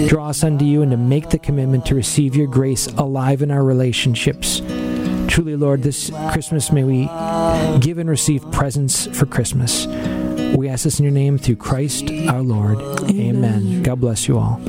Draw 0.07 0.29
us 0.29 0.43
unto 0.43 0.65
you 0.65 0.81
and 0.81 0.91
to 0.91 0.97
make 0.97 1.29
the 1.29 1.39
commitment 1.39 1.85
to 1.87 1.95
receive 1.95 2.35
your 2.35 2.47
grace 2.47 2.87
alive 2.87 3.41
in 3.41 3.49
our 3.51 3.63
relationships. 3.63 4.61
Truly, 5.27 5.55
Lord, 5.55 5.81
this 5.81 6.11
Christmas 6.31 6.71
may 6.71 6.83
we 6.83 7.05
give 7.79 7.97
and 7.97 8.09
receive 8.09 8.49
presents 8.51 9.07
for 9.17 9.25
Christmas. 9.25 9.87
We 10.55 10.67
ask 10.69 10.83
this 10.83 10.99
in 10.99 11.05
your 11.05 11.13
name 11.13 11.37
through 11.37 11.55
Christ 11.55 12.11
our 12.27 12.41
Lord. 12.41 12.79
Amen. 13.09 13.35
Amen. 13.45 13.83
God 13.83 14.01
bless 14.01 14.27
you 14.27 14.37
all. 14.37 14.61